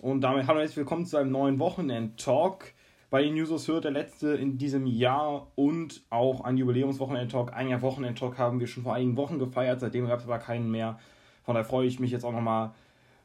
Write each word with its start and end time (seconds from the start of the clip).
Und 0.00 0.22
damit 0.22 0.48
hallo 0.48 0.56
und 0.56 0.62
herzlich 0.62 0.78
willkommen 0.78 1.06
zu 1.06 1.16
einem 1.16 1.30
neuen 1.30 1.60
Wochenend-Talk. 1.60 2.72
Bei 3.10 3.22
den 3.22 3.34
Users 3.34 3.68
hört 3.68 3.84
der 3.84 3.92
letzte 3.92 4.34
in 4.34 4.58
diesem 4.58 4.86
Jahr 4.86 5.52
und 5.54 6.02
auch 6.10 6.40
ein 6.40 6.56
Jubiläumswochenend-Talk. 6.56 7.54
Ein 7.54 7.68
Jahr 7.68 7.80
Wochenend-Talk 7.80 8.36
haben 8.36 8.58
wir 8.58 8.66
schon 8.66 8.82
vor 8.82 8.94
einigen 8.94 9.16
Wochen 9.16 9.38
gefeiert, 9.38 9.78
seitdem 9.78 10.08
gab 10.08 10.18
es 10.18 10.24
aber 10.24 10.40
keinen 10.40 10.68
mehr. 10.68 10.98
Von 11.44 11.54
daher 11.54 11.64
freue 11.64 11.86
ich 11.86 12.00
mich 12.00 12.10
jetzt 12.10 12.24
auch 12.24 12.32
nochmal, 12.32 12.74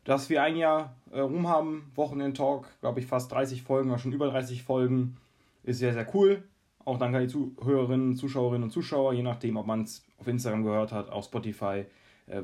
dass 0.03 0.29
wir 0.29 0.43
ein 0.43 0.55
Jahr 0.55 0.95
äh, 1.11 1.19
rum 1.19 1.47
haben. 1.47 1.91
Wochenend-Talk, 1.95 2.67
glaube 2.81 2.99
ich, 2.99 3.07
fast 3.07 3.31
30 3.31 3.63
Folgen 3.63 3.89
oder 3.89 3.97
schon 3.97 4.13
über 4.13 4.27
30 4.27 4.61
Folgen. 4.61 5.17
Ist 5.63 5.79
sehr, 5.79 5.93
sehr 5.93 6.07
cool. 6.13 6.43
Auch 6.85 6.99
danke 6.99 7.17
an 7.17 7.23
die 7.23 7.29
Zuhörerinnen, 7.29 8.15
Zuschauerinnen 8.15 8.63
und 8.63 8.71
Zuschauer, 8.71 9.13
je 9.13 9.23
nachdem, 9.23 9.57
ob 9.57 9.65
man 9.65 9.81
es 9.81 10.05
auf 10.19 10.27
Instagram 10.27 10.63
gehört 10.63 10.91
hat, 10.91 11.09
auf 11.09 11.25
Spotify. 11.25 11.85
Äh, 12.27 12.43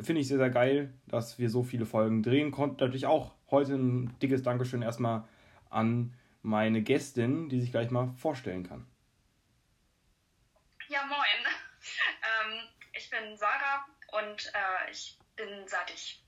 Finde 0.00 0.22
ich 0.22 0.28
sehr, 0.28 0.38
sehr 0.38 0.50
geil, 0.50 0.94
dass 1.08 1.38
wir 1.38 1.50
so 1.50 1.62
viele 1.62 1.84
Folgen 1.84 2.22
drehen 2.22 2.50
konnten. 2.50 2.78
Natürlich 2.80 3.06
auch 3.06 3.35
heute 3.50 3.74
ein 3.74 4.18
dickes 4.20 4.42
Dankeschön 4.42 4.82
erstmal 4.82 5.28
an 5.70 6.14
meine 6.42 6.82
Gästin, 6.82 7.48
die 7.48 7.60
sich 7.60 7.70
gleich 7.70 7.90
mal 7.90 8.12
vorstellen 8.16 8.66
kann. 8.66 8.86
Ja, 10.88 11.04
moin. 11.06 11.20
Ähm, 12.42 12.68
ich 12.94 13.08
bin 13.10 13.36
Sarah 13.36 13.86
und 14.10 14.46
äh, 14.46 14.90
ich 14.90 15.16
bin 15.36 15.68
seit 15.68 15.88
ich 15.90 16.20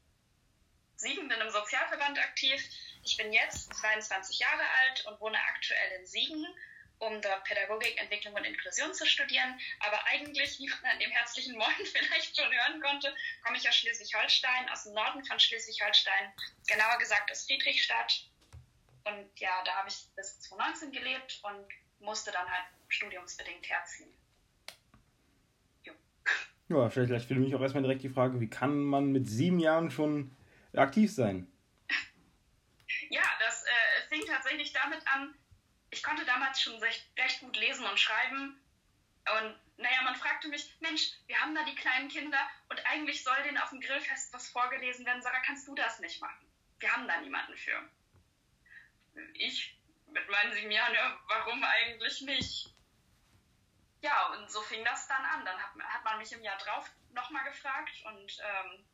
sieben 0.94 1.28
bin 1.28 1.40
im 1.40 1.50
Sozialverband 1.50 2.18
aktiv. 2.18 2.62
Ich 3.02 3.16
bin 3.16 3.32
jetzt 3.32 3.74
22 3.74 4.38
Jahre 4.38 4.62
alt 4.80 5.06
und 5.06 5.20
wohne 5.20 5.38
aktuell 5.54 5.98
in 5.98 6.06
Siegen, 6.06 6.46
um 6.98 7.20
dort 7.20 7.44
Pädagogik, 7.44 8.00
Entwicklung 8.00 8.34
und 8.34 8.44
Inklusion 8.44 8.92
zu 8.92 9.06
studieren. 9.06 9.58
Aber 9.80 9.98
eigentlich, 10.06 10.58
wie 10.58 10.68
man 10.68 10.92
an 10.92 10.98
dem 10.98 11.10
herzlichen 11.10 11.56
Moin 11.56 11.68
vielleicht 11.84 12.36
schon 12.36 12.50
hören 12.52 12.80
konnte, 12.80 13.14
komme 13.44 13.56
ich 13.56 13.68
aus 13.68 13.76
Schleswig-Holstein, 13.76 14.68
aus 14.70 14.84
dem 14.84 14.94
Norden 14.94 15.24
von 15.24 15.38
Schleswig-Holstein, 15.38 16.32
genauer 16.66 16.98
gesagt 16.98 17.30
aus 17.30 17.46
Friedrichstadt. 17.46 18.28
Und 19.04 19.40
ja, 19.40 19.62
da 19.64 19.76
habe 19.76 19.88
ich 19.88 20.06
bis 20.16 20.40
2019 20.40 20.92
gelebt 20.92 21.40
und 21.42 21.66
musste 22.00 22.30
dann 22.30 22.48
halt 22.48 22.64
studiumsbedingt 22.88 23.68
herziehen. 23.68 24.12
Jo. 25.82 25.92
Ja, 26.70 26.90
vielleicht 26.90 27.28
für 27.28 27.34
mich 27.34 27.54
auch 27.54 27.62
erstmal 27.62 27.82
direkt 27.82 28.02
die 28.02 28.10
Frage, 28.10 28.40
wie 28.40 28.50
kann 28.50 28.76
man 28.84 29.10
mit 29.10 29.26
sieben 29.26 29.58
Jahren 29.58 29.90
schon 29.90 30.36
aktiv 30.74 31.12
sein? 31.12 31.50
Ja, 33.10 33.22
das 33.38 33.64
äh, 33.64 34.08
fing 34.10 34.22
tatsächlich 34.26 34.70
damit 34.74 35.00
an, 35.06 35.34
ich 35.90 36.02
konnte 36.02 36.24
damals 36.24 36.60
schon 36.60 36.78
recht, 36.82 37.06
recht 37.18 37.40
gut 37.40 37.56
lesen 37.56 37.86
und 37.86 37.98
schreiben. 37.98 38.60
Und 39.40 39.60
naja, 39.76 40.02
man 40.02 40.16
fragte 40.16 40.48
mich, 40.48 40.74
Mensch, 40.80 41.12
wir 41.26 41.38
haben 41.40 41.54
da 41.54 41.64
die 41.64 41.74
kleinen 41.74 42.08
Kinder 42.08 42.40
und 42.68 42.80
eigentlich 42.86 43.22
soll 43.22 43.36
denen 43.44 43.58
auf 43.58 43.70
dem 43.70 43.80
Grillfest 43.80 44.32
was 44.32 44.48
vorgelesen 44.48 45.04
werden. 45.06 45.22
Sarah, 45.22 45.40
kannst 45.40 45.68
du 45.68 45.74
das 45.74 45.98
nicht 46.00 46.20
machen? 46.20 46.50
Wir 46.78 46.92
haben 46.92 47.06
da 47.06 47.20
niemanden 47.20 47.56
für 47.56 47.88
ich 49.34 49.76
mit 50.10 50.28
meinen 50.28 50.52
sieben 50.52 50.70
Jahren, 50.70 50.94
ja, 50.94 51.18
warum 51.26 51.62
eigentlich 51.64 52.20
nicht? 52.22 52.74
Ja, 54.00 54.32
und 54.32 54.50
so 54.50 54.60
fing 54.62 54.84
das 54.84 55.08
dann 55.08 55.24
an. 55.24 55.44
Dann 55.44 55.58
hat, 55.58 55.70
hat 55.80 56.04
man 56.04 56.18
mich 56.18 56.32
im 56.32 56.42
Jahr 56.42 56.58
drauf 56.58 56.90
nochmal 57.12 57.44
gefragt 57.44 57.92
und 58.04 58.38
ähm, 58.40 58.84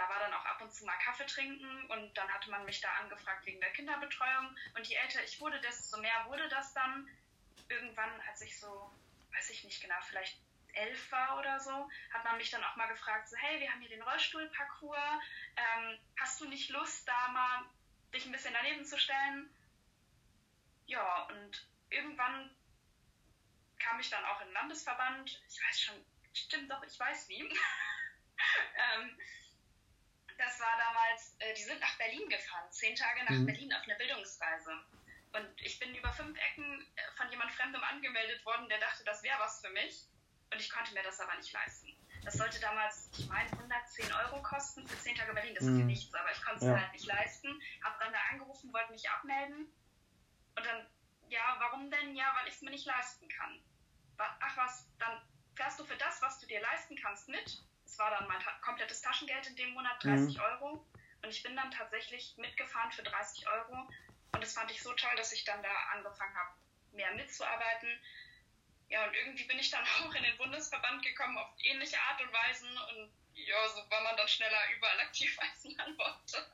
da 0.00 0.08
war 0.08 0.18
dann 0.18 0.32
auch 0.32 0.46
ab 0.46 0.62
und 0.62 0.72
zu 0.72 0.86
mal 0.86 0.96
Kaffee 0.96 1.26
trinken 1.26 1.90
und 1.90 2.16
dann 2.16 2.32
hatte 2.32 2.50
man 2.50 2.64
mich 2.64 2.80
da 2.80 2.90
angefragt 2.94 3.44
wegen 3.44 3.60
der 3.60 3.72
Kinderbetreuung. 3.72 4.56
Und 4.74 4.86
je 4.86 4.96
älter 4.96 5.22
ich 5.22 5.38
wurde, 5.40 5.60
desto 5.60 5.98
mehr 5.98 6.24
wurde 6.26 6.48
das 6.48 6.72
dann. 6.72 7.06
Irgendwann, 7.68 8.10
als 8.26 8.40
ich 8.40 8.58
so, 8.58 8.90
weiß 9.34 9.50
ich 9.50 9.62
nicht 9.62 9.82
genau, 9.82 10.00
vielleicht 10.08 10.38
elf 10.72 11.12
war 11.12 11.38
oder 11.38 11.60
so, 11.60 11.90
hat 12.12 12.24
man 12.24 12.38
mich 12.38 12.50
dann 12.50 12.64
auch 12.64 12.76
mal 12.76 12.86
gefragt, 12.86 13.28
so, 13.28 13.36
hey, 13.36 13.60
wir 13.60 13.70
haben 13.70 13.80
hier 13.80 13.90
den 13.90 14.02
Rollstuhlparcours, 14.02 15.22
ähm, 15.56 15.98
hast 16.18 16.40
du 16.40 16.46
nicht 16.46 16.70
Lust, 16.70 17.06
da 17.06 17.28
mal 17.28 17.64
dich 18.14 18.24
ein 18.24 18.32
bisschen 18.32 18.54
daneben 18.54 18.84
zu 18.86 18.98
stellen. 18.98 19.54
Ja, 20.86 21.24
und 21.24 21.68
irgendwann 21.90 22.56
kam 23.78 24.00
ich 24.00 24.08
dann 24.08 24.24
auch 24.24 24.40
in 24.40 24.46
den 24.48 24.54
Landesverband. 24.54 25.42
Ich 25.46 25.60
weiß 25.62 25.80
schon, 25.80 26.04
stimmt 26.32 26.70
doch, 26.70 26.82
ich 26.84 26.98
weiß 26.98 27.28
wie. 27.28 27.42
ähm, 28.94 29.18
das 30.40 30.58
war 30.58 30.76
damals, 30.78 31.36
äh, 31.38 31.54
die 31.54 31.62
sind 31.62 31.80
nach 31.80 31.96
Berlin 31.98 32.28
gefahren, 32.28 32.70
zehn 32.70 32.96
Tage 32.96 33.24
nach 33.24 33.36
mhm. 33.36 33.46
Berlin 33.46 33.72
auf 33.72 33.82
eine 33.84 33.94
Bildungsreise. 33.96 34.72
Und 35.32 35.62
ich 35.62 35.78
bin 35.78 35.94
über 35.94 36.12
fünf 36.12 36.36
Ecken 36.38 36.86
äh, 36.96 37.02
von 37.16 37.30
jemand 37.30 37.52
Fremdem 37.52 37.82
angemeldet 37.84 38.44
worden, 38.44 38.68
der 38.68 38.80
dachte, 38.80 39.04
das 39.04 39.22
wäre 39.22 39.38
was 39.38 39.60
für 39.60 39.70
mich. 39.70 40.06
Und 40.52 40.58
ich 40.58 40.70
konnte 40.70 40.94
mir 40.94 41.02
das 41.02 41.20
aber 41.20 41.36
nicht 41.36 41.52
leisten. 41.52 41.94
Das 42.24 42.34
sollte 42.34 42.60
damals, 42.60 43.08
ich 43.16 43.28
meine, 43.28 43.50
110 43.50 44.12
Euro 44.12 44.42
kosten 44.42 44.86
für 44.86 44.98
10 44.98 45.14
Tage 45.14 45.32
Berlin. 45.32 45.54
Das 45.54 45.64
ist 45.64 45.70
mhm. 45.70 45.86
nichts, 45.86 46.12
aber 46.14 46.32
ich 46.32 46.42
konnte 46.42 46.64
es 46.64 46.70
ja. 46.70 46.80
halt 46.80 46.92
nicht 46.92 47.06
leisten. 47.06 47.62
Hab 47.84 47.98
dann 48.00 48.12
da 48.12 48.18
angerufen, 48.30 48.72
wollte 48.72 48.92
mich 48.92 49.08
abmelden. 49.08 49.72
Und 50.56 50.66
dann, 50.66 50.86
ja, 51.28 51.56
warum 51.60 51.90
denn? 51.90 52.16
Ja, 52.16 52.34
weil 52.36 52.48
ich 52.48 52.54
es 52.54 52.62
mir 52.62 52.70
nicht 52.70 52.86
leisten 52.86 53.28
kann. 53.28 53.62
Ach 54.18 54.56
was, 54.56 54.86
dann 54.98 55.22
fährst 55.54 55.78
du 55.78 55.84
für 55.84 55.96
das, 55.96 56.20
was 56.20 56.38
du 56.40 56.46
dir 56.46 56.60
leisten 56.60 56.96
kannst, 56.96 57.28
mit. 57.28 57.62
Es 57.90 57.98
war 57.98 58.10
dann 58.10 58.28
mein 58.28 58.40
komplettes 58.60 59.02
Taschengeld 59.02 59.48
in 59.48 59.56
dem 59.56 59.70
Monat, 59.70 60.02
30 60.04 60.36
mhm. 60.36 60.40
Euro. 60.40 60.86
Und 61.22 61.28
ich 61.28 61.42
bin 61.42 61.56
dann 61.56 61.72
tatsächlich 61.72 62.36
mitgefahren 62.36 62.92
für 62.92 63.02
30 63.02 63.48
Euro. 63.48 63.90
Und 64.32 64.40
das 64.40 64.54
fand 64.54 64.70
ich 64.70 64.80
so 64.80 64.92
toll, 64.92 65.10
dass 65.16 65.32
ich 65.32 65.42
dann 65.44 65.60
da 65.60 65.74
angefangen 65.92 66.36
habe, 66.36 66.54
mehr 66.92 67.12
mitzuarbeiten. 67.14 67.88
Ja, 68.88 69.04
und 69.06 69.14
irgendwie 69.14 69.44
bin 69.44 69.58
ich 69.58 69.70
dann 69.70 69.84
auch 70.06 70.14
in 70.14 70.22
den 70.22 70.36
Bundesverband 70.36 71.04
gekommen 71.04 71.36
auf 71.36 71.50
ähnliche 71.64 72.00
Art 72.00 72.20
und 72.22 72.32
Weisen 72.32 72.68
und 72.68 73.12
ja, 73.34 73.68
so 73.70 73.90
war 73.90 74.02
man 74.02 74.16
dann 74.16 74.28
schneller 74.28 74.58
überall 74.76 75.00
aktiv, 75.00 75.36
als 75.40 75.64
man 75.76 75.98
wollte. 75.98 76.52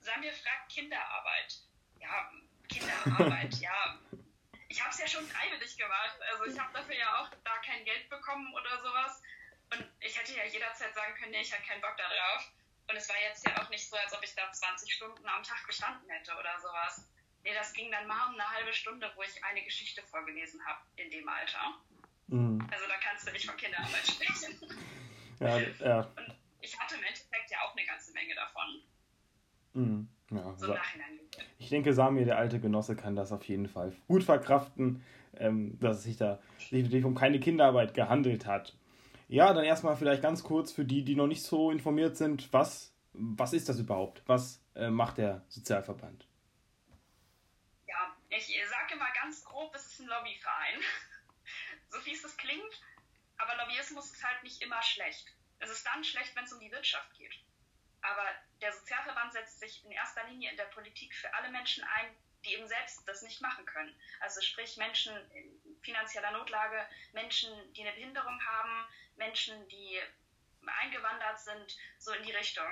Samir 0.00 0.32
fragt 0.32 0.72
Kinderarbeit. 0.72 1.54
Ja, 2.00 2.32
Kinderarbeit, 2.68 3.54
ja. 3.60 4.00
Ich 4.68 4.80
habe 4.80 4.90
es 4.90 4.98
ja 4.98 5.06
schon 5.06 5.26
freiwillig 5.26 5.76
gemacht. 5.76 6.20
Also 6.32 6.46
ich 6.46 6.58
habe 6.58 6.72
dafür 6.72 6.96
ja 6.96 7.22
auch 7.22 7.30
da 7.44 7.58
kein 7.58 7.84
Geld 7.84 8.08
bekommen 8.10 8.52
oder 8.54 8.82
sowas. 8.82 9.22
Und 9.70 9.84
ich 10.00 10.18
hätte 10.18 10.34
ja 10.34 10.44
jederzeit 10.44 10.94
sagen 10.94 11.14
können, 11.14 11.32
nee, 11.32 11.42
ich 11.42 11.52
habe 11.52 11.62
keinen 11.64 11.80
Bock 11.80 11.96
da 11.96 12.04
drauf. 12.08 12.52
Und 12.88 12.96
es 12.96 13.08
war 13.08 13.16
jetzt 13.28 13.46
ja 13.46 13.60
auch 13.60 13.68
nicht 13.68 13.88
so, 13.88 13.96
als 13.96 14.14
ob 14.16 14.22
ich 14.24 14.34
da 14.34 14.50
20 14.50 14.92
Stunden 14.92 15.26
am 15.28 15.42
Tag 15.42 15.66
gestanden 15.66 16.08
hätte 16.08 16.32
oder 16.32 16.58
sowas. 16.60 17.04
Nee, 17.44 17.54
das 17.54 17.72
ging 17.72 17.90
dann 17.90 18.06
mal 18.06 18.28
um 18.28 18.34
eine 18.34 18.50
halbe 18.50 18.72
Stunde, 18.72 19.10
wo 19.14 19.22
ich 19.22 19.44
eine 19.44 19.62
Geschichte 19.62 20.02
vorgelesen 20.02 20.64
habe 20.66 20.80
in 20.96 21.10
dem 21.10 21.28
Alter. 21.28 21.74
Mhm. 22.28 22.66
Also 22.70 22.86
da 22.86 22.96
kannst 22.96 23.26
du 23.28 23.32
nicht 23.32 23.46
von 23.46 23.56
Kinderarbeit 23.56 24.06
sprechen. 24.06 24.58
Ja, 25.40 25.56
ja. 25.60 26.00
Und 26.00 26.34
ich 26.60 26.76
hatte 26.76 26.96
im 26.96 27.02
Endeffekt 27.04 27.48
ja 27.48 27.58
auch 27.62 27.76
eine 27.76 27.86
ganze 27.86 28.12
Menge 28.12 28.34
davon. 28.34 28.82
Mhm. 29.74 30.08
Ja, 30.30 30.54
so. 30.56 30.76
Ich 31.58 31.68
denke, 31.70 31.94
Sami, 31.94 32.24
der 32.24 32.38
alte 32.38 32.60
Genosse, 32.60 32.96
kann 32.96 33.16
das 33.16 33.32
auf 33.32 33.44
jeden 33.44 33.68
Fall 33.68 33.94
gut 34.08 34.24
verkraften, 34.24 35.04
ähm, 35.38 35.78
dass 35.80 35.98
es 35.98 36.02
sich 36.02 36.16
da 36.16 36.40
definitiv 36.72 37.04
um 37.04 37.14
keine 37.14 37.40
Kinderarbeit 37.40 37.94
gehandelt 37.94 38.46
hat. 38.46 38.76
Ja, 39.28 39.52
dann 39.52 39.64
erstmal 39.64 39.96
vielleicht 39.96 40.22
ganz 40.22 40.42
kurz 40.42 40.72
für 40.72 40.84
die, 40.84 41.04
die 41.04 41.14
noch 41.14 41.26
nicht 41.26 41.42
so 41.42 41.70
informiert 41.70 42.16
sind, 42.16 42.52
was, 42.52 42.94
was 43.12 43.52
ist 43.52 43.68
das 43.68 43.78
überhaupt? 43.78 44.22
Was 44.26 44.62
äh, 44.74 44.88
macht 44.88 45.18
der 45.18 45.44
Sozialverband? 45.48 46.26
Ich 48.30 48.46
sage 48.68 48.94
immer 48.94 49.10
ganz 49.20 49.44
grob, 49.44 49.74
es 49.74 49.86
ist 49.86 50.00
ein 50.00 50.06
Lobbyverein. 50.06 50.80
so 51.90 51.98
fies 52.00 52.22
es 52.24 52.36
klingt, 52.36 52.82
aber 53.36 53.56
Lobbyismus 53.56 54.12
ist 54.12 54.22
halt 54.22 54.42
nicht 54.42 54.62
immer 54.62 54.80
schlecht. 54.82 55.26
Es 55.58 55.70
ist 55.70 55.84
dann 55.84 56.04
schlecht, 56.04 56.36
wenn 56.36 56.44
es 56.44 56.52
um 56.52 56.60
die 56.60 56.70
Wirtschaft 56.70 57.12
geht. 57.14 57.34
Aber 58.00 58.24
der 58.60 58.72
Sozialverband 58.72 59.32
setzt 59.32 59.58
sich 59.58 59.84
in 59.84 59.90
erster 59.90 60.24
Linie 60.28 60.50
in 60.50 60.56
der 60.56 60.66
Politik 60.66 61.14
für 61.14 61.32
alle 61.34 61.50
Menschen 61.50 61.82
ein, 61.84 62.14
die 62.44 62.54
eben 62.54 62.68
selbst 62.68 63.08
das 63.08 63.22
nicht 63.22 63.40
machen 63.40 63.64
können. 63.66 63.92
Also 64.20 64.40
sprich 64.40 64.76
Menschen 64.76 65.16
in 65.32 65.80
finanzieller 65.82 66.30
Notlage, 66.30 66.86
Menschen, 67.12 67.50
die 67.72 67.82
eine 67.82 67.92
Behinderung 67.92 68.40
haben, 68.46 68.86
Menschen, 69.18 69.68
die 69.68 70.00
eingewandert 70.66 71.40
sind, 71.40 71.76
so 71.98 72.12
in 72.12 72.22
die 72.22 72.32
Richtung. 72.32 72.70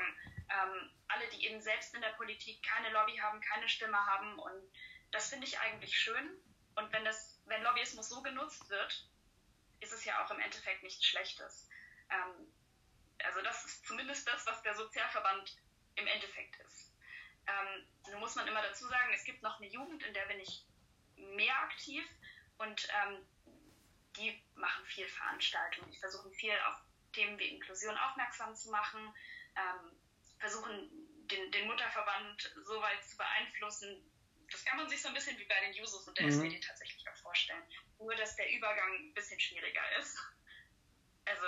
Ähm, 0.49 0.91
alle, 1.09 1.29
die 1.29 1.47
eben 1.47 1.61
selbst 1.61 1.95
in 1.95 2.01
der 2.01 2.11
Politik 2.11 2.63
keine 2.63 2.91
Lobby 2.91 3.17
haben, 3.17 3.41
keine 3.41 3.69
Stimme 3.69 3.99
haben 4.07 4.39
und 4.39 4.71
das 5.11 5.31
finde 5.31 5.47
ich 5.47 5.59
eigentlich 5.59 5.99
schön. 5.99 6.31
Und 6.75 6.93
wenn, 6.93 7.05
das, 7.05 7.41
wenn 7.47 7.63
Lobbyismus 7.63 8.09
so 8.09 8.23
genutzt 8.23 8.69
wird, 8.69 9.09
ist 9.81 9.93
es 9.93 10.05
ja 10.05 10.25
auch 10.25 10.31
im 10.31 10.41
Endeffekt 10.41 10.83
nichts 10.83 11.05
Schlechtes. 11.05 11.69
Ähm, 12.11 12.53
also 13.25 13.41
das 13.43 13.65
ist 13.65 13.87
zumindest 13.87 14.29
das, 14.29 14.47
was 14.47 14.63
der 14.63 14.75
Sozialverband 14.75 15.57
im 15.97 16.07
Endeffekt 16.07 16.57
ist. 16.57 16.93
Ähm, 17.47 17.87
nun 18.11 18.21
muss 18.21 18.35
man 18.35 18.47
immer 18.47 18.63
dazu 18.63 18.87
sagen, 18.89 19.13
es 19.15 19.25
gibt 19.25 19.43
noch 19.43 19.59
eine 19.59 19.69
Jugend, 19.69 20.03
in 20.03 20.15
der 20.15 20.27
bin 20.27 20.41
ich 20.41 20.65
mehr 21.17 21.57
aktiv 21.63 22.05
und 22.59 22.89
ähm, 22.91 23.27
die 24.17 24.43
machen 24.55 24.85
viel 24.87 25.07
Veranstaltungen. 25.09 25.91
Die 25.91 25.99
versuchen 25.99 26.33
viel 26.33 26.55
auf 26.69 26.77
Themen 27.13 27.39
wie 27.39 27.49
Inklusion 27.49 27.97
aufmerksam 27.97 28.55
zu 28.55 28.71
machen, 28.71 29.01
ähm, 29.57 29.97
versuchen 30.39 30.91
den, 31.31 31.51
den 31.51 31.67
Mutterverband 31.67 32.53
so 32.63 32.81
weit 32.81 33.03
zu 33.05 33.17
beeinflussen, 33.17 34.11
das 34.51 34.65
kann 34.65 34.77
man 34.77 34.89
sich 34.89 35.03
so 35.03 35.09
ein 35.09 35.15
bisschen 35.15 35.37
wie 35.39 35.45
bei 35.45 35.61
den 35.61 35.73
Users 35.83 36.07
und 36.07 36.17
der 36.19 36.27
mhm. 36.27 36.33
SPD 36.33 36.61
tatsächlich 36.61 37.09
auch 37.09 37.17
vorstellen. 37.17 37.63
Nur, 37.99 38.15
dass 38.15 38.37
der 38.37 38.53
Übergang 38.53 38.95
ein 38.95 39.15
bisschen 39.15 39.41
schwieriger 39.41 39.99
ist. 39.99 40.19
Also, 41.25 41.47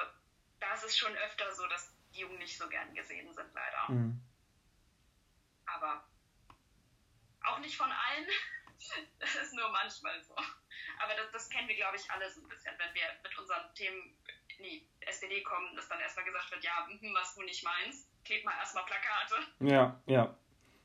da 0.58 0.74
ist 0.74 0.84
es 0.84 0.98
schon 0.98 1.14
öfter 1.16 1.54
so, 1.54 1.66
dass 1.68 1.94
die 2.12 2.20
Jungen 2.20 2.38
nicht 2.38 2.58
so 2.58 2.68
gern 2.68 2.92
gesehen 2.94 3.32
sind, 3.32 3.54
leider. 3.54 3.92
Mhm. 3.92 4.20
nicht 7.68 7.76
von 7.76 7.90
allen. 7.90 8.26
Das 9.18 9.34
ist 9.34 9.54
nur 9.54 9.68
manchmal 9.70 10.22
so. 10.22 10.34
Aber 10.34 11.14
das, 11.16 11.30
das 11.32 11.50
kennen 11.50 11.68
wir, 11.68 11.76
glaube 11.76 11.96
ich, 11.96 12.10
alle 12.10 12.30
so 12.30 12.40
ein 12.40 12.48
bisschen, 12.48 12.72
wenn 12.78 12.94
wir 12.94 13.02
mit 13.22 13.38
unseren 13.38 13.74
Themen 13.74 14.16
in 14.56 14.64
die 14.64 14.88
SPD 15.00 15.42
kommen, 15.42 15.74
dass 15.76 15.88
dann 15.88 16.00
erstmal 16.00 16.24
gesagt 16.24 16.50
wird, 16.50 16.64
ja, 16.64 16.86
hm, 16.86 17.14
was 17.14 17.34
du 17.34 17.42
nicht 17.42 17.64
meinst, 17.64 18.08
kleb 18.24 18.44
mal 18.44 18.54
erstmal 18.58 18.84
Plakate. 18.84 19.36
Ja, 19.60 20.00
ja. 20.06 20.36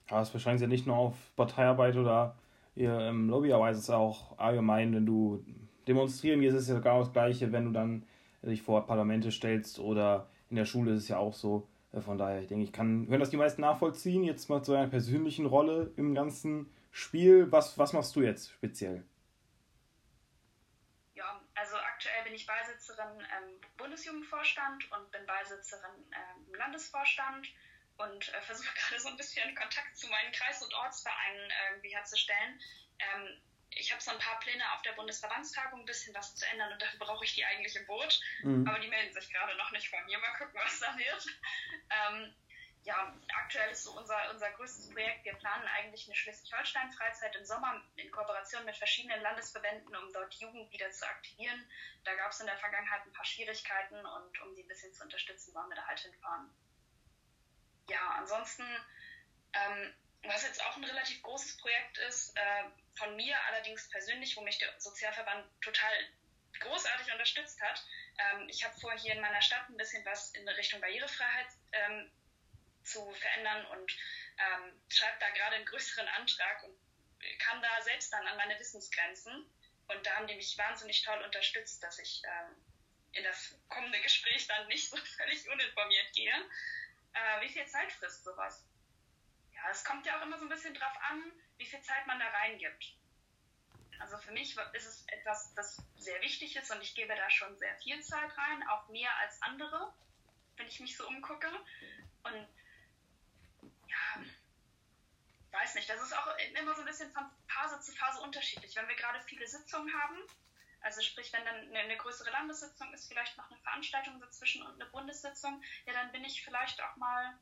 Aber 0.09 0.21
es 0.21 0.29
beschränkt 0.29 0.61
ja 0.61 0.67
nicht 0.67 0.85
nur 0.85 0.97
auf 0.97 1.15
Parteiarbeit 1.35 1.95
oder 1.95 2.37
ähm, 2.75 3.29
Lobbyarbeit, 3.29 3.75
es 3.75 3.81
ist 3.81 3.89
auch 3.89 4.37
allgemein, 4.37 4.93
wenn 4.93 5.05
du 5.05 5.45
demonstrieren 5.87 6.41
gehst, 6.41 6.55
ist 6.55 6.63
es 6.63 6.69
ja 6.69 6.79
genau 6.79 6.99
das 6.99 7.13
Gleiche, 7.13 7.51
wenn 7.51 7.65
du 7.65 7.71
dann 7.71 8.05
dich 8.41 8.61
vor 8.61 8.85
Parlamente 8.85 9.31
stellst 9.31 9.79
oder 9.79 10.29
in 10.49 10.57
der 10.57 10.65
Schule 10.65 10.93
ist 10.93 11.03
es 11.03 11.07
ja 11.07 11.17
auch 11.17 11.33
so. 11.33 11.67
Äh, 11.91 12.01
von 12.01 12.17
daher, 12.17 12.41
ich 12.41 12.47
denke, 12.47 12.63
ich 12.63 12.71
kann, 12.71 13.07
können 13.07 13.19
das 13.19 13.29
die 13.29 13.37
meisten 13.37 13.61
nachvollziehen. 13.61 14.23
Jetzt 14.23 14.49
mal 14.49 14.61
zu 14.61 14.73
einer 14.73 14.87
persönlichen 14.87 15.45
Rolle 15.45 15.91
im 15.95 16.13
ganzen 16.13 16.69
Spiel. 16.93 17.51
Was, 17.51 17.75
was 17.77 17.91
machst 17.91 18.15
du 18.15 18.21
jetzt 18.21 18.51
speziell? 18.51 19.03
Ja, 21.15 21.41
also 21.55 21.75
aktuell 21.75 22.23
bin 22.23 22.35
ich 22.35 22.45
Beisitzerin 22.45 23.19
im 23.19 23.61
Bundesjugendvorstand 23.77 24.91
und 24.91 25.11
bin 25.11 25.25
Beisitzerin 25.25 26.05
im 26.45 26.53
Landesvorstand 26.53 27.47
und 27.97 28.29
äh, 28.29 28.41
versuche 28.41 28.73
gerade 28.77 29.01
so 29.01 29.09
ein 29.09 29.17
bisschen 29.17 29.55
Kontakt 29.55 29.97
zu 29.97 30.07
meinen 30.07 30.31
Kreis- 30.33 30.61
und 30.61 30.71
Ortsvereinen 30.71 31.51
irgendwie 31.71 31.95
herzustellen. 31.95 32.61
Ähm, 32.99 33.41
ich 33.71 33.91
habe 33.91 33.99
so 33.99 34.11
ein 34.11 34.19
paar 34.19 34.39
Pläne 34.39 34.63
auf 34.75 34.83
der 34.83 34.91
Bundesverbandstagung, 34.91 35.79
ein 35.79 35.85
bisschen 35.85 36.13
was 36.13 36.35
zu 36.35 36.45
ändern 36.51 36.73
und 36.73 36.79
dafür 36.79 36.99
brauche 36.99 37.25
ich 37.25 37.33
die 37.33 37.43
eigentlich 37.43 37.75
im 37.75 37.87
Boot. 37.87 38.21
Mhm. 38.43 38.67
Aber 38.67 38.77
die 38.77 38.87
melden 38.87 39.11
sich 39.13 39.33
gerade 39.33 39.57
noch 39.57 39.71
nicht 39.71 39.89
von 39.89 40.05
mir. 40.05 40.19
Mal 40.19 40.37
gucken, 40.37 40.61
was 40.63 40.79
da 40.79 40.95
wird. 40.95 41.25
Ähm, 41.89 42.35
ja, 42.83 43.13
aktuell 43.35 43.71
ist 43.71 43.83
so 43.83 43.91
unser, 43.97 44.29
unser 44.31 44.51
größtes 44.51 44.89
Projekt. 44.91 45.23
Wir 45.23 45.33
planen 45.35 45.67
eigentlich 45.67 46.05
eine 46.07 46.15
Schleswig-Holstein-Freizeit 46.15 47.35
im 47.35 47.45
Sommer 47.45 47.81
in 47.95 48.11
Kooperation 48.11 48.65
mit 48.65 48.75
verschiedenen 48.75 49.21
Landesverbänden, 49.21 49.95
um 49.95 50.11
dort 50.11 50.33
Jugend 50.35 50.71
wieder 50.71 50.91
zu 50.91 51.07
aktivieren. 51.07 51.65
Da 52.03 52.13
gab 52.15 52.31
es 52.31 52.41
in 52.41 52.45
der 52.45 52.57
Vergangenheit 52.57 53.05
ein 53.05 53.13
paar 53.13 53.25
Schwierigkeiten 53.25 53.95
und 54.05 54.41
um 54.41 54.53
sie 54.53 54.63
ein 54.63 54.67
bisschen 54.67 54.93
zu 54.93 55.03
unterstützen, 55.03 55.53
wollen 55.53 55.69
wir 55.69 55.77
da 55.77 55.87
halt 55.87 55.99
hinfahren. 55.99 56.49
Ja, 57.89 58.15
ansonsten, 58.17 58.63
ähm, 59.53 59.93
was 60.23 60.43
jetzt 60.43 60.63
auch 60.65 60.75
ein 60.75 60.83
relativ 60.83 61.21
großes 61.23 61.57
Projekt 61.57 61.97
ist, 61.99 62.35
äh, 62.35 62.63
von 62.95 63.15
mir 63.15 63.35
allerdings 63.45 63.89
persönlich, 63.89 64.35
wo 64.35 64.41
mich 64.41 64.57
der 64.57 64.69
Sozialverband 64.79 65.45
total 65.61 65.91
großartig 66.59 67.11
unterstützt 67.13 67.61
hat. 67.61 67.83
Ähm, 68.17 68.47
ich 68.49 68.63
habe 68.63 68.77
vor, 68.79 68.91
hier 68.93 69.13
in 69.13 69.21
meiner 69.21 69.41
Stadt 69.41 69.69
ein 69.69 69.77
bisschen 69.77 70.05
was 70.05 70.31
in 70.31 70.47
Richtung 70.49 70.81
Barrierefreiheit 70.81 71.47
ähm, 71.71 72.11
zu 72.83 73.11
verändern 73.13 73.65
und 73.67 73.91
ähm, 74.37 74.81
schreibe 74.89 75.17
da 75.19 75.29
gerade 75.29 75.55
einen 75.55 75.65
größeren 75.65 76.07
Antrag 76.07 76.63
und 76.63 76.77
kam 77.39 77.61
da 77.61 77.81
selbst 77.81 78.11
dann 78.11 78.25
an 78.27 78.37
meine 78.37 78.59
Wissensgrenzen. 78.59 79.45
Und 79.87 80.05
da 80.05 80.15
haben 80.15 80.27
die 80.27 80.35
mich 80.35 80.57
wahnsinnig 80.57 81.03
toll 81.03 81.21
unterstützt, 81.23 81.83
dass 81.83 81.99
ich 81.99 82.21
ähm, 82.25 82.55
in 83.13 83.23
das 83.23 83.55
kommende 83.69 83.99
Gespräch 84.01 84.47
dann 84.47 84.67
nicht 84.67 84.89
so 84.89 84.97
völlig 85.17 85.47
uninformiert 85.49 86.13
gehe. 86.13 86.33
Äh, 87.13 87.41
wie 87.41 87.49
viel 87.49 87.65
Zeit 87.67 87.91
frisst 87.91 88.23
sowas? 88.23 88.65
Ja, 89.53 89.69
es 89.69 89.83
kommt 89.83 90.05
ja 90.05 90.19
auch 90.19 90.23
immer 90.23 90.37
so 90.37 90.45
ein 90.45 90.49
bisschen 90.49 90.73
drauf 90.73 90.97
an, 91.09 91.31
wie 91.57 91.65
viel 91.65 91.81
Zeit 91.81 92.05
man 92.07 92.19
da 92.19 92.27
reingibt. 92.29 92.95
Also 93.99 94.17
für 94.17 94.31
mich 94.31 94.57
ist 94.73 94.85
es 94.85 95.05
etwas, 95.07 95.53
das 95.53 95.77
sehr 95.97 96.19
wichtig 96.21 96.55
ist 96.55 96.71
und 96.71 96.81
ich 96.81 96.95
gebe 96.95 97.15
da 97.15 97.29
schon 97.29 97.55
sehr 97.57 97.75
viel 97.77 98.01
Zeit 98.01 98.35
rein, 98.37 98.67
auch 98.67 98.89
mehr 98.89 99.15
als 99.17 99.41
andere, 99.43 99.93
wenn 100.57 100.67
ich 100.67 100.79
mich 100.79 100.97
so 100.97 101.07
umgucke. 101.07 101.47
Und 102.23 102.47
ja, 103.93 105.59
weiß 105.59 105.75
nicht, 105.75 105.89
das 105.89 106.01
ist 106.01 106.17
auch 106.17 106.27
immer 106.55 106.73
so 106.73 106.81
ein 106.81 106.87
bisschen 106.87 107.11
von 107.11 107.25
Phase 107.47 107.79
zu 107.79 107.91
Phase 107.93 108.19
unterschiedlich. 108.21 108.75
Wenn 108.75 108.87
wir 108.87 108.95
gerade 108.95 109.21
viele 109.21 109.47
Sitzungen 109.47 109.93
haben, 109.93 110.17
also 110.81 111.01
sprich, 111.01 111.31
wenn 111.31 111.45
dann 111.45 111.75
eine, 111.75 111.97
größere 111.97 112.29
Landessitzung 112.31 112.93
ist, 112.93 113.07
vielleicht 113.07 113.37
noch 113.37 113.49
eine 113.49 113.59
Veranstaltung 113.61 114.19
dazwischen 114.19 114.63
und 114.63 114.73
eine 114.73 114.89
Bundessitzung, 114.89 115.61
ja, 115.85 115.93
dann 115.93 116.11
bin 116.11 116.25
ich 116.25 116.43
vielleicht 116.43 116.81
auch 116.81 116.95
mal 116.97 117.37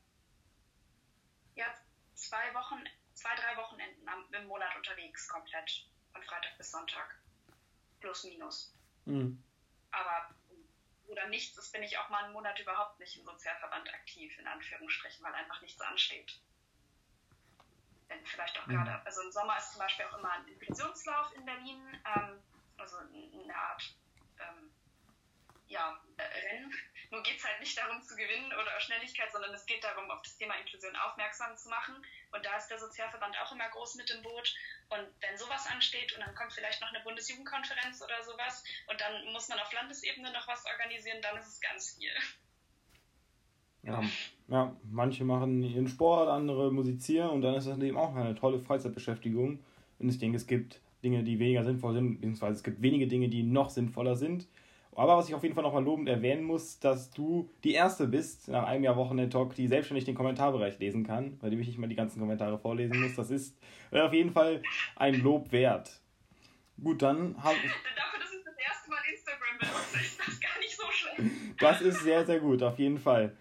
ja, 1.54 1.66
zwei 2.14 2.54
Wochen 2.54 2.84
zwei, 3.14 3.34
drei 3.36 3.56
Wochenenden 3.56 4.08
im 4.32 4.46
Monat 4.46 4.74
unterwegs, 4.76 5.28
komplett. 5.28 5.86
Von 6.12 6.22
Freitag 6.24 6.58
bis 6.58 6.70
Sonntag. 6.70 7.16
Plus, 8.00 8.24
minus. 8.24 8.74
Mhm. 9.06 9.42
Aber 9.92 10.34
oder 11.12 11.26
nichts 11.28 11.56
ist, 11.58 11.72
bin 11.72 11.82
ich 11.82 11.98
auch 11.98 12.08
mal 12.08 12.24
einen 12.24 12.32
Monat 12.32 12.58
überhaupt 12.58 12.98
nicht 12.98 13.16
im 13.18 13.24
Sozialverband 13.24 13.92
aktiv, 13.92 14.36
in 14.38 14.46
Anführungsstrichen, 14.46 15.24
weil 15.24 15.34
einfach 15.34 15.60
nichts 15.60 15.80
ansteht. 15.80 16.40
Wenn 18.08 18.24
vielleicht 18.26 18.58
auch 18.58 18.66
mhm. 18.66 18.72
gerade, 18.72 19.06
also 19.06 19.22
im 19.22 19.30
Sommer 19.30 19.56
ist 19.58 19.72
zum 19.72 19.80
Beispiel 19.80 20.06
auch 20.06 20.18
immer 20.18 20.32
ein 20.32 20.48
Inklusionslauf 20.48 21.34
in 21.36 21.44
Berlin, 21.44 22.02
ähm, 22.16 22.42
also 22.78 22.96
eine 22.96 23.54
Art 23.54 23.94
ähm, 24.40 24.72
ja, 25.68 26.00
äh, 26.16 26.22
Rennen. 26.22 26.74
Nur 27.12 27.22
geht 27.22 27.36
es 27.36 27.44
halt 27.44 27.60
nicht 27.60 27.76
darum 27.76 28.00
zu 28.02 28.16
gewinnen 28.16 28.50
oder 28.56 28.80
Schnelligkeit, 28.80 29.30
sondern 29.30 29.52
es 29.52 29.66
geht 29.66 29.84
darum, 29.84 30.10
auf 30.10 30.22
das 30.22 30.34
Thema 30.38 30.54
Inklusion 30.54 30.96
aufmerksam 30.96 31.54
zu 31.58 31.68
machen. 31.68 31.94
Und 32.32 32.42
da 32.42 32.56
ist 32.56 32.68
der 32.68 32.78
Sozialverband 32.78 33.36
auch 33.36 33.52
immer 33.52 33.68
groß 33.68 33.96
mit 33.96 34.08
im 34.10 34.22
Boot. 34.22 34.54
Und 34.88 35.04
wenn 35.20 35.36
sowas 35.36 35.68
ansteht 35.70 36.14
und 36.14 36.24
dann 36.24 36.34
kommt 36.34 36.54
vielleicht 36.54 36.80
noch 36.80 36.88
eine 36.88 37.04
Bundesjugendkonferenz 37.04 38.00
oder 38.00 38.24
sowas 38.24 38.64
und 38.88 38.98
dann 38.98 39.30
muss 39.30 39.46
man 39.50 39.58
auf 39.60 39.70
Landesebene 39.70 40.32
noch 40.32 40.48
was 40.48 40.64
organisieren, 40.64 41.20
dann 41.20 41.36
ist 41.36 41.48
es 41.48 41.60
ganz 41.60 41.98
viel. 41.98 42.10
Ja, 43.82 44.02
ja, 44.48 44.74
manche 44.84 45.24
machen 45.24 45.62
ihren 45.62 45.88
Sport, 45.88 46.30
andere 46.30 46.72
musizieren 46.72 47.28
und 47.28 47.42
dann 47.42 47.56
ist 47.56 47.66
das 47.66 47.78
eben 47.80 47.98
auch 47.98 48.16
eine 48.16 48.34
tolle 48.36 48.58
Freizeitbeschäftigung. 48.58 49.62
Und 49.98 50.08
ich 50.08 50.18
denke, 50.18 50.38
es 50.38 50.46
gibt 50.46 50.80
Dinge, 51.04 51.24
die 51.24 51.38
weniger 51.38 51.62
sinnvoll 51.62 51.92
sind, 51.92 52.14
beziehungsweise 52.14 52.56
es 52.56 52.62
gibt 52.62 52.80
wenige 52.80 53.06
Dinge, 53.06 53.28
die 53.28 53.42
noch 53.42 53.68
sinnvoller 53.68 54.16
sind. 54.16 54.46
Aber 54.94 55.16
was 55.16 55.28
ich 55.28 55.34
auf 55.34 55.42
jeden 55.42 55.54
Fall 55.54 55.64
nochmal 55.64 55.84
lobend 55.84 56.08
erwähnen 56.08 56.44
muss, 56.44 56.78
dass 56.78 57.10
du 57.10 57.48
die 57.64 57.72
Erste 57.72 58.06
bist, 58.06 58.48
nach 58.48 58.64
einem 58.64 58.84
Jahr 58.84 58.96
Wochenend-Talk, 58.96 59.54
die 59.54 59.66
selbstständig 59.66 60.04
den 60.04 60.14
Kommentarbereich 60.14 60.78
lesen 60.78 61.04
kann, 61.04 61.38
weil 61.40 61.52
ich 61.52 61.66
nicht 61.66 61.78
mal 61.78 61.88
die 61.88 61.96
ganzen 61.96 62.20
Kommentare 62.20 62.58
vorlesen 62.58 63.00
muss. 63.00 63.14
Das 63.16 63.30
ist 63.30 63.56
auf 63.90 64.12
jeden 64.12 64.32
Fall 64.32 64.62
ein 64.96 65.14
Lob 65.22 65.50
wert. 65.50 65.98
Gut, 66.82 67.00
dann 67.00 67.42
habe 67.42 67.54
ich. 67.54 67.72
Dafür, 67.72 68.20
dass 68.20 68.32
ich 68.32 68.44
das 68.44 68.54
erste 68.58 68.90
Mal 68.90 68.98
Instagram 69.10 69.58
benutze, 69.58 69.98
ist 70.00 70.18
das 70.18 70.40
gar 70.40 70.58
nicht 70.60 70.76
so 70.76 70.84
schlecht. 70.90 71.60
Das 71.60 71.80
ist 71.80 72.02
sehr, 72.02 72.26
sehr 72.26 72.40
gut, 72.40 72.62
auf 72.62 72.78
jeden 72.78 72.98
Fall. 72.98 73.34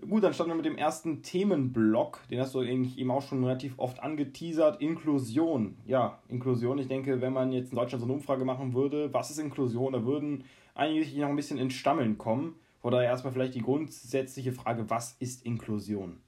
Gut, 0.00 0.24
dann 0.24 0.34
starten 0.34 0.50
wir 0.50 0.56
mit 0.56 0.66
dem 0.66 0.76
ersten 0.76 1.22
Themenblock. 1.22 2.20
Den 2.28 2.40
hast 2.40 2.54
du 2.54 2.60
eigentlich 2.60 2.98
eben 2.98 3.10
auch 3.10 3.22
schon 3.22 3.42
relativ 3.44 3.78
oft 3.78 4.02
angeteasert. 4.02 4.82
Inklusion. 4.82 5.78
Ja, 5.86 6.18
Inklusion. 6.28 6.78
Ich 6.78 6.88
denke, 6.88 7.20
wenn 7.20 7.32
man 7.32 7.52
jetzt 7.52 7.70
in 7.70 7.76
Deutschland 7.76 8.00
so 8.00 8.06
eine 8.06 8.12
Umfrage 8.12 8.44
machen 8.44 8.74
würde, 8.74 9.14
was 9.14 9.30
ist 9.30 9.38
Inklusion, 9.38 9.92
da 9.92 10.04
würden 10.04 10.44
einige 10.74 11.20
noch 11.20 11.28
ein 11.28 11.36
bisschen 11.36 11.58
ins 11.58 11.74
Stammeln 11.74 12.18
kommen. 12.18 12.60
Von 12.80 12.92
daher 12.92 13.08
erstmal 13.08 13.32
vielleicht 13.32 13.54
die 13.54 13.62
grundsätzliche 13.62 14.52
Frage, 14.52 14.90
was 14.90 15.12
ist 15.12 15.46
Inklusion? 15.46 16.22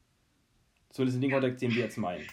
Zumindest 0.90 1.16
in 1.16 1.22
dem 1.22 1.30
Kontext, 1.30 1.60
den 1.60 1.74
wir 1.74 1.82
jetzt 1.84 1.98
meinen. 1.98 2.26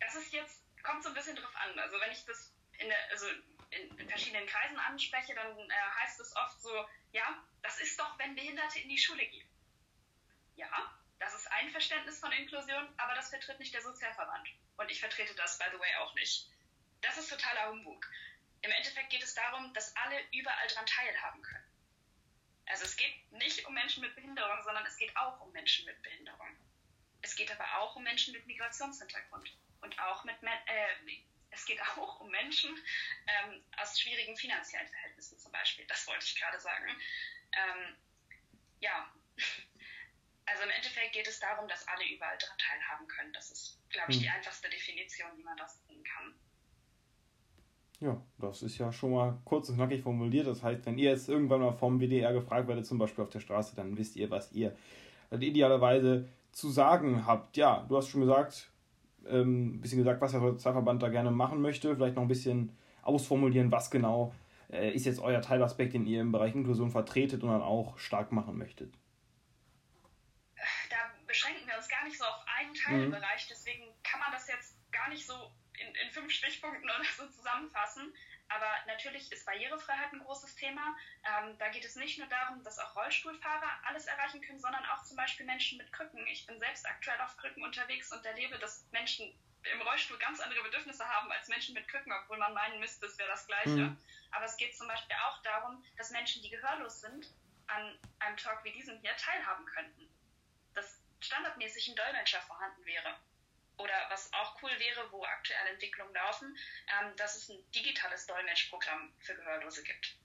Das 0.00 0.14
ist 0.14 0.32
jetzt, 0.32 0.62
kommt 0.82 1.02
so 1.02 1.08
ein 1.08 1.14
bisschen 1.14 1.36
drauf 1.36 1.54
an. 1.54 1.78
Also 1.78 1.96
wenn 1.98 2.12
ich 2.12 2.24
das 2.26 2.52
in, 2.78 2.88
der, 2.88 2.98
also 3.10 3.26
in, 3.70 3.96
in 3.98 4.08
verschiedenen 4.08 4.46
Kreisen 4.46 4.76
anspreche, 4.76 5.34
dann 5.34 5.58
äh, 5.58 5.72
heißt 6.02 6.20
es 6.20 6.36
oft 6.36 6.60
so, 6.60 6.70
ja, 7.12 7.42
das 7.62 7.80
ist 7.80 7.98
doch, 7.98 8.18
wenn 8.18 8.34
Behinderte 8.34 8.80
in 8.80 8.88
die 8.88 8.98
Schule 8.98 9.24
gehen. 9.26 9.48
Ja, 10.56 10.68
das 11.18 11.34
ist 11.34 11.50
ein 11.52 11.70
Verständnis 11.70 12.18
von 12.18 12.30
Inklusion, 12.32 12.88
aber 12.96 13.14
das 13.14 13.30
vertritt 13.30 13.58
nicht 13.58 13.72
der 13.72 13.82
Sozialverband. 13.82 14.46
Und 14.76 14.90
ich 14.90 15.00
vertrete 15.00 15.34
das, 15.34 15.58
by 15.58 15.64
the 15.72 15.78
way, 15.78 15.88
auch 16.02 16.14
nicht. 16.14 16.50
Das 17.00 17.16
ist 17.16 17.30
totaler 17.30 17.70
Humbug. 17.70 18.06
Im 18.62 18.70
Endeffekt 18.70 19.10
geht 19.10 19.22
es 19.22 19.34
darum, 19.34 19.72
dass 19.74 19.94
alle 19.96 20.20
überall 20.32 20.68
daran 20.68 20.86
teilhaben 20.86 21.42
können. 21.42 21.64
Also 22.66 22.84
es 22.84 22.96
geht 22.96 23.32
nicht 23.32 23.64
um 23.66 23.74
Menschen 23.74 24.02
mit 24.02 24.14
Behinderung, 24.14 24.62
sondern 24.62 24.84
es 24.84 24.96
geht 24.96 25.16
auch 25.16 25.40
um 25.40 25.52
Menschen 25.52 25.86
mit 25.86 26.00
Behinderung. 26.02 26.56
Es 27.22 27.34
geht 27.34 27.50
aber 27.50 27.78
auch 27.78 27.96
um 27.96 28.02
Menschen 28.02 28.32
mit 28.32 28.46
Migrationshintergrund 28.46 29.56
und 29.80 29.98
auch 30.00 30.24
mit 30.24 30.36
äh, 30.42 31.22
es 31.50 31.64
geht 31.64 31.80
auch 31.80 32.20
um 32.20 32.30
Menschen 32.30 32.70
ähm, 33.26 33.64
aus 33.78 33.98
schwierigen 33.98 34.36
finanziellen 34.36 34.88
Verhältnissen 34.88 35.38
zum 35.38 35.50
Beispiel. 35.50 35.86
Das 35.86 36.06
wollte 36.06 36.24
ich 36.24 36.38
gerade 36.38 36.60
sagen. 36.60 36.88
Ähm, 37.52 37.96
ja, 38.80 39.12
also 40.46 40.62
im 40.62 40.70
Endeffekt 40.70 41.12
geht 41.12 41.26
es 41.26 41.40
darum, 41.40 41.68
dass 41.68 41.86
alle 41.88 42.06
überall 42.06 42.38
daran 42.38 42.58
teilhaben 42.58 43.08
können. 43.08 43.32
Das 43.32 43.50
ist, 43.50 43.78
glaube 43.90 44.12
ich, 44.12 44.18
die 44.18 44.28
hm. 44.28 44.36
einfachste 44.36 44.68
Definition, 44.68 45.36
wie 45.36 45.42
man 45.42 45.56
das 45.56 45.78
sehen 45.86 46.04
kann. 46.04 46.38
Ja, 48.00 48.20
das 48.38 48.62
ist 48.62 48.78
ja 48.78 48.92
schon 48.92 49.12
mal 49.12 49.38
kurz 49.44 49.68
und 49.68 49.76
knackig 49.76 50.02
formuliert. 50.02 50.46
Das 50.46 50.62
heißt, 50.62 50.86
wenn 50.86 50.98
ihr 50.98 51.10
jetzt 51.10 51.28
irgendwann 51.28 51.60
mal 51.60 51.72
vom 51.72 51.98
WDR 51.98 52.32
gefragt 52.32 52.68
werdet, 52.68 52.86
zum 52.86 52.98
Beispiel 52.98 53.24
auf 53.24 53.30
der 53.30 53.40
Straße, 53.40 53.74
dann 53.74 53.96
wisst 53.96 54.14
ihr, 54.16 54.30
was 54.30 54.52
ihr 54.52 54.76
idealerweise 55.32 56.28
zu 56.52 56.70
sagen 56.70 57.26
habt. 57.26 57.56
Ja, 57.56 57.84
du 57.88 57.96
hast 57.96 58.08
schon 58.08 58.20
gesagt, 58.20 58.70
ähm, 59.26 59.74
ein 59.74 59.80
bisschen 59.80 59.98
gesagt, 59.98 60.20
was 60.20 60.30
der 60.30 60.40
Sozialverband 60.40 61.02
da 61.02 61.08
gerne 61.08 61.30
machen 61.30 61.60
möchte. 61.60 61.94
Vielleicht 61.94 62.14
noch 62.14 62.22
ein 62.22 62.28
bisschen 62.28 62.76
ausformulieren, 63.02 63.72
was 63.72 63.90
genau 63.90 64.32
äh, 64.70 64.92
ist 64.92 65.06
jetzt 65.06 65.20
euer 65.20 65.40
Teilaspekt, 65.40 65.94
den 65.94 66.06
ihr 66.06 66.20
im 66.20 66.32
Bereich 66.32 66.54
Inklusion 66.54 66.90
vertretet 66.90 67.42
und 67.42 67.50
dann 67.50 67.62
auch 67.62 67.98
stark 67.98 68.32
machen 68.32 68.56
möchtet. 68.56 68.94
Da 70.90 70.96
beschränken 71.26 71.66
wir 71.66 71.76
uns 71.76 71.88
gar 71.88 72.04
nicht 72.04 72.18
so 72.18 72.24
auf 72.24 72.44
einen 72.58 72.74
Teilbereich, 72.74 73.44
mhm. 73.44 73.50
deswegen 73.50 73.84
kann 74.02 74.20
man 74.20 74.30
das 74.32 74.46
jetzt 74.48 74.76
gar 74.92 75.08
nicht 75.08 75.26
so 75.26 75.34
in, 75.88 75.94
in 75.94 76.10
fünf 76.10 76.32
Stichpunkten 76.32 76.84
oder 76.84 77.04
so 77.16 77.26
zusammenfassen. 77.28 78.14
Aber 78.48 78.70
natürlich 78.86 79.30
ist 79.30 79.44
Barrierefreiheit 79.44 80.12
ein 80.12 80.20
großes 80.20 80.54
Thema. 80.56 80.96
Ähm, 81.24 81.58
da 81.58 81.68
geht 81.68 81.84
es 81.84 81.96
nicht 81.96 82.18
nur 82.18 82.28
darum, 82.28 82.62
dass 82.64 82.78
auch 82.78 82.96
Rollstuhlfahrer 82.96 83.80
alles 83.84 84.06
erreichen 84.06 84.40
können, 84.40 84.60
sondern 84.60 84.84
auch 84.86 85.04
zum 85.04 85.16
Beispiel 85.16 85.44
Menschen 85.44 85.76
mit 85.76 85.92
Krücken. 85.92 86.26
Ich 86.28 86.46
bin 86.46 86.58
selbst 86.58 86.86
aktuell 86.86 87.20
auf 87.20 87.36
Krücken 87.36 87.62
unterwegs 87.62 88.10
und 88.10 88.24
erlebe, 88.24 88.58
dass 88.58 88.86
Menschen 88.90 89.38
im 89.72 89.82
Rollstuhl 89.82 90.18
ganz 90.18 90.40
andere 90.40 90.62
Bedürfnisse 90.62 91.06
haben 91.06 91.30
als 91.30 91.48
Menschen 91.48 91.74
mit 91.74 91.86
Krücken, 91.88 92.12
obwohl 92.12 92.38
man 92.38 92.54
meinen 92.54 92.80
müsste, 92.80 93.06
es 93.06 93.18
wäre 93.18 93.28
das 93.28 93.46
Gleiche. 93.46 93.68
Mhm. 93.68 93.98
Aber 94.30 94.44
es 94.44 94.56
geht 94.56 94.76
zum 94.76 94.88
Beispiel 94.88 95.16
auch 95.26 95.42
darum, 95.42 95.84
dass 95.96 96.10
Menschen, 96.10 96.42
die 96.42 96.50
gehörlos 96.50 97.00
sind, 97.00 97.26
an 97.66 97.98
einem 98.20 98.36
Talk 98.36 98.64
wie 98.64 98.72
diesem 98.72 98.98
hier 99.00 99.14
teilhaben 99.16 99.66
könnten. 99.66 100.08
Dass 100.74 101.02
standardmäßig 101.20 101.88
ein 101.88 101.96
Dolmetscher 101.96 102.40
vorhanden 102.42 102.84
wäre. 102.86 103.18
Oder 103.78 104.06
was 104.10 104.32
auch 104.32 104.60
cool 104.62 104.70
wäre, 104.78 105.10
wo 105.12 105.24
aktuelle 105.24 105.70
Entwicklungen 105.70 106.12
laufen, 106.14 106.56
ähm, 106.88 107.16
dass 107.16 107.36
es 107.36 107.48
ein 107.48 107.70
digitales 107.72 108.26
Dolmetschprogramm 108.26 109.12
für 109.20 109.34
Gehörlose 109.34 109.82
gibt. 109.82 110.16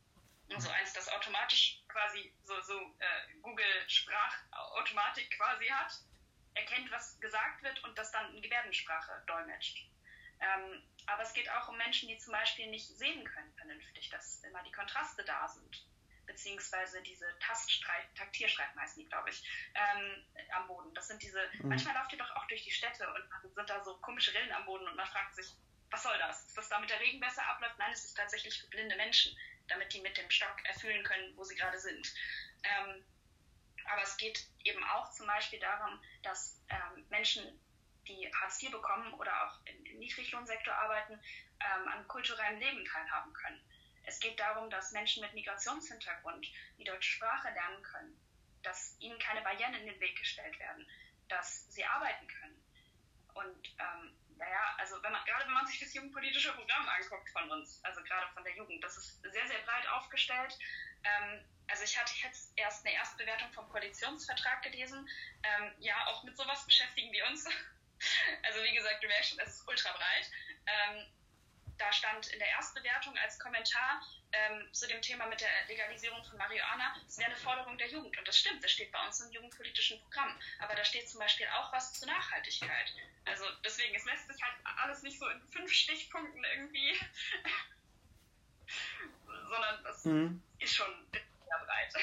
Also 0.54 0.70
eins, 0.70 0.94
das 0.94 1.10
automatisch 1.10 1.82
quasi 1.88 2.36
so, 2.44 2.60
so 2.62 2.96
äh, 3.00 3.34
Google 3.42 3.90
Sprachautomatik 3.90 5.32
quasi 5.38 5.68
hat, 5.68 5.94
erkennt, 6.54 6.92
was 6.92 7.20
gesagt 7.20 7.64
wird 7.64 7.84
und 7.84 7.98
das 7.98 8.12
dann 8.12 8.36
in 8.36 8.42
Gebärdensprache 8.42 9.24
dolmetscht. 9.26 9.88
Ähm, 10.40 10.84
aber 11.06 11.24
es 11.24 11.34
geht 11.34 11.50
auch 11.50 11.70
um 11.70 11.78
Menschen, 11.78 12.10
die 12.10 12.18
zum 12.18 12.34
Beispiel 12.34 12.68
nicht 12.68 12.88
sehen 12.98 13.24
können 13.24 13.54
vernünftig, 13.56 14.10
dass 14.10 14.44
immer 14.44 14.62
die 14.64 14.72
Kontraste 14.72 15.24
da 15.24 15.48
sind 15.48 15.86
beziehungsweise 16.26 17.02
diese 17.02 17.26
Taststreit, 17.40 18.16
Taktierschreibmeißen, 18.16 19.08
glaube 19.10 19.30
ich, 19.30 19.44
ähm, 19.76 20.24
am 20.56 20.68
Boden. 20.68 20.94
Das 20.94 21.08
sind 21.08 21.22
diese, 21.22 21.40
mhm. 21.60 21.70
manchmal 21.70 21.96
lauft 21.96 22.12
ihr 22.14 22.20
doch 22.20 22.36
auch 22.36 22.48
durch 22.48 22.64
die 22.64 22.72
Städte 22.72 23.08
und 23.08 23.56
sind 23.56 23.70
da 23.70 23.84
so 23.84 23.98
komische 23.98 24.34
Rillen 24.34 24.52
am 24.52 24.66
Boden 24.66 24.88
und 24.88 24.96
man 24.96 25.08
fragt 25.08 25.36
sich, 25.36 25.48
was 25.90 26.04
soll 26.04 26.18
das? 26.18 26.46
Ist 26.48 26.58
das 26.58 26.70
damit 26.70 26.90
der 26.90 27.00
Regen 27.00 27.20
besser 27.20 27.46
abläuft? 27.48 27.78
Nein, 27.78 27.92
es 27.92 28.04
ist 28.04 28.16
tatsächlich 28.16 28.60
für 28.60 28.68
blinde 28.68 28.96
Menschen, 28.96 29.38
damit 29.68 29.94
die 29.94 30.02
mit 30.02 30.18
dem 30.18 30.30
Stock 30.30 30.56
erfüllen 30.66 31.04
können, 31.04 31.38
wo 31.38 31.44
sie 31.44 31.56
gerade 31.56 31.80
sind. 31.80 32.12
Ähm, 32.64 33.06
aber 33.86 34.02
es 34.02 34.18
geht 34.18 34.48
eben 34.64 34.84
auch 34.84 35.12
zum 35.12 35.28
Beispiel 35.28 35.60
darum, 35.60 36.02
dass 36.24 36.62
ähm, 36.70 37.06
Menschen, 37.10 37.60
die 38.08 38.30
Hartz 38.36 38.62
IV 38.62 38.72
bekommen 38.72 39.14
oder 39.14 39.32
auch 39.46 39.60
im, 39.66 39.86
im 39.86 40.00
Niedriglohnsektor 40.00 40.74
arbeiten, 40.74 41.14
ähm, 41.60 41.88
an 41.88 42.08
kulturellem 42.08 42.60
Leben 42.60 42.84
teilhaben 42.86 43.34
können. 43.34 43.62
Es 44.04 44.20
geht 44.20 44.40
darum, 44.40 44.70
dass 44.70 44.92
Menschen 44.92 45.22
mit 45.22 45.34
Migrationshintergrund 45.34 46.48
die 46.78 46.84
deutsche 46.84 47.12
Sprache 47.12 47.50
lernen 47.50 47.84
können, 47.84 48.20
dass 48.62 48.96
ihnen 49.00 49.20
keine 49.20 49.42
Barrieren 49.42 49.74
in 49.76 49.86
den 49.86 50.00
Weg 50.00 50.18
gestellt 50.18 50.58
werden, 50.60 50.88
dass 51.30 51.72
sie 51.72 51.86
arbeiten 51.86 52.28
können. 52.28 52.64
Und 53.34 53.76
ähm, 53.80 54.16
naja, 54.38 54.76
also 54.78 55.02
wenn 55.02 55.12
man, 55.12 55.24
gerade 55.26 55.46
wenn 55.46 55.54
man 55.54 55.68
sich 55.68 55.80
das 55.80 55.94
jugendpolitische 55.94 56.54
Programm 56.54 56.88
anguckt 56.88 57.30
von 57.30 57.50
uns, 57.52 57.84
also 57.84 58.04
gerade 58.04 58.28
von 58.34 58.44
der 58.44 58.56
Jugend, 58.56 58.84
das 58.84 58.98
ist 58.98 59.22
sehr, 59.22 59.48
sehr 59.48 59.60
breit 59.60 59.88
aufgestellt. 59.90 60.58
Ähm, 61.04 61.44
also 61.68 61.84
ich 61.84 62.00
hatte 62.00 62.14
jetzt 62.24 62.52
erst 62.56 62.86
eine 62.86 62.96
Erstbewertung 62.96 63.52
vom 63.54 63.70
Koalitionsvertrag 63.70 64.62
gelesen. 64.64 65.08
Ähm, 65.44 65.72
ja, 65.80 65.96
auch 66.08 66.24
mit 66.24 66.38
sowas 66.38 66.66
beschäftigen 66.66 67.12
wir 67.12 67.26
uns. 67.28 67.46
Also 68.42 68.62
wie 68.64 68.76
gesagt, 68.76 69.02
du 69.02 69.08
merkst 69.08 69.30
schon, 69.30 69.40
es 69.40 69.60
ist 69.60 69.66
ultra 69.66 69.90
breit. 69.94 70.30
Ähm, 70.66 71.06
da 71.78 71.92
stand 71.92 72.28
in 72.28 72.40
der 72.40 72.50
Erstbewertung 72.50 73.18
als 73.18 73.40
Kommentar 73.40 74.02
ähm, 74.32 74.68
zu 74.72 74.88
dem 74.88 75.02
Thema 75.02 75.28
mit 75.28 75.42
der 75.42 75.50
Legalisierung 75.68 76.24
von 76.24 76.38
Marihuana, 76.38 76.96
es 77.08 77.18
wäre 77.18 77.30
eine 77.30 77.40
Forderung 77.40 77.78
der 77.78 77.90
Jugend. 77.90 78.18
Und 78.18 78.28
das 78.28 78.38
stimmt, 78.38 78.64
das 78.64 78.72
steht 78.72 78.92
bei 78.92 79.06
uns 79.06 79.20
im 79.22 79.32
jugendpolitischen 79.32 80.00
Programm. 80.02 80.30
Aber 80.60 80.76
da 80.76 80.84
steht 80.84 81.10
zum 81.10 81.20
Beispiel 81.20 81.46
auch 81.60 81.72
was 81.74 81.94
zur 81.94 82.08
Nachhaltigkeit. 82.08 82.94
Also 83.26 83.44
deswegen, 83.64 83.96
es 83.96 84.06
lässt 84.06 84.28
sich 84.28 84.42
halt 84.42 84.56
alles 84.84 85.04
nicht 85.04 85.20
so 85.20 85.28
in 85.28 85.42
fünf 85.50 85.72
Stichpunkten 85.72 86.44
irgendwie, 86.56 86.94
sondern 89.26 89.84
das 89.84 90.06
mhm. 90.06 90.42
ist 90.60 90.74
schon 90.74 90.94
sehr 91.12 91.66
breit. 91.66 91.94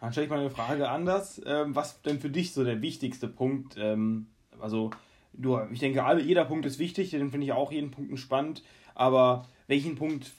Dann 0.00 0.12
stelle 0.12 0.24
ich 0.26 0.30
mal 0.30 0.40
eine 0.40 0.50
Frage 0.50 0.88
anders. 0.88 1.40
Ähm, 1.44 1.74
was 1.74 2.02
denn 2.02 2.20
für 2.20 2.30
dich 2.30 2.52
so 2.52 2.64
der 2.64 2.82
wichtigste 2.82 3.28
Punkt? 3.28 3.76
Ähm, 3.76 4.26
also 4.60 4.90
du, 5.32 5.60
ich 5.72 5.80
denke, 5.80 6.04
alle, 6.04 6.22
jeder 6.22 6.44
Punkt 6.44 6.66
ist 6.66 6.78
wichtig, 6.78 7.10
den 7.10 7.30
finde 7.30 7.46
ich 7.46 7.52
auch 7.52 7.72
jeden 7.72 7.90
Punkt 7.90 8.18
spannend, 8.18 8.62
aber 8.94 9.48
welchen 9.66 9.96
Punkt 9.96 10.32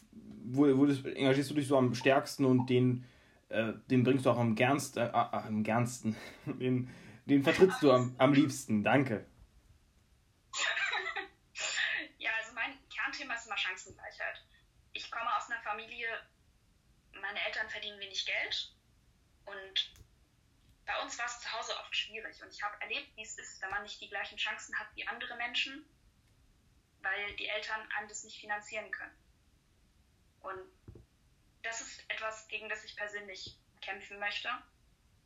wo, 0.44 0.78
wo 0.78 0.86
das, 0.86 1.04
engagierst 1.04 1.50
du 1.52 1.56
dich 1.56 1.68
so 1.68 1.78
am 1.78 1.96
stärksten 1.96 2.46
und 2.46 2.68
den, 2.70 3.06
äh, 3.50 3.74
den 3.90 4.04
bringst 4.04 4.26
du 4.26 4.32
auch 4.32 4.38
am 4.38 4.56
gernsten, 4.56 5.00
äh, 5.00 5.08
äh, 5.08 5.12
am 5.12 5.64
gernsten, 5.64 6.16
den, 6.46 6.90
den 7.26 7.44
vertrittst 7.44 7.82
du 7.82 7.92
am, 7.92 8.16
am 8.18 8.34
liebsten, 8.34 8.84
danke. 8.84 9.26
Ja, 12.18 12.32
also 12.40 12.54
mein 12.54 12.78
Kernthema 12.90 13.34
ist 13.34 13.48
immer 13.48 13.58
Chancengleichheit. 13.58 14.42
Ich 14.94 15.12
komme 15.12 15.30
aus 15.36 15.52
einer 15.52 15.62
Familie, 15.62 16.08
meine 17.20 17.40
Eltern 17.46 17.68
verdienen 17.68 18.00
wenig 18.00 18.26
Geld 18.26 18.74
und 19.46 19.93
bei 20.86 21.02
uns 21.02 21.18
war 21.18 21.25
es 21.25 21.40
zu 21.40 21.52
Hause 21.54 21.78
oft 21.80 21.96
schwierig 21.96 22.42
und 22.42 22.52
ich 22.52 22.62
habe 22.62 22.80
erlebt, 22.82 23.16
wie 23.16 23.24
es 23.24 23.38
ist, 23.38 23.62
wenn 23.62 23.70
man 23.70 23.84
nicht 23.84 24.02
die 24.02 24.10
gleichen 24.10 24.38
Chancen 24.38 24.78
hat 24.78 24.88
wie 24.96 25.08
andere 25.08 25.36
Menschen, 25.38 25.86
weil 27.02 27.36
die 27.36 27.48
Eltern 27.48 27.88
einem 27.94 28.08
das 28.08 28.24
nicht 28.24 28.40
finanzieren 28.40 28.92
können. 28.92 29.18
Und 30.42 30.62
das 31.62 31.82
ist 31.82 32.04
etwas, 32.10 32.48
gegen 32.50 32.68
das 32.68 32.84
ich 32.84 32.96
persönlich 32.96 33.58
kämpfen 33.82 34.20
möchte, 34.20 34.50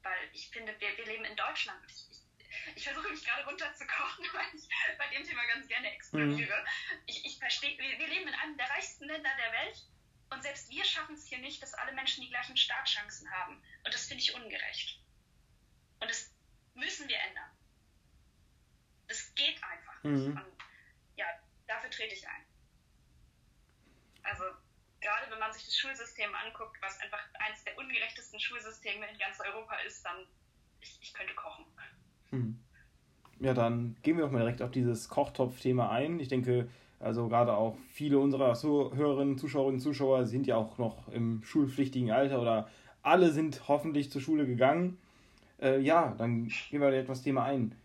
weil 0.04 0.30
ich 0.34 0.50
finde, 0.50 0.80
wir, 0.80 0.96
wir 0.98 1.06
leben 1.06 1.26
in 1.26 1.36
Deutschland. 1.36 1.84
Ich, 1.90 2.06
ich, 2.12 2.76
ich 2.76 2.84
versuche 2.84 3.10
mich 3.10 3.26
gerade 3.26 3.46
runterzukochen, 3.46 4.26
weil 4.34 4.56
ich 4.56 4.68
bei 4.98 5.08
dem 5.10 5.24
Thema 5.24 5.46
ganz 5.48 5.68
gerne 5.68 5.92
explodiere. 5.92 6.62
Mhm. 6.62 7.02
Ich, 7.08 7.26
ich 7.26 7.40
verstehe, 7.40 7.78
wir, 7.78 8.00
wir 8.00 8.08
leben 8.08 8.28
in 8.28 8.36
einem 8.36 8.58
der 8.58 8.70
reichsten 8.70 9.06
Länder 9.06 9.32
der 9.38 9.52
Welt 9.54 9.86
und 10.30 10.44
selbst 10.44 10.70
wir 10.70 10.86
schaffen 10.86 11.16
es 11.16 11.26
hier 11.26 11.40
nicht, 11.40 11.62
dass 11.64 11.74
alle 11.74 11.94
Menschen 11.94 12.22
die 12.22 12.30
gleichen 12.30 12.58
Startchancen 12.58 13.32
haben. 13.32 13.64
Und 13.84 13.94
das 13.94 14.06
finde 14.08 14.22
ich 14.22 14.36
ungerecht. 14.36 15.00
Und 16.00 16.10
das 16.10 16.32
müssen 16.76 17.08
wir 17.08 17.18
ändern. 17.18 17.50
Das 19.08 19.34
geht 19.36 19.62
einfach 19.64 20.04
nicht. 20.04 20.28
Mhm. 20.28 20.38
Und 20.38 20.46
ja, 21.16 21.26
dafür 21.68 21.90
trete 21.90 22.14
ich 22.14 22.28
ein. 22.28 22.44
Also 24.24 24.44
gerade 25.02 25.32
wenn 25.32 25.40
man 25.40 25.54
sich 25.54 25.66
das 25.66 25.78
Schulsystem 25.78 26.30
anguckt, 26.36 26.78
was 26.82 27.00
einfach 27.00 27.20
eines 27.40 27.64
der 27.64 27.78
ungerechtesten 27.78 28.40
Schulsysteme 28.40 29.10
in 29.10 29.18
ganz 29.18 29.40
Europa 29.40 29.76
ist, 29.88 30.04
dann 30.04 30.28
ich, 30.82 30.98
ich 31.02 31.14
könnte 31.14 31.34
kochen. 31.34 31.66
Mhm. 32.32 32.60
Ja, 33.40 33.54
dann 33.54 33.96
gehen 34.02 34.18
wir 34.18 34.26
doch 34.26 34.32
mal 34.32 34.40
direkt 34.40 34.62
auf 34.62 34.72
dieses 34.72 35.10
Kochtopf-Thema 35.10 35.92
ein. 35.92 36.20
Ich 36.20 36.28
denke, 36.28 36.70
also 37.00 37.28
gerade 37.28 37.54
auch 37.54 37.78
viele 37.92 38.18
unserer 38.20 38.60
Hörerinnen, 38.62 39.38
Zuschauerinnen 39.38 39.76
und 39.76 39.82
Zuschauer 39.82 40.26
sind 40.26 40.48
ja 40.48 40.56
auch 40.56 40.78
noch 40.78 41.08
im 41.10 41.44
schulpflichtigen 41.44 42.12
Alter 42.12 42.42
oder 42.42 42.70
alle 43.04 43.32
sind 43.32 43.68
hoffentlich 43.68 44.12
zur 44.12 44.22
Schule 44.22 44.48
gegangen. 44.48 45.00
Äh, 45.60 45.80
ja, 45.80 46.14
dann 46.18 46.48
gehen 46.48 46.82
wir 46.82 46.90
etwas 46.94 47.22
Thema 47.22 47.46
ein. 47.46 47.80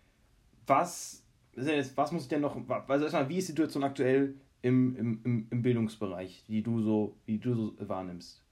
Was, 0.66 1.24
was 1.54 2.12
muss 2.12 2.24
ich 2.24 2.28
denn 2.28 2.40
noch, 2.40 2.56
also 2.88 3.04
erstmal, 3.04 3.28
wie 3.28 3.38
ist 3.38 3.48
die 3.48 3.52
Situation 3.52 3.84
aktuell 3.84 4.34
im, 4.62 4.96
im, 4.96 5.48
im 5.50 5.62
Bildungsbereich, 5.62 6.44
die 6.46 6.62
du 6.62 6.82
so, 6.82 7.20
wie 7.26 7.38
du 7.38 7.54
so 7.54 7.88
wahrnimmst? 7.88 8.42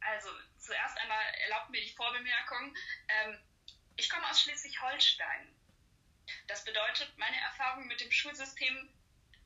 Also, 0.00 0.28
zuerst 0.58 0.98
einmal 1.00 1.22
erlaubt 1.44 1.70
mir 1.70 1.80
die 1.80 1.94
Vorbemerkung, 1.94 2.74
ähm, 3.08 3.38
ich 3.96 4.10
komme 4.10 4.28
aus 4.28 4.42
Schleswig-Holstein. 4.42 5.48
Das 6.48 6.64
bedeutet, 6.64 7.12
meine 7.16 7.36
Erfahrung 7.36 7.86
mit 7.86 8.00
dem 8.00 8.10
Schulsystem 8.10 8.90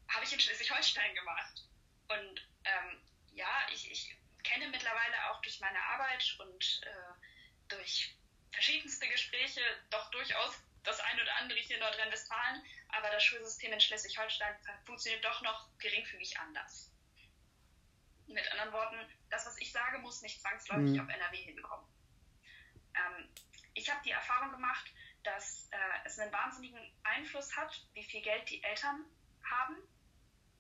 habe 0.08 0.25
ich 0.25 0.32
in 0.32 0.40
Schleswig-Holstein 0.40 1.14
gemacht. 1.14 1.68
Und 2.08 2.48
ähm, 2.64 3.00
ja, 3.34 3.46
ich, 3.72 3.90
ich 3.90 4.16
kenne 4.42 4.68
mittlerweile 4.68 5.30
auch 5.30 5.40
durch 5.42 5.60
meine 5.60 5.78
Arbeit 5.78 6.37
und 6.40 6.80
äh, 6.84 7.27
durch 7.68 8.16
verschiedenste 8.52 9.06
Gespräche 9.08 9.60
doch 9.90 10.10
durchaus 10.10 10.62
das 10.84 11.00
ein 11.00 11.20
oder 11.20 11.37
andere 11.37 11.58
hier 11.58 11.76
in 11.76 11.82
Nordrhein-Westfalen, 11.82 12.62
aber 12.88 13.10
das 13.10 13.22
Schulsystem 13.22 13.72
in 13.72 13.80
Schleswig-Holstein 13.80 14.56
funktioniert 14.84 15.25
doch 15.25 15.42
noch 15.42 15.68
geringfügig 15.78 16.38
anders. 16.38 16.90
Mit 18.26 18.50
anderen 18.52 18.72
Worten, 18.72 18.96
das, 19.30 19.46
was 19.46 19.58
ich 19.58 19.72
sage, 19.72 19.98
muss 19.98 20.22
nicht 20.22 20.40
zwangsläufig 20.40 20.92
mhm. 20.92 21.00
auf 21.00 21.08
NRW 21.08 21.37
hinkommen. 21.37 21.87
Ähm, 22.94 23.28
ich 23.75 23.90
habe 23.90 24.02
die 24.04 24.10
Erfahrung 24.10 24.50
gemacht, 24.50 24.90
dass 25.25 25.68
äh, 25.70 25.76
es 26.04 26.18
einen 26.18 26.32
wahnsinnigen 26.32 26.80
Einfluss 27.04 27.56
hat, 27.56 27.87
wie 27.94 28.04
viel 28.04 28.22
Geld 28.22 28.48
die 28.50 28.62
Eltern 28.62 29.04
haben. 29.44 29.76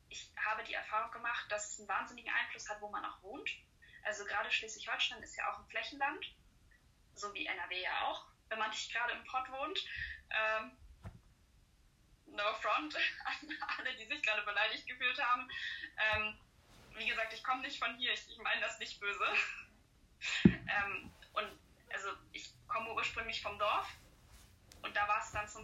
Ich 0.08 0.30
habe 0.36 0.64
die 0.64 0.74
Erfahrung 0.74 1.10
gemacht, 1.10 1.50
dass 1.50 1.72
es 1.72 1.78
einen 1.78 1.88
wahnsinnigen 1.88 2.32
Einfluss 2.32 2.68
hat, 2.68 2.80
wo 2.80 2.88
man 2.88 3.04
auch 3.04 3.22
wohnt. 3.22 3.50
Also 4.04 4.24
gerade 4.24 4.50
Schleswig-Holstein 4.50 5.22
ist 5.22 5.36
ja 5.36 5.52
auch 5.52 5.58
ein 5.58 5.68
Flächenland 5.68 6.24
so 7.18 7.32
wie 7.34 7.46
NRW 7.46 7.82
ja 7.82 8.06
auch, 8.06 8.26
wenn 8.48 8.58
man 8.58 8.70
nicht 8.70 8.92
gerade 8.92 9.12
im 9.12 9.24
Pott 9.24 9.50
wohnt. 9.50 9.84
Ähm, 10.30 10.76
no 12.26 12.54
front 12.60 12.96
an 13.24 13.58
alle, 13.78 13.94
die 13.96 14.06
sich 14.06 14.22
gerade 14.22 14.42
beleidigt 14.42 14.86
gefühlt 14.86 15.22
haben. 15.22 15.48
Ähm, 15.96 16.38
wie 16.94 17.08
gesagt, 17.08 17.32
ich 17.32 17.44
komme 17.44 17.62
nicht 17.62 17.78
von 17.78 17.96
hier, 17.96 18.12
ich, 18.12 18.28
ich 18.28 18.38
meine 18.38 18.60
das 18.60 18.78
nicht 18.78 19.00
böse. 19.00 19.26
ähm, 20.44 21.12
und 21.32 21.58
also 21.92 22.10
ich 22.32 22.50
komme 22.66 22.92
ursprünglich 22.94 23.40
vom 23.40 23.58
Dorf 23.58 23.88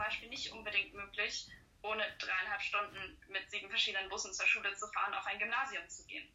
Beispiel 0.04 0.28
nicht 0.28 0.52
unbedingt 0.52 0.92
möglich, 0.94 1.49
ohne 1.82 2.04
dreieinhalb 2.18 2.61
Stunden 2.62 3.18
mit 3.28 3.50
sieben 3.50 3.68
verschiedenen 3.68 4.08
Bussen 4.08 4.32
zur 4.32 4.46
Schule 4.46 4.75
zu 4.75 4.87
fahren, 4.88 5.14
auf 5.14 5.26
ein 5.26 5.38
Gymnasium 5.38 5.88
zu 5.88 6.04
gehen. 6.06 6.28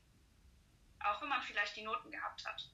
Auch 0.99 1.21
wenn 1.21 1.29
man 1.29 1.41
vielleicht 1.43 1.75
die 1.75 1.83
Noten 1.83 2.11
gehabt 2.11 2.45
hat. 2.45 2.67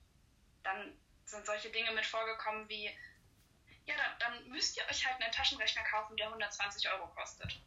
Dann 0.63 0.97
sind 1.25 1.45
solche 1.45 1.69
Dinge 1.69 1.91
mit 1.91 2.05
vorgekommen 2.05 2.67
wie, 2.69 2.85
ja, 3.85 3.95
dann, 3.95 4.19
dann 4.19 4.49
müsst 4.49 4.77
ihr 4.77 4.83
euch 4.89 5.05
halt 5.05 5.21
einen 5.21 5.31
Taschenrechner 5.31 5.83
kaufen, 5.83 6.15
der 6.17 6.27
120 6.27 6.89
Euro 6.91 7.07
kostet. 7.07 7.61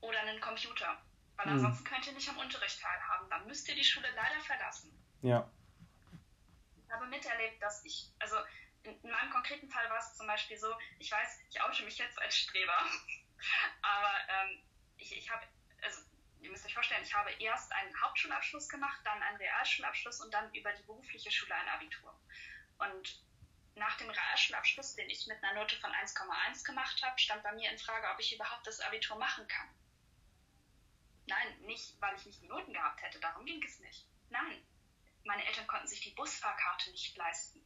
Oder 0.00 0.20
einen 0.20 0.40
Computer. 0.40 1.00
Weil 1.36 1.46
mhm. 1.46 1.52
ansonsten 1.52 1.84
könnt 1.84 2.06
ihr 2.06 2.12
nicht 2.12 2.28
am 2.28 2.38
Unterricht 2.38 2.80
teilhaben. 2.80 3.30
Dann 3.30 3.46
müsst 3.46 3.68
ihr 3.68 3.74
die 3.74 3.84
Schule 3.84 4.08
leider 4.14 4.40
verlassen. 4.40 4.92
Ja. 5.22 5.50
Ich 6.84 6.92
habe 6.92 7.06
miterlebt, 7.06 7.62
dass 7.62 7.84
ich, 7.84 8.10
also 8.18 8.36
in, 8.82 9.00
in 9.02 9.10
meinem 9.10 9.30
konkreten 9.30 9.68
Fall 9.68 9.88
war 9.90 9.98
es 9.98 10.16
zum 10.16 10.26
Beispiel 10.26 10.56
so, 10.56 10.74
ich 10.98 11.10
weiß, 11.10 11.40
ich 11.50 11.60
oute 11.60 11.84
mich 11.84 11.98
jetzt 11.98 12.18
als 12.20 12.36
Streber, 12.36 12.78
aber 13.82 14.12
ähm, 14.28 14.62
ich, 14.96 15.16
ich 15.16 15.30
habe, 15.30 15.44
ihr 16.48 16.52
müsst 16.52 16.64
euch 16.64 16.72
vorstellen, 16.72 17.02
ich 17.04 17.12
habe 17.14 17.30
erst 17.32 17.70
einen 17.72 18.00
Hauptschulabschluss 18.00 18.70
gemacht, 18.70 18.98
dann 19.04 19.22
einen 19.22 19.36
Realschulabschluss 19.36 20.20
und 20.22 20.32
dann 20.32 20.52
über 20.54 20.72
die 20.72 20.82
berufliche 20.82 21.30
Schule 21.30 21.54
ein 21.54 21.68
Abitur. 21.68 22.18
Und 22.78 23.22
nach 23.74 23.98
dem 23.98 24.08
Realschulabschluss, 24.08 24.94
den 24.94 25.10
ich 25.10 25.26
mit 25.26 25.44
einer 25.44 25.60
Note 25.60 25.76
von 25.76 25.92
1,1 25.92 26.64
gemacht 26.64 27.02
habe, 27.04 27.18
stand 27.18 27.42
bei 27.42 27.52
mir 27.52 27.70
in 27.70 27.78
Frage, 27.78 28.08
ob 28.10 28.18
ich 28.18 28.34
überhaupt 28.34 28.66
das 28.66 28.80
Abitur 28.80 29.18
machen 29.18 29.46
kann. 29.46 29.68
Nein, 31.26 31.60
nicht, 31.66 32.00
weil 32.00 32.16
ich 32.16 32.24
nicht 32.24 32.40
die 32.40 32.48
Noten 32.48 32.72
gehabt 32.72 33.02
hätte, 33.02 33.20
darum 33.20 33.44
ging 33.44 33.62
es 33.62 33.78
nicht. 33.80 34.08
Nein, 34.30 34.66
meine 35.24 35.44
Eltern 35.44 35.66
konnten 35.66 35.86
sich 35.86 36.00
die 36.00 36.14
Busfahrkarte 36.14 36.90
nicht 36.90 37.14
leisten. 37.18 37.62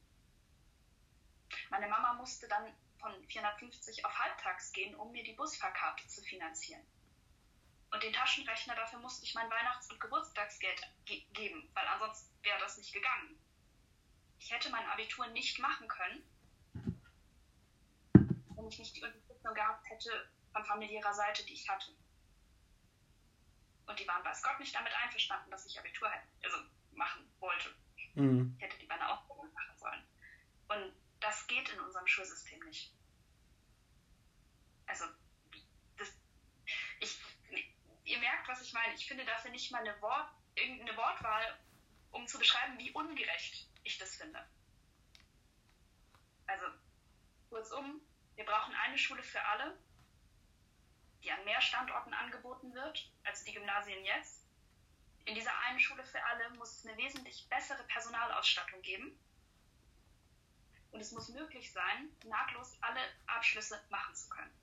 Meine 1.71 1.87
Mama 1.87 2.15
musste 2.15 2.49
dann 2.49 2.75
von 2.99 3.25
450 3.29 4.05
auf 4.05 4.19
halbtags 4.19 4.73
gehen, 4.73 4.97
um 4.97 5.13
mir 5.13 5.23
die 5.23 5.35
Busfahrkarte 5.35 6.09
zu 6.09 6.21
finanzieren. 6.23 6.85
Und 7.93 8.03
den 8.03 8.13
Taschenrechner, 8.13 8.75
dafür 8.75 8.99
musste 9.01 9.25
ich 9.25 9.35
mein 9.35 9.51
Weihnachts- 9.51 9.91
und 9.91 10.01
Geburtstagsgeld 10.01 10.81
ge 11.05 11.23
geben, 11.33 11.71
weil 11.75 11.87
ansonsten 11.87 12.35
wäre 12.43 12.59
das 12.59 12.79
nicht 12.79 12.93
gegangen. 12.93 13.39
Ich 14.39 14.51
hätte 14.51 14.71
mein 14.71 14.87
Abitur 14.87 15.27
nicht 15.29 15.59
machen 15.59 15.87
können, 15.89 16.25
wenn 18.57 18.69
ich 18.69 18.79
nicht 18.79 18.97
die 18.97 19.03
Unterstützung 19.03 19.55
gehabt 19.55 19.89
hätte 19.91 20.31
von 20.53 20.65
familiärer 20.65 21.13
Seite, 21.13 21.45
die 21.45 21.53
ich 21.53 21.69
hatte. 21.69 21.95
Und 23.87 24.01
die 24.01 24.09
waren 24.09 24.25
weiß 24.25 24.43
Gott 24.43 24.59
nicht 24.59 24.75
damit 24.75 24.93
einverstanden, 24.95 25.51
dass 25.51 25.67
ich 25.67 25.79
Abitur 25.79 26.09
hätte, 26.09 26.27
also 26.45 26.57
machen 26.93 27.31
wollte. 27.41 27.75
Mhm. 28.15 28.55
Ich 28.57 28.65
hätte 28.65 28.79
lieber 28.79 28.95
eine 28.95 29.09
Ausbildung 29.09 29.53
machen 29.53 29.77
sollen. 29.79 30.07
Und 30.69 30.95
das 31.21 31.47
geht 31.47 31.69
in 31.69 31.81
unserem 31.81 32.07
Schulsystem 32.07 32.61
nicht. 32.65 32.95
Also, 34.87 35.05
ihr 38.05 38.19
merkt, 38.19 38.49
was 38.49 38.63
ich 38.63 38.73
meine. 38.73 38.95
Ich 38.95 39.07
finde 39.07 39.25
dafür 39.25 39.51
nicht 39.51 39.71
mal 39.71 39.81
eine, 39.81 40.01
Wort, 40.01 40.31
irgendeine 40.55 40.97
Wortwahl, 40.97 41.59
um 42.11 42.27
zu 42.27 42.39
beschreiben, 42.39 42.79
wie 42.79 42.91
ungerecht 42.93 43.69
ich 43.85 43.99
das 43.99 44.17
finde. 44.17 44.47
Also, 46.47 46.67
kurzum, 47.49 48.01
wir 48.35 48.45
brauchen 48.45 48.75
eine 48.75 48.99
Schule 48.99 49.23
für 49.23 49.43
alle, 49.45 49.79
die 51.23 51.31
an 51.31 51.45
mehr 51.45 51.61
Standorten 51.61 52.13
angeboten 52.13 52.75
wird 52.75 53.11
als 53.25 53.45
die 53.45 53.53
Gymnasien 53.53 54.05
jetzt. 54.05 54.47
In 55.25 55.35
dieser 55.35 55.57
einen 55.61 55.79
Schule 55.79 56.05
für 56.05 56.23
alle 56.25 56.51
muss 56.51 56.79
es 56.79 56.87
eine 56.87 56.97
wesentlich 56.97 57.49
bessere 57.49 57.83
Personalausstattung 57.85 58.83
geben. 58.83 59.17
Und 60.91 61.01
es 61.01 61.13
muss 61.13 61.29
möglich 61.29 61.73
sein, 61.73 62.11
nahtlos 62.25 62.77
alle 62.83 63.01
Abschlüsse 63.27 63.81
machen 63.89 64.15
zu 64.15 64.29
können. 64.29 64.62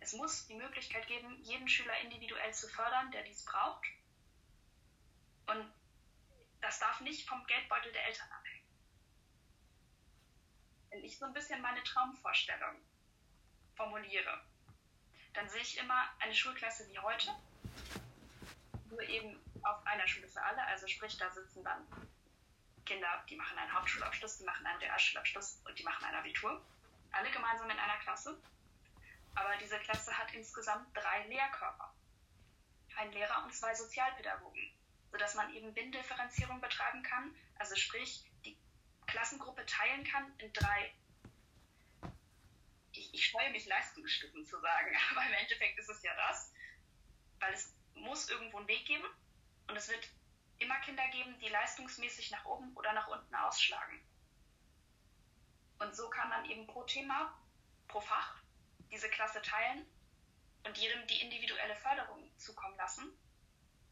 Es 0.00 0.12
muss 0.12 0.46
die 0.46 0.54
Möglichkeit 0.54 1.06
geben, 1.06 1.42
jeden 1.42 1.68
Schüler 1.68 1.98
individuell 2.00 2.54
zu 2.54 2.68
fördern, 2.68 3.10
der 3.10 3.22
dies 3.24 3.44
braucht. 3.44 3.84
Und 5.46 5.72
das 6.60 6.78
darf 6.78 7.00
nicht 7.00 7.28
vom 7.28 7.44
Geldbeutel 7.46 7.92
der 7.92 8.06
Eltern 8.06 8.30
abhängen. 8.30 8.66
Wenn 10.90 11.04
ich 11.04 11.18
so 11.18 11.26
ein 11.26 11.34
bisschen 11.34 11.60
meine 11.60 11.82
Traumvorstellung 11.84 12.76
formuliere, 13.74 14.42
dann 15.34 15.48
sehe 15.48 15.62
ich 15.62 15.78
immer 15.78 16.08
eine 16.18 16.34
Schulklasse 16.34 16.88
wie 16.88 16.98
heute, 16.98 17.30
nur 18.90 19.02
eben 19.02 19.38
auf 19.62 19.86
einer 19.86 20.06
Schule 20.06 20.28
für 20.28 20.42
alle. 20.42 20.62
Also 20.66 20.86
sprich, 20.86 21.16
da 21.18 21.30
sitzen 21.30 21.62
dann 21.62 21.86
Kinder, 22.84 23.22
die 23.28 23.36
machen 23.36 23.58
einen 23.58 23.72
Hauptschulabschluss, 23.72 24.38
die 24.38 24.44
machen 24.44 24.66
einen 24.66 24.78
Realschulabschluss 24.78 25.60
und 25.64 25.78
die 25.78 25.84
machen 25.84 26.04
ein 26.04 26.14
Abitur. 26.14 26.64
Alle 27.12 27.30
gemeinsam 27.30 27.70
in 27.70 27.78
einer 27.78 27.98
Klasse. 27.98 28.40
Aber 29.38 29.56
diese 29.56 29.78
Klasse 29.78 30.16
hat 30.16 30.34
insgesamt 30.34 30.96
drei 30.96 31.26
Lehrkörper. 31.28 31.94
Ein 32.96 33.12
Lehrer 33.12 33.44
und 33.44 33.54
zwei 33.54 33.72
Sozialpädagogen, 33.74 34.72
sodass 35.12 35.34
man 35.34 35.54
eben 35.54 35.72
Bindifferenzierung 35.74 36.60
betreiben 36.60 37.02
kann. 37.04 37.34
Also 37.56 37.76
sprich, 37.76 38.24
die 38.44 38.58
Klassengruppe 39.06 39.64
teilen 39.66 40.04
kann 40.04 40.36
in 40.38 40.52
drei 40.52 40.92
ich, 42.92 43.14
ich 43.14 43.30
freue 43.30 43.50
mich, 43.52 43.66
Leistungsstufen 43.66 44.44
zu 44.44 44.58
sagen, 44.58 44.96
aber 45.10 45.26
im 45.26 45.34
Endeffekt 45.34 45.78
ist 45.78 45.88
es 45.88 46.02
ja 46.02 46.14
das, 46.16 46.52
weil 47.38 47.52
es 47.52 47.72
muss 47.94 48.28
irgendwo 48.28 48.58
einen 48.58 48.68
Weg 48.68 48.84
geben 48.86 49.06
und 49.68 49.76
es 49.76 49.88
wird 49.88 50.08
immer 50.58 50.78
Kinder 50.80 51.06
geben, 51.08 51.38
die 51.38 51.48
leistungsmäßig 51.48 52.32
nach 52.32 52.44
oben 52.44 52.76
oder 52.76 52.92
nach 52.92 53.06
unten 53.06 53.34
ausschlagen. 53.34 54.00
Und 55.78 55.94
so 55.94 56.10
kann 56.10 56.28
man 56.28 56.44
eben 56.46 56.66
pro 56.66 56.82
Thema, 56.82 57.32
pro 57.86 58.00
Fach 58.00 58.37
diese 58.90 59.08
Klasse 59.10 59.42
teilen 59.42 59.86
und 60.64 60.76
jedem 60.78 61.06
die 61.06 61.20
individuelle 61.20 61.76
Förderung 61.76 62.30
zukommen 62.38 62.76
lassen, 62.76 63.12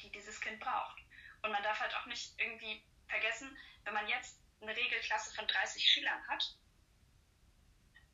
die 0.00 0.11
dieses 0.11 0.40
Kind 0.40 0.61
braucht. 0.61 0.98
Und 1.42 1.52
man 1.52 1.62
darf 1.62 1.80
halt 1.80 1.94
auch 1.96 2.06
nicht 2.06 2.38
irgendwie 2.38 2.82
vergessen, 3.09 3.56
wenn 3.85 3.94
man 3.94 4.09
jetzt 4.09 4.40
eine 4.61 4.76
Regelklasse 4.76 5.35
von 5.35 5.46
30 5.46 5.88
Schülern 5.88 6.26
hat, 6.28 6.56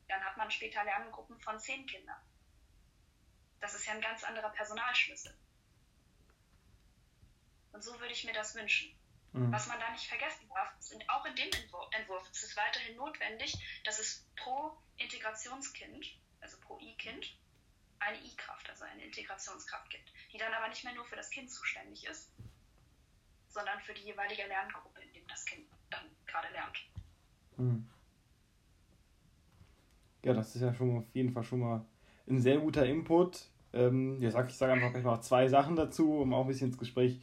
dann 0.07 0.23
hat 0.23 0.37
man 0.37 0.51
später 0.51 0.83
Lerngruppen 0.83 1.39
von 1.39 1.59
10 1.59 1.87
Kindern. 1.87 2.21
Das 3.59 3.73
ist 3.73 3.85
ja 3.85 3.93
ein 3.93 4.01
ganz 4.01 4.23
anderer 4.23 4.49
Personalschlüssel. 4.49 5.35
Und 7.71 7.83
so 7.83 7.99
würde 7.99 8.13
ich 8.13 8.23
mir 8.23 8.33
das 8.33 8.55
wünschen. 8.55 8.95
Mhm. 9.31 9.51
Was 9.51 9.67
man 9.67 9.79
da 9.79 9.89
nicht 9.91 10.07
vergessen 10.07 10.47
darf, 10.49 10.69
sind 10.79 11.09
auch 11.09 11.25
in 11.25 11.35
dem 11.35 11.49
Entwurf 11.91 12.29
ist 12.29 12.43
es 12.43 12.55
weiterhin 12.55 12.95
notwendig, 12.95 13.57
dass 13.83 13.99
es 13.99 14.27
pro 14.35 14.77
Integrationskind, 14.97 16.05
also 16.43 16.57
pro 16.59 16.77
I-Kind, 16.79 17.35
eine 17.99 18.17
I-Kraft, 18.17 18.69
also 18.69 18.83
eine 18.83 19.05
Integrationskraft 19.05 19.89
gibt, 19.89 20.11
die 20.31 20.37
dann 20.37 20.53
aber 20.53 20.67
nicht 20.67 20.83
mehr 20.83 20.93
nur 20.93 21.05
für 21.05 21.15
das 21.15 21.29
Kind 21.29 21.49
zuständig 21.49 22.05
ist, 22.05 22.31
sondern 23.47 23.79
für 23.79 23.93
die 23.93 24.03
jeweilige 24.03 24.45
Lerngruppe, 24.47 25.01
in 25.01 25.13
dem 25.13 25.27
das 25.27 25.45
Kind 25.45 25.65
dann 25.89 26.05
gerade 26.27 26.51
lernt. 26.51 26.77
Mhm. 27.57 27.89
Ja, 30.23 30.33
das 30.33 30.55
ist 30.55 30.61
ja 30.61 30.73
schon 30.73 30.97
auf 30.97 31.05
jeden 31.13 31.33
Fall 31.33 31.43
schon 31.43 31.59
mal 31.59 31.85
ein 32.27 32.39
sehr 32.39 32.57
guter 32.57 32.85
Input. 32.85 33.49
Ähm, 33.73 34.21
ja, 34.21 34.31
sag, 34.31 34.49
ich 34.49 34.57
sage 34.57 34.73
einfach 34.73 34.91
gleich 34.91 35.03
mal 35.03 35.21
zwei 35.21 35.47
Sachen 35.47 35.75
dazu, 35.75 36.19
um 36.19 36.33
auch 36.33 36.41
ein 36.41 36.47
bisschen 36.47 36.67
ins 36.67 36.77
Gespräch 36.77 37.19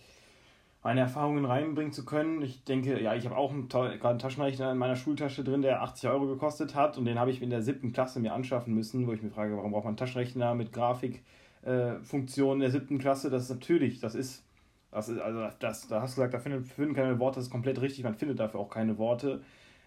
meine 0.83 1.01
Erfahrungen 1.01 1.45
reinbringen 1.45 1.93
zu 1.93 2.05
können. 2.05 2.41
Ich 2.43 2.65
denke, 2.65 3.01
ja, 3.03 3.15
ich 3.15 3.27
habe 3.27 3.37
auch 3.37 3.53
einen, 3.53 3.69
gerade 3.69 4.09
einen 4.09 4.19
Taschenrechner 4.19 4.73
in 4.73 4.79
meiner 4.79 4.97
Schultasche 4.97 5.45
drin, 5.45 5.63
der 5.63 5.83
80 5.83 6.09
Euro 6.09 6.27
gekostet 6.27 6.75
hat 6.75 6.97
und 6.97 7.05
den 7.05 7.19
habe 7.19 7.31
ich 7.31 7.43
in 7.43 7.51
der 7.51 7.63
siebten 7.63 7.93
Klasse 7.93 8.21
mir 8.21 8.33
anschaffen 8.33 8.75
müssen, 8.75 9.07
wo 9.07 9.13
ich 9.13 9.23
mir 9.23 9.31
frage, 9.31 9.57
warum 9.57 9.73
braucht 9.73 9.85
man 9.85 9.91
einen 9.91 9.97
Taschenrechner 9.99 10.55
mit 10.55 10.73
Grafikfunktion 10.73 12.59
äh, 12.59 12.61
der 12.61 12.71
siebten 12.71 12.99
Klasse? 12.99 13.29
Das 13.29 13.45
ist 13.45 13.51
natürlich, 13.51 14.01
das 14.01 14.15
ist, 14.15 14.47
das 14.91 15.09
ist, 15.11 15.21
also 15.21 15.49
das, 15.59 15.87
da 15.89 16.01
hast 16.01 16.17
du 16.17 16.23
gesagt, 16.23 16.35
da 16.35 16.39
finden, 16.39 16.65
finden 16.65 16.95
keine 16.95 17.19
Worte, 17.19 17.37
das 17.37 17.47
ist 17.47 17.53
komplett 17.53 17.81
richtig, 17.83 18.05
man 18.05 18.15
findet 18.15 18.41
dafür 18.41 18.61
auch 18.61 18.71
keine 18.71 18.97
Worte. 18.97 19.43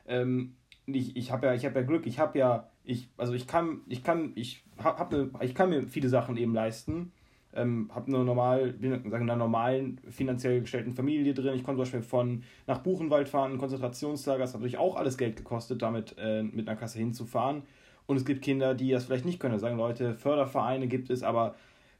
Ähm, 0.08 0.56
ich, 0.86 1.16
ich 1.16 1.32
habe 1.32 1.48
ja, 1.48 1.54
ich 1.56 1.66
habe 1.66 1.80
ja 1.80 1.86
Glück, 1.86 2.06
ich 2.06 2.20
habe 2.20 2.38
ja, 2.38 2.70
ich, 2.84 3.10
also 3.18 3.34
ich 3.34 3.48
kann, 3.48 3.82
ich 3.88 4.04
kann, 4.04 4.34
ich 4.36 4.64
hab 4.78 5.12
ne, 5.12 5.32
ich 5.42 5.56
kann 5.56 5.70
mir 5.70 5.88
viele 5.88 6.10
Sachen 6.10 6.38
eben 6.38 6.54
leisten 6.54 7.14
ähm, 7.56 7.90
habe 7.94 8.08
eine 8.08 8.24
normal, 8.24 8.74
bin 8.74 8.94
in 8.94 9.14
einer 9.14 9.36
normalen, 9.36 10.00
finanziell 10.10 10.62
gestellten 10.62 10.94
Familie 10.94 11.34
drin. 11.34 11.56
Ich 11.56 11.64
konnte 11.64 11.78
zum 11.78 11.84
Beispiel 11.84 12.02
von 12.02 12.44
nach 12.68 12.80
Buchenwald 12.80 13.30
fahren, 13.30 13.54
ein 13.54 13.58
Konzentrationslager. 13.58 14.40
Das 14.40 14.54
hat 14.54 14.62
natürlich 14.62 14.78
auch 14.78 14.96
alles 14.96 15.18
Geld 15.18 15.36
gekostet, 15.36 15.82
damit 15.82 16.16
äh, 16.18 16.44
mit 16.44 16.68
einer 16.68 16.78
Kasse 16.78 17.00
hinzufahren. 17.00 17.64
Und 18.06 18.18
es 18.18 18.26
gibt 18.26 18.42
Kinder, 18.42 18.74
die 18.74 18.92
das 18.92 19.06
vielleicht 19.06 19.26
nicht 19.26 19.40
können. 19.40 19.54
Da 19.54 19.60
sagen 19.60 19.78
Leute, 19.78 20.14
Fördervereine 20.16 20.88
gibt 20.88 21.10
es, 21.10 21.24
aber 21.24 21.56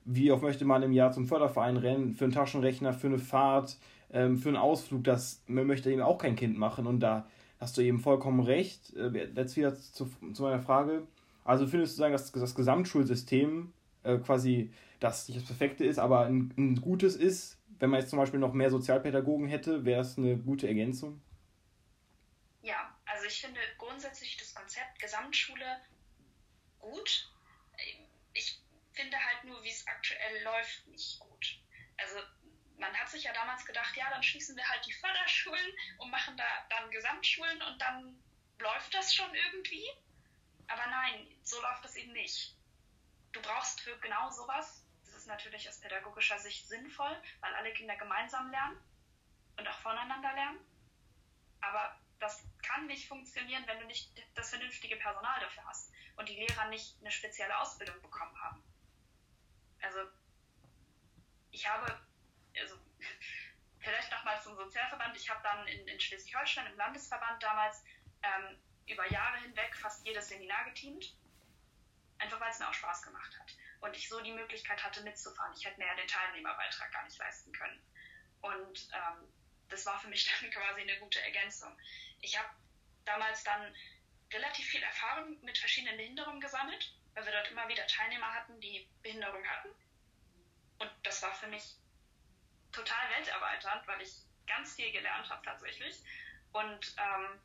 wie 0.06 0.32
oft 0.32 0.44
möchte 0.44 0.66
man 0.66 0.84
im 0.84 0.92
Jahr 0.92 1.12
zum 1.12 1.26
Förderverein 1.26 1.78
rennen, 1.78 2.14
für 2.14 2.26
einen 2.26 2.34
Taschenrechner, 2.34 2.94
für 2.94 3.08
eine 3.08 3.20
Fahrt, 3.20 3.78
ähm, 4.12 4.38
für 4.38 4.50
einen 4.50 4.58
Ausflug, 4.58 5.04
das 5.04 5.42
möchte 5.48 5.92
eben 5.92 6.02
auch 6.02 6.18
kein 6.18 6.36
Kind 6.36 6.58
machen. 6.58 6.88
Und 6.88 7.00
da 7.00 7.26
hast 7.60 7.78
du 7.78 7.82
eben 7.82 8.00
vollkommen 8.00 8.42
recht. 8.42 8.94
Äh, 8.96 9.30
jetzt 9.36 9.56
wieder 9.56 9.76
zu, 9.76 10.10
zu 10.34 10.44
meiner 10.44 10.60
Frage. 10.60 11.04
Also 11.46 11.68
findest 11.68 11.94
du 11.94 12.00
sagen, 12.00 12.14
dass 12.14 12.32
das 12.32 12.56
Gesamtschulsystem 12.56 13.72
äh, 14.04 14.18
quasi 14.18 14.74
das 15.00 15.28
nicht 15.28 15.42
das 15.42 15.48
Perfekte 15.48 15.86
ist, 15.86 16.00
aber 16.00 16.26
ein, 16.26 16.54
ein 16.58 16.82
gutes 16.82 17.16
ist. 17.16 17.58
Wenn 17.80 17.90
man 17.90 18.00
jetzt 18.00 18.10
zum 18.10 18.20
Beispiel 18.20 18.40
noch 18.40 18.54
mehr 18.54 18.70
Sozialpädagogen 18.70 19.48
hätte, 19.48 19.86
wäre 19.86 20.02
es 20.02 20.18
eine 20.18 20.38
gute 20.38 20.68
Ergänzung. 20.68 21.22
Ja, 22.62 22.96
also 23.06 23.26
ich 23.26 23.42
finde 23.42 23.60
grundsätzlich 23.78 24.38
das 24.38 24.54
Konzept 24.54 25.00
Gesamtschule 25.00 25.82
gut. 26.80 27.30
Ich 28.34 28.62
finde 28.94 29.18
halt 29.18 29.44
nur, 29.44 29.62
wie 29.64 29.70
es 29.70 29.86
aktuell 29.88 30.44
läuft, 30.44 30.88
nicht 30.88 31.20
gut. 31.20 31.60
Also 31.98 32.20
man 32.78 32.94
hat 32.94 33.10
sich 33.10 33.24
ja 33.24 33.34
damals 33.34 33.66
gedacht, 33.66 33.96
ja, 33.98 34.10
dann 34.10 34.24
schließen 34.24 34.56
wir 34.56 34.68
halt 34.68 34.86
die 34.86 34.94
Förderschulen 34.94 35.74
und 35.98 36.10
machen 36.10 36.38
da 36.38 36.44
dann 36.70 36.90
Gesamtschulen 36.92 37.62
und 37.64 37.82
dann 37.82 38.18
läuft 38.60 38.94
das 38.94 39.14
schon 39.14 39.34
irgendwie. 39.34 39.86
Aber 40.68 40.86
nein, 40.88 41.28
so 41.44 41.62
läuft 41.62 41.84
das 41.84 41.96
eben 41.96 42.14
nicht. 42.14 42.56
Du 43.34 43.42
brauchst 43.42 43.82
für 43.82 43.98
genau 43.98 44.30
sowas, 44.30 44.86
das 45.06 45.16
ist 45.16 45.28
natürlich 45.28 45.68
aus 45.68 45.80
pädagogischer 45.80 46.40
Sicht 46.40 46.68
sinnvoll, 46.68 47.16
weil 47.42 47.54
alle 47.56 47.74
Kinder 47.74 47.96
gemeinsam 47.96 48.50
lernen 48.52 48.78
und 49.58 49.68
auch 49.68 49.80
voneinander 49.80 50.34
lernen. 50.34 50.60
Aber 51.62 52.00
das 52.20 52.44
kann 52.62 52.86
nicht 52.88 53.08
funktionieren, 53.08 53.64
wenn 53.68 53.80
du 53.80 53.86
nicht 53.86 54.10
das 54.36 54.50
vernünftige 54.50 54.96
Personal 54.98 55.40
dafür 55.40 55.66
hast 55.66 55.92
und 56.16 56.30
die 56.30 56.36
Lehrer 56.36 56.70
nicht 56.70 56.96
eine 57.02 57.12
spezielle 57.12 57.58
Ausbildung 57.58 58.00
bekommen 58.02 58.40
haben. 58.40 58.64
Also, 59.82 60.00
ich 61.52 61.68
habe, 61.68 62.00
also, 62.60 62.78
vielleicht 63.80 64.12
nochmal 64.12 64.42
zum 64.42 64.56
Sozialverband. 64.56 65.18
Ich 65.18 65.30
habe 65.30 65.42
dann 65.44 65.68
in, 65.68 65.88
in 65.88 66.00
Schleswig-Holstein 66.00 66.68
im 66.68 66.78
Landesverband 66.78 67.42
damals 67.42 67.84
ähm, 68.22 68.58
über 68.88 69.10
Jahre 69.12 69.40
hinweg 69.40 69.76
fast 69.76 70.06
jedes 70.06 70.30
Seminar 70.30 70.66
geteamt. 70.66 71.16
Einfach 72.24 72.40
weil 72.40 72.52
es 72.52 72.60
mir 72.60 72.70
auch 72.70 72.74
Spaß 72.74 73.02
gemacht 73.02 73.38
hat. 73.38 73.54
Und 73.82 73.98
ich 73.98 74.08
so 74.08 74.22
die 74.22 74.32
Möglichkeit 74.32 74.82
hatte, 74.82 75.04
mitzufahren. 75.04 75.54
Ich 75.58 75.66
hätte 75.66 75.78
mir 75.78 75.88
ja 75.88 75.96
den 75.96 76.08
Teilnehmerbeitrag 76.08 76.90
gar 76.94 77.04
nicht 77.04 77.18
leisten 77.18 77.52
können. 77.52 77.84
Und 78.40 78.88
ähm, 78.94 79.28
das 79.68 79.86
war 79.86 80.00
für 80.00 80.08
mich 80.08 80.32
dann 80.40 80.50
quasi 80.50 80.82
eine 80.82 80.98
gute 81.00 81.22
Ergänzung. 81.22 81.78
Ich 82.22 82.40
habe 82.40 82.48
damals 83.04 83.44
dann 83.44 83.76
relativ 84.32 84.66
viel 84.68 84.82
Erfahrung 84.82 85.38
mit 85.42 85.58
verschiedenen 85.58 85.98
Behinderungen 85.98 86.40
gesammelt, 86.40 86.96
weil 87.14 87.26
wir 87.26 87.34
dort 87.34 87.52
immer 87.52 87.68
wieder 87.68 87.86
Teilnehmer 87.88 88.34
hatten, 88.34 88.58
die 88.62 88.88
Behinderung 89.02 89.46
hatten. 89.46 89.70
Und 90.80 90.92
das 91.04 91.22
war 91.22 91.36
für 91.36 91.48
mich 91.48 91.76
total 92.72 93.10
welterweiternd, 93.18 93.86
weil 93.86 94.02
ich 94.02 94.16
ganz 94.48 94.76
viel 94.76 94.94
gelernt 94.94 95.30
habe 95.30 95.46
tatsächlich. 95.46 96.02
Und 96.54 96.96
ähm, 96.98 97.42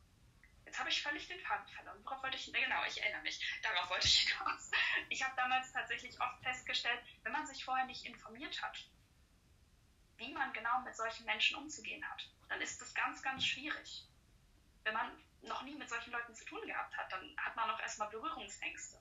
jetzt 0.69 0.79
habe 0.79 0.89
ich 0.89 1.01
völlig 1.01 1.27
den 1.27 1.39
Faden 1.39 1.67
verloren. 1.67 1.99
Worauf 2.03 2.21
wollte 2.21 2.37
ich? 2.37 2.45
Genau, 2.53 2.83
ich 2.87 3.01
erinnere 3.01 3.23
mich. 3.23 3.59
Darauf 3.63 3.89
wollte 3.89 4.05
ich 4.05 4.19
hinaus. 4.19 4.69
Ich 5.09 5.23
habe 5.23 5.35
damals 5.35 5.71
tatsächlich 5.71 6.19
oft 6.21 6.43
festgestellt, 6.43 7.01
wenn 7.23 7.31
man 7.31 7.47
sich 7.47 7.65
vorher 7.65 7.85
nicht 7.85 8.05
informiert 8.05 8.61
hat, 8.61 8.77
wie 10.17 10.31
man 10.31 10.53
genau 10.53 10.79
mit 10.81 10.95
solchen 10.95 11.25
Menschen 11.25 11.57
umzugehen 11.57 12.07
hat, 12.07 12.29
dann 12.49 12.61
ist 12.61 12.79
das 12.81 12.93
ganz, 12.93 13.23
ganz 13.23 13.43
schwierig. 13.45 14.07
Wenn 14.83 14.93
man 14.93 15.23
noch 15.41 15.63
nie 15.63 15.75
mit 15.75 15.89
solchen 15.89 16.11
Leuten 16.11 16.35
zu 16.35 16.45
tun 16.45 16.65
gehabt 16.67 16.95
hat, 16.95 17.11
dann 17.11 17.35
hat 17.37 17.55
man 17.55 17.69
auch 17.71 17.79
erstmal 17.79 18.09
Berührungsängste. 18.09 18.97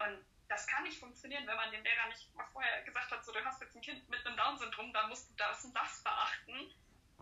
Und 0.00 0.24
das 0.48 0.66
kann 0.66 0.82
nicht 0.82 0.98
funktionieren, 0.98 1.46
wenn 1.46 1.56
man 1.56 1.70
dem 1.70 1.84
Lehrer 1.84 2.08
nicht 2.08 2.34
mal 2.34 2.46
vorher 2.52 2.82
gesagt 2.82 3.10
hat, 3.12 3.24
so 3.24 3.32
du 3.32 3.44
hast 3.44 3.60
jetzt 3.60 3.76
ein 3.76 3.82
Kind 3.82 4.08
mit 4.08 4.26
einem 4.26 4.36
Down-Syndrom, 4.36 4.92
dann 4.92 5.10
musst 5.10 5.30
du 5.30 5.34
das 5.36 5.64
und 5.64 5.74
das 5.74 6.02
beachten. 6.02 6.74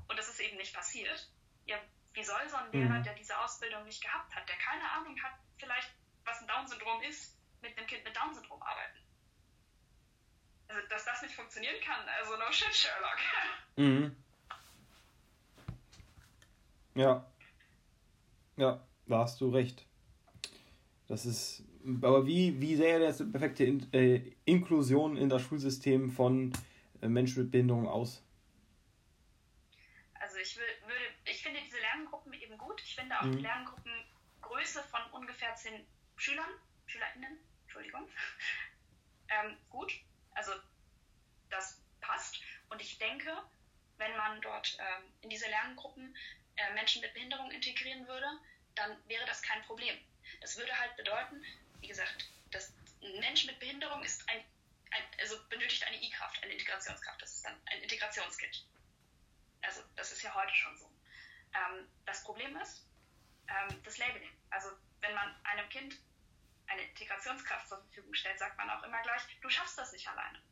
Und 0.08 0.18
das 0.18 0.28
ist 0.28 0.40
eben 0.40 0.56
nicht 0.56 0.74
passiert. 0.74 1.28
Ja, 1.66 1.80
wie 2.16 2.24
soll 2.24 2.48
so 2.48 2.56
ein 2.56 2.72
Lehrer, 2.72 2.98
mhm. 2.98 3.04
der 3.04 3.14
diese 3.14 3.38
Ausbildung 3.38 3.84
nicht 3.84 4.02
gehabt 4.02 4.34
hat, 4.34 4.48
der 4.48 4.56
keine 4.56 4.90
Ahnung 4.90 5.16
hat, 5.22 5.32
vielleicht 5.58 5.92
was 6.24 6.40
ein 6.40 6.48
Down-Syndrom 6.48 7.02
ist, 7.02 7.36
mit 7.60 7.76
einem 7.76 7.86
Kind 7.86 8.04
mit 8.04 8.16
Down-Syndrom 8.16 8.60
arbeiten? 8.62 8.98
Also, 10.68 10.80
dass 10.88 11.04
das 11.04 11.22
nicht 11.22 11.34
funktionieren 11.34 11.76
kann, 11.84 12.08
also 12.18 12.36
no 12.36 12.50
shit, 12.50 12.74
Sherlock. 12.74 13.18
Mhm. 13.78 14.16
Ja. 16.94 17.30
Ja, 18.56 18.82
da 19.06 19.18
hast 19.18 19.38
du 19.42 19.50
recht. 19.50 19.84
Das 21.08 21.26
ist. 21.26 21.62
Aber 22.00 22.26
wie, 22.26 22.58
wie 22.58 22.74
sähe 22.74 22.98
das 22.98 23.18
perfekte 23.30 23.64
in, 23.64 23.92
äh, 23.92 24.32
Inklusion 24.46 25.18
in 25.18 25.28
das 25.28 25.42
Schulsystem 25.42 26.10
von 26.10 26.54
äh, 27.02 27.08
Menschen 27.08 27.42
mit 27.42 27.52
Behinderung 27.52 27.86
aus? 27.86 28.24
Also 30.14 30.38
ich 30.38 30.56
will, 30.56 30.64
würde, 30.86 31.04
ich 31.26 31.42
finde 31.42 31.60
diese 31.64 31.78
Lerngruppen 31.78 32.32
Ich 32.96 33.00
finde 33.00 33.20
auch 33.20 33.24
mhm. 33.24 33.40
Lerngruppengröße 33.40 34.82
von 34.84 35.02
ungefähr 35.10 35.54
zehn 35.54 35.86
Schülern, 36.16 36.48
SchülerInnen, 36.86 37.38
Entschuldigung, 37.64 38.08
ähm, 39.28 39.58
gut. 39.68 39.92
Also 40.30 40.52
das 41.50 41.78
passt. 42.00 42.40
Und 42.70 42.80
ich 42.80 42.96
denke, 42.96 43.36
wenn 43.98 44.16
man 44.16 44.40
dort 44.40 44.78
ähm, 44.80 45.12
in 45.20 45.28
diese 45.28 45.46
Lerngruppen 45.46 46.16
äh, 46.56 46.72
Menschen 46.72 47.02
mit 47.02 47.12
Behinderung 47.12 47.50
integrieren 47.50 48.08
würde, 48.08 48.26
dann 48.76 48.96
wäre 49.08 49.26
das 49.26 49.42
kein 49.42 49.60
Problem. 49.64 49.94
Das 50.40 50.56
würde 50.56 50.72
halt 50.78 50.96
bedeuten, 50.96 51.44
wie 51.80 51.88
gesagt, 51.88 52.30
dass 52.50 52.72
ein 53.02 53.20
Mensch 53.20 53.44
mit 53.44 53.58
Behinderung 53.58 54.02
ist 54.04 54.26
ein, 54.30 54.42
ein 54.92 55.02
also 55.20 55.36
benötigt 55.50 55.84
eine 55.84 56.02
I-Kraft, 56.02 56.42
eine 56.42 56.52
Integrationskraft. 56.52 57.20
Das 57.20 57.34
ist 57.34 57.44
dann 57.44 57.60
ein 57.66 57.82
Integrationskind. 57.82 58.64
Also 59.60 59.82
das 59.96 60.12
ist 60.12 60.22
ja 60.22 60.34
heute 60.34 60.54
schon 60.54 60.78
so. 60.78 60.90
Ähm, 61.52 61.86
das 62.06 62.24
Problem 62.24 62.56
ist 62.56 62.85
ähm, 63.48 63.82
das 63.82 63.98
Labeling. 63.98 64.30
Also 64.50 64.70
wenn 65.00 65.14
man 65.14 65.34
einem 65.44 65.68
Kind 65.68 65.96
eine 66.66 66.82
Integrationskraft 66.82 67.68
zur 67.68 67.78
Verfügung 67.78 68.14
stellt, 68.14 68.38
sagt 68.38 68.56
man 68.56 68.70
auch 68.70 68.82
immer 68.82 69.00
gleich, 69.02 69.22
du 69.40 69.48
schaffst 69.48 69.78
das 69.78 69.92
nicht 69.92 70.08
alleine. 70.08 70.42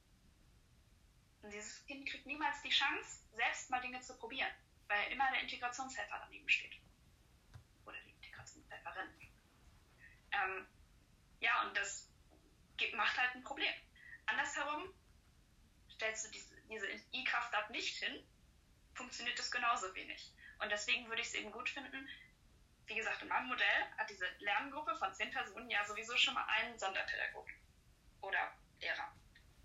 Und 1.42 1.52
dieses 1.52 1.84
Kind 1.86 2.08
kriegt 2.08 2.26
niemals 2.26 2.62
die 2.62 2.70
Chance, 2.70 3.20
selbst 3.32 3.70
mal 3.70 3.80
Dinge 3.80 4.00
zu 4.00 4.16
probieren 4.16 4.50
weil 4.88 5.12
immer 5.12 5.30
der 5.32 5.42
Integrationshelfer 5.42 6.18
daneben 6.20 6.48
steht. 6.48 6.74
Oder 7.84 8.00
die 8.00 8.10
Integrationshelferin. 8.10 9.08
Ähm, 10.32 10.66
ja, 11.40 11.66
und 11.66 11.76
das 11.76 12.08
macht 12.94 13.16
halt 13.16 13.34
ein 13.34 13.44
Problem. 13.44 13.72
Andersherum, 14.26 14.92
stellst 15.90 16.26
du 16.26 16.30
diese, 16.30 16.60
diese 16.68 16.88
I-Kraft 17.12 17.52
dort 17.52 17.70
nicht 17.70 17.96
hin, 17.96 18.26
funktioniert 18.94 19.38
das 19.38 19.50
genauso 19.50 19.94
wenig. 19.94 20.32
Und 20.60 20.70
deswegen 20.70 21.08
würde 21.08 21.22
ich 21.22 21.28
es 21.28 21.34
eben 21.34 21.50
gut 21.50 21.68
finden, 21.68 22.08
wie 22.86 22.94
gesagt, 22.94 23.22
in 23.22 23.28
meinem 23.28 23.48
Modell 23.48 23.86
hat 23.96 24.08
diese 24.10 24.26
Lerngruppe 24.40 24.94
von 24.96 25.12
zehn 25.14 25.30
Personen 25.30 25.70
ja 25.70 25.84
sowieso 25.84 26.16
schon 26.16 26.34
mal 26.34 26.44
einen 26.46 26.78
Sonderpädagogen 26.78 27.54
oder 28.20 28.52
Lehrer, 28.80 29.12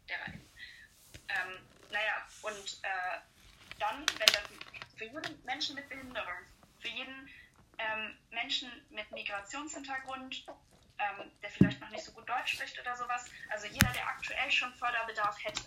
Lehrerin. 0.07 0.49
Ähm, 1.27 1.67
naja, 1.91 2.27
und 2.41 2.79
äh, 2.83 3.19
dann, 3.79 4.05
wenn 4.17 4.27
das 4.27 4.43
für 4.97 5.05
jeden 5.05 5.43
Menschen 5.43 5.75
mit 5.75 5.89
Behinderung, 5.89 6.45
für 6.79 6.87
jeden 6.87 7.29
ähm, 7.77 8.17
Menschen 8.31 8.69
mit 8.89 9.09
Migrationshintergrund, 9.11 10.45
ähm, 10.99 11.31
der 11.41 11.49
vielleicht 11.49 11.79
noch 11.79 11.89
nicht 11.89 12.03
so 12.03 12.11
gut 12.11 12.27
Deutsch 12.27 12.53
spricht 12.53 12.79
oder 12.79 12.95
sowas, 12.95 13.29
also 13.49 13.67
jeder, 13.67 13.91
der 13.93 14.07
aktuell 14.07 14.51
schon 14.51 14.73
Förderbedarf 14.73 15.37
hätte. 15.43 15.63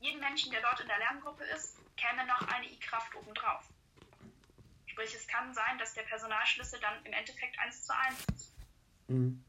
Jeden 0.00 0.20
Menschen, 0.20 0.52
der 0.52 0.62
dort 0.62 0.80
in 0.80 0.88
der 0.88 0.98
Lerngruppe 0.98 1.44
ist, 1.44 1.76
käme 1.96 2.24
noch 2.26 2.48
eine 2.48 2.66
I-Kraft 2.66 3.14
obendrauf. 3.14 3.64
Sprich, 4.98 5.14
es 5.14 5.28
kann 5.28 5.54
sein, 5.54 5.78
dass 5.78 5.94
der 5.94 6.02
Personalschlüssel 6.02 6.80
dann 6.80 7.06
im 7.06 7.12
Endeffekt 7.12 7.56
1 7.60 7.86
zu 7.86 7.96
1 7.96 8.24
ist. 8.34 8.56
Mhm. 9.06 9.44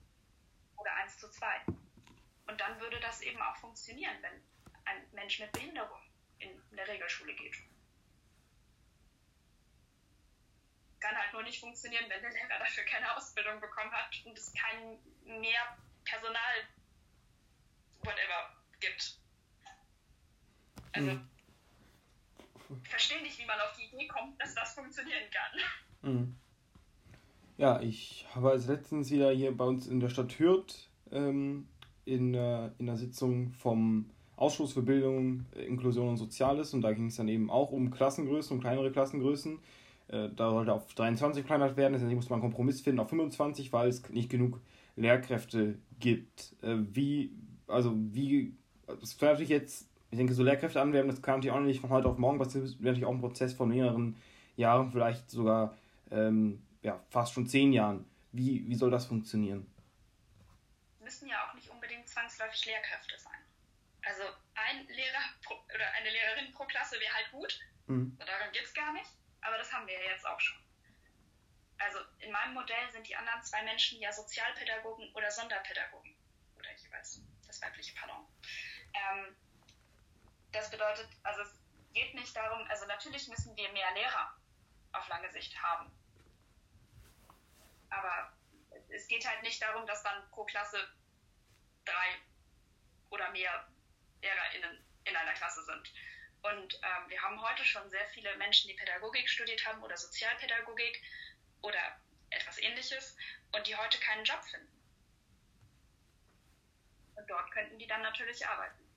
Oder 0.77 0.93
1 0.97 1.17
zu 1.17 1.27
2. 1.27 1.47
Und 2.45 2.61
dann 2.61 2.79
würde 2.79 2.99
das 2.99 3.21
eben 3.21 3.41
auch 3.41 3.55
funktionieren, 3.55 4.15
wenn 4.21 4.43
ein 4.85 5.07
Mensch 5.11 5.39
mit 5.39 5.51
Behinderung 5.51 6.01
in 6.37 6.51
der 6.77 6.87
Regelschule 6.87 7.33
geht. 7.33 7.55
Kann 10.99 11.17
halt 11.17 11.33
nur 11.33 11.41
nicht 11.41 11.59
funktionieren, 11.59 12.07
wenn 12.09 12.21
der 12.21 12.31
Lehrer 12.31 12.59
dafür 12.59 12.83
keine 12.83 13.17
Ausbildung 13.17 13.59
bekommen 13.59 13.91
hat 13.91 14.21
und 14.25 14.37
es 14.37 14.53
kein 14.53 14.99
mehr 15.23 15.79
Personal, 16.05 16.67
whatever, 18.01 18.55
gibt. 18.79 19.17
Also, 20.91 21.09
mhm. 21.09 21.38
Ich 22.83 22.89
verstehe 22.89 23.21
nicht, 23.21 23.39
wie 23.39 23.45
man 23.45 23.59
auf 23.59 23.77
die 23.77 23.85
Idee 23.95 24.07
kommt, 24.07 24.39
dass 24.41 24.55
das 24.55 24.73
funktionieren 24.73 25.23
kann. 25.31 26.11
Mhm. 26.11 26.35
Ja, 27.57 27.81
ich 27.81 28.25
habe 28.33 28.51
als 28.51 28.67
letztens 28.67 29.11
wieder 29.11 29.31
hier 29.31 29.55
bei 29.55 29.65
uns 29.65 29.87
in 29.87 29.99
der 29.99 30.09
Stadt 30.09 30.39
Hürth 30.39 30.89
ähm, 31.11 31.67
in, 32.05 32.33
äh, 32.33 32.71
in 32.77 32.85
der 32.85 32.95
Sitzung 32.95 33.51
vom 33.51 34.09
Ausschuss 34.37 34.73
für 34.73 34.81
Bildung, 34.81 35.45
Inklusion 35.53 36.07
und 36.07 36.17
Soziales 36.17 36.73
und 36.73 36.81
da 36.81 36.93
ging 36.93 37.07
es 37.07 37.17
dann 37.17 37.27
eben 37.27 37.49
auch 37.49 37.71
um 37.71 37.91
Klassengrößen, 37.91 38.55
um 38.55 38.61
kleinere 38.61 38.91
Klassengrößen. 38.91 39.59
Äh, 40.07 40.29
da 40.35 40.51
sollte 40.51 40.73
auf 40.73 40.93
23 40.93 41.45
verkleinert 41.45 41.75
werden, 41.75 41.93
deswegen 41.93 42.15
musste 42.15 42.31
man 42.31 42.41
einen 42.41 42.49
Kompromiss 42.49 42.81
finden 42.81 42.99
auf 42.99 43.09
25, 43.09 43.73
weil 43.73 43.89
es 43.89 44.07
nicht 44.09 44.29
genug 44.29 44.61
Lehrkräfte 44.95 45.77
gibt. 45.99 46.55
Äh, 46.61 46.77
wie, 46.93 47.33
also 47.67 47.93
wie, 47.95 48.53
das 48.87 49.19
wäre 49.19 49.33
natürlich 49.33 49.49
jetzt, 49.49 49.89
ich 50.11 50.17
denke, 50.17 50.33
so 50.33 50.43
Lehrkräfte 50.43 50.81
anwerben, 50.81 51.09
das 51.09 51.21
kann 51.21 51.35
natürlich 51.35 51.55
auch 51.55 51.59
nicht 51.59 51.81
von 51.81 51.89
heute 51.89 52.07
auf 52.07 52.17
morgen 52.17 52.39
das 52.39 52.55
wäre 52.55 52.65
natürlich 52.79 53.05
auch 53.05 53.13
ein 53.13 53.21
Prozess 53.21 53.53
von 53.53 53.69
mehreren 53.69 54.19
Jahren, 54.55 54.91
vielleicht 54.91 55.29
sogar 55.29 55.77
ähm, 56.11 56.65
ja, 56.81 56.99
fast 57.09 57.33
schon 57.33 57.47
zehn 57.47 57.71
Jahren. 57.73 58.09
Wie, 58.31 58.67
wie 58.67 58.75
soll 58.75 58.91
das 58.91 59.05
funktionieren? 59.05 59.71
Müssen 60.99 61.27
ja 61.27 61.47
auch 61.47 61.53
nicht 61.53 61.69
unbedingt 61.69 62.07
zwangsläufig 62.07 62.65
Lehrkräfte 62.65 63.17
sein. 63.17 63.39
Also 64.05 64.23
ein 64.55 64.87
Lehrer 64.87 65.23
pro, 65.43 65.55
oder 65.73 65.91
eine 65.97 66.09
Lehrerin 66.09 66.53
pro 66.53 66.65
Klasse 66.65 66.99
wäre 66.99 67.13
halt 67.13 67.31
gut. 67.31 67.59
Mhm. 67.87 68.17
darum 68.19 68.51
geht 68.53 68.63
es 68.63 68.73
gar 68.73 68.93
nicht. 68.93 69.09
Aber 69.41 69.57
das 69.57 69.71
haben 69.73 69.87
wir 69.87 69.93
ja 69.93 70.11
jetzt 70.11 70.27
auch 70.27 70.39
schon. 70.39 70.57
Also 71.77 71.99
in 72.19 72.31
meinem 72.31 72.53
Modell 72.53 72.91
sind 72.91 73.07
die 73.07 73.15
anderen 73.15 73.41
zwei 73.41 73.63
Menschen 73.63 73.99
ja 73.99 74.11
Sozialpädagogen 74.11 75.11
oder 75.13 75.31
Sonderpädagogen. 75.31 76.13
Oder 76.57 76.69
jeweils 76.75 77.21
das 77.47 77.61
weibliche 77.61 77.95
Pardon. 77.95 78.25
Ähm, 78.93 79.35
das 80.51 80.69
bedeutet, 80.69 81.07
also 81.23 81.41
es 81.41 81.59
geht 81.93 82.13
nicht 82.15 82.35
darum, 82.35 82.65
also 82.69 82.85
natürlich 82.85 83.27
müssen 83.27 83.55
wir 83.55 83.71
mehr 83.71 83.91
Lehrer 83.93 84.35
auf 84.93 85.07
lange 85.07 85.31
Sicht 85.31 85.61
haben. 85.61 85.91
Aber 87.89 88.33
es 88.89 89.07
geht 89.07 89.27
halt 89.27 89.43
nicht 89.43 89.61
darum, 89.61 89.85
dass 89.85 90.03
dann 90.03 90.29
pro 90.31 90.45
Klasse 90.45 90.77
drei 91.85 92.15
oder 93.09 93.31
mehr 93.31 93.67
LehrerInnen 94.21 94.83
in 95.05 95.15
einer 95.15 95.33
Klasse 95.33 95.63
sind. 95.63 95.91
Und 96.41 96.75
ähm, 96.75 97.09
wir 97.09 97.21
haben 97.21 97.41
heute 97.41 97.65
schon 97.65 97.89
sehr 97.89 98.07
viele 98.09 98.35
Menschen, 98.37 98.69
die 98.69 98.75
Pädagogik 98.75 99.27
studiert 99.27 99.65
haben 99.65 99.83
oder 99.83 99.97
Sozialpädagogik 99.97 101.01
oder 101.61 101.99
etwas 102.29 102.57
ähnliches 102.59 103.17
und 103.51 103.67
die 103.67 103.75
heute 103.75 103.99
keinen 103.99 104.23
Job 104.23 104.43
finden. 104.45 104.71
Und 107.15 107.29
dort 107.29 107.51
könnten 107.51 107.77
die 107.77 107.87
dann 107.87 108.01
natürlich 108.01 108.47
arbeiten. 108.47 108.88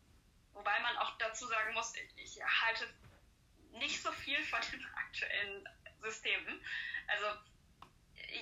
Wobei 0.54 0.78
man 0.80 0.96
auch 0.98 1.16
dazu 1.18 1.46
sagen 1.46 1.74
muss, 1.74 1.94
ich 2.16 2.40
halte 2.42 2.88
nicht 3.72 4.02
so 4.02 4.12
viel 4.12 4.42
von 4.44 4.60
den 4.70 4.84
aktuellen 4.94 5.68
Systemen. 6.02 6.64
Also 7.06 7.26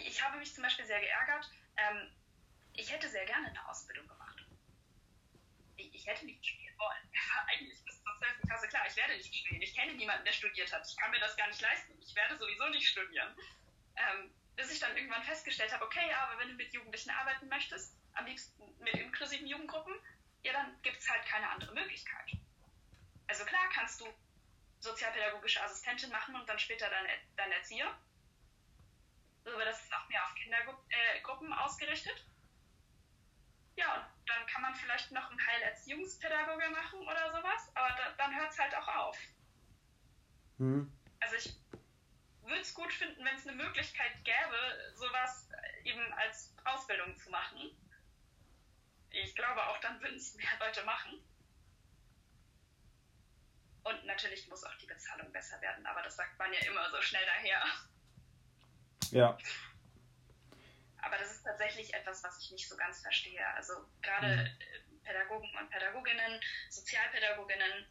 ich 0.07 0.23
habe 0.23 0.39
mich 0.39 0.55
zum 0.55 0.63
Beispiel 0.63 0.85
sehr 0.87 1.01
geärgert. 1.01 1.51
Ähm, 1.77 2.11
ich 2.75 2.91
hätte 2.91 3.09
sehr 3.09 3.25
gerne 3.27 3.49
eine 3.49 3.69
Ausbildung 3.69 4.07
gemacht. 4.09 4.45
Ich, 5.77 5.95
ich 5.95 6.07
hätte 6.07 6.27
nicht 6.27 6.45
studieren 6.45 6.79
wollen. 6.79 7.13
Eigentlich 7.47 7.85
bis 7.85 8.03
zur 8.03 8.17
12. 8.19 8.43
Klasse 8.47 8.69
klar, 8.69 8.87
ich 8.87 8.97
werde 8.97 9.17
nicht 9.17 9.35
studieren. 9.35 9.63
Ich 9.63 9.75
kenne 9.75 9.95
niemanden, 9.95 10.25
der 10.25 10.33
studiert 10.33 10.73
hat. 10.73 10.87
Ich 10.87 10.97
kann 10.97 11.11
mir 11.11 11.21
das 11.21 11.37
gar 11.37 11.49
nicht 11.49 11.61
leisten. 11.61 11.93
Ich 12.01 12.15
werde 12.15 12.39
sowieso 12.39 12.69
nicht 12.69 12.89
studieren. 12.89 13.35
Ähm, 13.97 14.33
bis 14.57 14.71
ich 14.73 14.81
dann 14.81 14.97
irgendwann 14.97 15.23
festgestellt 15.23 15.73
habe, 15.73 15.85
okay, 15.85 16.13
aber 16.13 16.39
wenn 16.39 16.49
du 16.49 16.55
mit 16.55 16.73
Jugendlichen 16.73 17.11
arbeiten 17.11 17.49
möchtest, 17.49 17.97
am 18.15 18.27
liebsten 18.27 18.63
mit 18.81 18.95
inklusiven 18.95 19.47
Jugendgruppen, 19.47 19.95
ja, 20.43 20.53
dann 20.53 20.81
gibt 20.83 20.99
es 20.99 21.09
halt 21.09 21.25
keine 21.27 21.49
andere 21.49 21.73
Möglichkeit. 21.73 22.33
Also 23.27 23.45
klar 23.45 23.69
kannst 23.73 24.01
du 24.01 24.07
sozialpädagogische 24.81 25.63
Assistentin 25.63 26.11
machen 26.11 26.35
und 26.35 26.49
dann 26.49 26.59
später 26.59 26.89
dein, 26.89 27.07
dein 27.37 27.53
Erzieher. 27.53 27.97
Aber 29.45 29.65
das 29.65 29.83
ist 29.83 29.93
auch 29.93 30.09
mehr 30.09 30.25
auf 30.25 30.35
Kindergruppen 30.35 31.53
äh, 31.53 31.57
ausgerichtet. 31.57 32.25
Ja, 33.77 33.95
und 33.97 34.29
dann 34.29 34.47
kann 34.47 34.63
man 34.63 34.75
vielleicht 34.75 35.11
noch 35.13 35.31
einen 35.31 35.47
Heilerziehungspädagoge 35.47 36.69
machen 36.71 37.01
oder 37.01 37.31
sowas, 37.31 37.71
aber 37.75 37.89
da, 37.97 38.11
dann 38.19 38.37
hört 38.37 38.53
es 38.53 38.59
halt 38.59 38.75
auch 38.75 38.89
auf. 38.89 39.19
Mhm. 40.59 40.93
Also 41.21 41.37
ich 41.37 41.55
würde 42.43 42.61
es 42.61 42.75
gut 42.75 42.93
finden, 42.93 43.25
wenn 43.25 43.37
es 43.37 43.47
eine 43.47 43.57
Möglichkeit 43.57 44.13
gäbe, 44.25 44.95
sowas 44.95 45.49
eben 45.85 46.13
als 46.15 46.55
Ausbildung 46.65 47.17
zu 47.17 47.31
machen. 47.31 47.71
Ich 49.11 49.35
glaube 49.35 49.67
auch, 49.67 49.79
dann 49.79 50.01
würden 50.01 50.17
es 50.17 50.35
mehr 50.35 50.51
Leute 50.59 50.85
machen. 50.85 51.23
Und 53.83 54.05
natürlich 54.05 54.47
muss 54.49 54.65
auch 54.65 54.75
die 54.77 54.87
Bezahlung 54.87 55.33
besser 55.33 55.61
werden, 55.61 55.87
aber 55.87 56.03
das 56.03 56.17
sagt 56.17 56.39
man 56.39 56.53
ja 56.53 56.61
immer 56.61 56.91
so 56.91 57.01
schnell 57.01 57.25
daher. 57.25 57.65
Ja. 59.11 59.39
Aber 60.99 61.19
das 61.19 61.33
ist 61.33 61.43
tatsächlich 61.43 61.95
etwas, 61.95 62.23
was 62.23 62.39
ich 62.43 62.51
nicht 62.51 62.69
so 62.69 62.77
ganz 62.77 63.01
verstehe. 63.01 63.47
Also 63.55 63.73
gerade 64.03 64.37
mhm. 64.37 65.03
Pädagogen 65.03 65.51
und 65.59 65.71
Pädagoginnen, 65.71 66.41
Sozialpädagoginnen, 66.69 67.87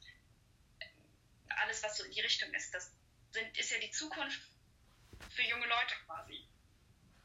alles, 1.49 1.84
was 1.84 1.97
so 1.97 2.03
in 2.03 2.12
die 2.12 2.21
Richtung 2.21 2.53
ist, 2.53 2.73
das 2.73 2.93
sind, 3.32 3.58
ist 3.58 3.71
ja 3.71 3.79
die 3.79 3.91
Zukunft 3.91 4.41
für 5.29 5.43
junge 5.43 5.67
Leute 5.67 5.95
quasi. 6.05 6.47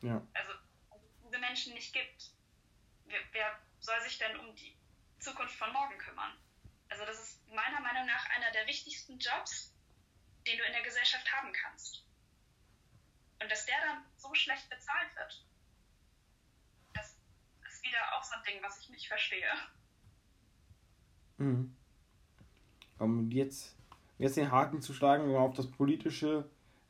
Ja. 0.00 0.26
Also, 0.35 0.52
wenn 0.90 1.00
es 1.00 1.20
diese 1.22 1.38
Menschen 1.38 1.74
nicht 1.74 1.92
gibt, 1.92 2.30
wer, 3.07 3.20
wer 3.33 3.59
soll 3.84 4.00
sich 4.00 4.18
denn 4.18 4.36
um 4.38 4.54
die 4.54 4.74
Zukunft 5.20 5.54
von 5.56 5.72
morgen 5.72 5.98
kümmern? 5.98 6.32
Also 6.88 7.04
das 7.04 7.20
ist 7.20 7.48
meiner 7.48 7.80
Meinung 7.80 8.06
nach 8.06 8.26
einer 8.30 8.50
der 8.52 8.66
wichtigsten 8.66 9.18
Jobs, 9.18 9.74
den 10.46 10.56
du 10.56 10.64
in 10.64 10.72
der 10.72 10.82
Gesellschaft 10.82 11.30
haben 11.32 11.52
kannst. 11.52 12.06
Und 13.42 13.50
dass 13.50 13.66
der 13.66 13.76
dann 13.86 14.04
so 14.16 14.32
schlecht 14.34 14.70
bezahlt 14.70 15.14
wird, 15.16 15.44
das 16.94 17.16
ist 17.68 17.84
wieder 17.84 17.98
auch 18.16 18.24
so 18.24 18.36
ein 18.36 18.42
Ding, 18.44 18.62
was 18.62 18.80
ich 18.80 18.88
nicht 18.88 19.06
verstehe. 19.06 19.52
Mhm. 21.36 21.76
Um 22.98 23.30
jetzt, 23.30 23.76
jetzt 24.18 24.36
den 24.36 24.50
Haken 24.50 24.80
zu 24.80 24.94
schlagen 24.94 25.34
auf 25.36 25.54
das 25.54 25.70
Politische, 25.70 26.48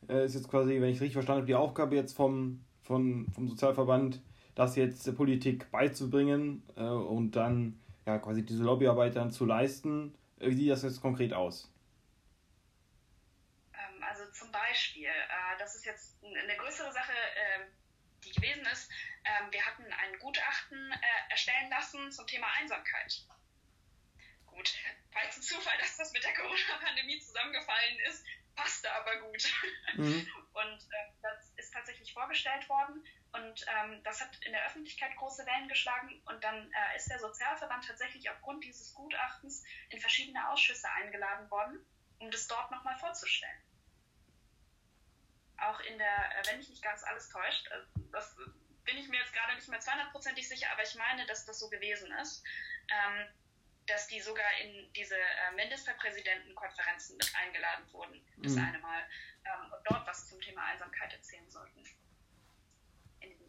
äh, 0.08 0.26
ist 0.26 0.34
jetzt 0.34 0.48
quasi, 0.48 0.80
wenn 0.80 0.90
ich 0.90 0.96
es 0.96 1.02
richtig 1.02 1.14
verstanden 1.14 1.40
habe, 1.40 1.46
die 1.46 1.54
Aufgabe 1.56 1.96
jetzt 1.96 2.14
vom, 2.14 2.64
vom, 2.82 3.26
vom 3.32 3.48
Sozialverband, 3.48 4.22
das 4.54 4.76
jetzt 4.76 5.06
der 5.06 5.12
Politik 5.12 5.70
beizubringen 5.70 6.62
äh, 6.76 6.82
und 6.82 7.32
dann 7.32 7.80
ja, 8.06 8.18
quasi 8.18 8.44
diese 8.44 8.62
Lobbyarbeit 8.62 9.16
dann 9.16 9.32
zu 9.32 9.44
leisten. 9.44 10.16
Wie 10.38 10.54
sieht 10.54 10.70
das 10.70 10.82
jetzt 10.82 11.00
konkret 11.00 11.32
aus? 11.32 11.72
Ähm, 13.72 14.02
also 14.02 14.30
zum 14.32 14.52
Beispiel, 14.52 15.06
äh, 15.06 15.58
das 15.58 15.74
ist 15.74 15.86
jetzt 15.86 16.16
eine 16.22 16.56
größere 16.56 16.92
Sache, 16.92 17.12
äh, 17.12 17.66
die 18.24 18.32
gewesen 18.32 18.64
ist. 18.72 18.90
Ähm, 19.24 19.50
wir 19.50 19.64
hatten 19.64 19.84
ein 19.84 20.18
Gutachten 20.18 20.92
äh, 20.92 21.30
erstellen 21.30 21.70
lassen 21.70 22.12
zum 22.12 22.26
Thema 22.26 22.46
Einsamkeit. 22.58 23.26
Gut, 24.46 24.74
falls 25.10 25.36
ein 25.36 25.42
Zufall, 25.42 25.76
dass 25.80 25.96
das 25.96 26.12
mit 26.12 26.22
der 26.22 26.34
Corona-Pandemie 26.34 27.18
zusammengefallen 27.20 27.98
ist, 28.08 28.24
passte 28.54 28.92
aber 28.92 29.16
gut. 29.16 29.52
Mhm. 29.96 30.28
Und 30.52 30.78
äh, 30.78 31.12
das 31.22 31.52
ist 31.56 31.72
tatsächlich 31.72 32.12
vorgestellt 32.12 32.68
worden 32.68 33.04
und 33.34 33.66
ähm, 33.68 34.02
das 34.04 34.20
hat 34.20 34.30
in 34.44 34.52
der 34.52 34.64
Öffentlichkeit 34.66 35.16
große 35.16 35.44
Wellen 35.44 35.68
geschlagen 35.68 36.22
und 36.26 36.42
dann 36.44 36.72
äh, 36.72 36.96
ist 36.96 37.10
der 37.10 37.18
Sozialverband 37.18 37.86
tatsächlich 37.86 38.30
aufgrund 38.30 38.64
dieses 38.64 38.94
Gutachtens 38.94 39.64
in 39.90 40.00
verschiedene 40.00 40.48
Ausschüsse 40.50 40.88
eingeladen 40.90 41.50
worden, 41.50 41.84
um 42.18 42.30
das 42.30 42.46
dort 42.46 42.70
nochmal 42.70 42.96
vorzustellen. 42.96 43.60
Auch 45.56 45.80
in 45.80 45.98
der, 45.98 46.38
äh, 46.38 46.46
wenn 46.46 46.58
mich 46.58 46.68
nicht 46.68 46.82
ganz 46.82 47.02
alles 47.02 47.28
täuscht, 47.28 47.66
äh, 47.68 47.80
das 48.12 48.36
bin 48.84 48.98
ich 48.98 49.08
mir 49.08 49.18
jetzt 49.18 49.32
gerade 49.32 49.54
nicht 49.56 49.68
mehr 49.68 49.80
200%ig 49.80 50.48
sicher, 50.48 50.70
aber 50.70 50.82
ich 50.82 50.94
meine, 50.94 51.26
dass 51.26 51.44
das 51.44 51.58
so 51.58 51.68
gewesen 51.68 52.12
ist. 52.20 52.44
Ähm, 52.88 53.26
dass 53.86 54.06
die 54.06 54.20
sogar 54.20 54.50
in 54.62 54.90
diese 54.94 55.16
äh, 55.16 55.52
Ministerpräsidentenkonferenzen 55.56 57.18
mit 57.18 57.34
eingeladen 57.36 57.92
wurden, 57.92 58.24
das 58.38 58.52
mhm. 58.52 58.64
eine 58.64 58.78
Mal, 58.78 59.02
ähm, 59.44 59.72
und 59.72 59.90
dort 59.90 60.06
was 60.06 60.26
zum 60.26 60.40
Thema 60.40 60.64
Einsamkeit 60.64 61.12
erzählen 61.12 61.48
sollten. 61.50 61.84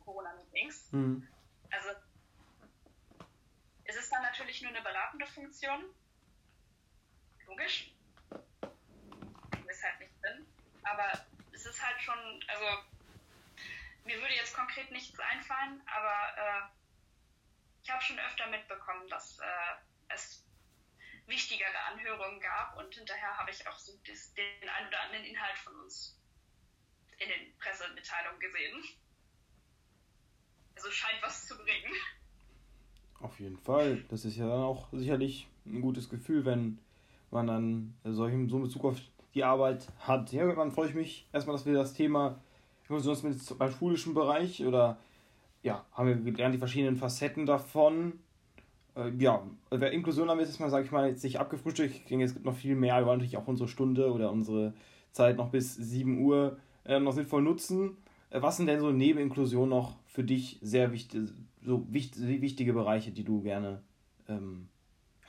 Corona-Meetings. 0.05 0.91
Mhm. 0.91 1.27
Also, 1.71 1.89
es 3.83 3.95
ist 3.97 4.11
dann 4.11 4.21
natürlich 4.21 4.61
nur 4.61 4.71
eine 4.71 4.81
beratende 4.81 5.27
Funktion. 5.27 5.83
Logisch. 7.47 7.91
Ist 9.67 9.83
halt 9.83 9.99
nicht 9.99 10.13
drin. 10.23 10.45
Aber 10.83 11.25
es 11.51 11.65
ist 11.65 11.85
halt 11.85 12.01
schon, 12.01 12.43
also, 12.47 12.65
mir 14.05 14.17
würde 14.21 14.35
jetzt 14.35 14.55
konkret 14.55 14.91
nichts 14.91 15.19
einfallen, 15.19 15.81
aber 15.87 16.37
äh, 16.37 16.61
ich 17.83 17.89
habe 17.89 18.01
schon 18.01 18.19
öfter 18.19 18.47
mitbekommen, 18.47 19.07
dass. 19.09 19.39
Äh, 19.39 19.75
es 20.09 20.43
wichtigere 21.27 21.79
Anhörungen 21.91 22.39
gab 22.39 22.77
und 22.77 22.93
hinterher 22.93 23.37
habe 23.37 23.51
ich 23.51 23.67
auch 23.67 23.77
so 23.79 23.93
das, 24.07 24.33
den 24.33 24.69
ein 24.69 24.87
oder 24.87 25.01
anderen 25.01 25.25
Inhalt 25.25 25.57
von 25.57 25.75
uns 25.81 26.19
in 27.17 27.29
den 27.29 27.57
Pressemitteilungen 27.57 28.39
gesehen. 28.39 28.83
Also 30.75 30.89
scheint 30.89 31.21
was 31.21 31.47
zu 31.47 31.55
bringen. 31.55 31.93
Auf 33.19 33.39
jeden 33.39 33.57
Fall. 33.57 34.03
Das 34.09 34.25
ist 34.25 34.37
ja 34.37 34.47
dann 34.47 34.61
auch 34.61 34.87
sicherlich 34.91 35.47
ein 35.65 35.81
gutes 35.81 36.09
Gefühl, 36.09 36.45
wenn 36.45 36.79
man 37.31 37.47
dann 37.47 37.93
so 38.03 38.25
in 38.25 38.47
Bezug 38.47 38.85
auf 38.85 38.97
die 39.33 39.43
Arbeit 39.43 39.87
hat. 39.99 40.31
Ja, 40.31 40.51
dann 40.53 40.71
freue 40.71 40.89
ich 40.89 40.95
mich 40.95 41.27
erstmal, 41.33 41.55
dass 41.55 41.65
wir 41.65 41.73
das 41.73 41.93
Thema 41.93 42.39
Inklusion 42.87 43.35
beim 43.57 43.71
schulischen 43.71 44.13
Bereich 44.13 44.63
oder 44.63 44.97
ja, 45.63 45.83
haben 45.91 46.07
wir 46.07 46.31
gelernt, 46.31 46.53
die 46.53 46.59
verschiedenen 46.59 46.95
Facetten 46.95 47.45
davon 47.45 48.19
äh, 48.95 49.11
ja, 49.17 49.43
wer 49.69 49.91
Inklusion 49.91 50.29
haben 50.29 50.39
wir 50.39 50.45
jetzt 50.45 50.59
mal, 50.59 50.69
sage 50.69 50.85
ich 50.85 50.91
mal, 50.91 51.07
jetzt 51.07 51.23
nicht 51.23 51.39
abgefrühstückt. 51.39 51.95
Ich 51.95 52.05
denke, 52.05 52.25
es 52.25 52.33
gibt 52.33 52.45
noch 52.45 52.55
viel 52.55 52.75
mehr. 52.75 52.97
Wir 52.97 53.05
wollen 53.05 53.19
natürlich 53.19 53.37
auch 53.37 53.47
unsere 53.47 53.67
Stunde 53.67 54.11
oder 54.11 54.31
unsere 54.31 54.73
Zeit 55.11 55.37
noch 55.37 55.49
bis 55.49 55.75
7 55.75 56.23
Uhr 56.23 56.57
äh, 56.85 56.99
noch 56.99 57.13
sinnvoll 57.13 57.41
nutzen. 57.41 57.97
Äh, 58.35 58.41
was 58.41 58.57
sind 58.57 58.67
denn 58.67 58.81
so 58.81 58.91
neben 58.91 59.19
Inklusion 59.19 59.69
noch 59.69 59.97
für 60.07 60.23
dich 60.23 60.59
sehr 60.61 60.91
wichtig, 60.91 61.29
so 61.61 61.85
wichtig, 61.91 62.41
wichtige 62.41 62.73
Bereiche, 62.73 63.11
die 63.11 63.23
du 63.23 63.41
gerne 63.41 63.81
ähm, 64.27 64.69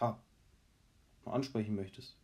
ja, 0.01 0.19
ansprechen 1.25 1.77
möchtest? 1.77 2.17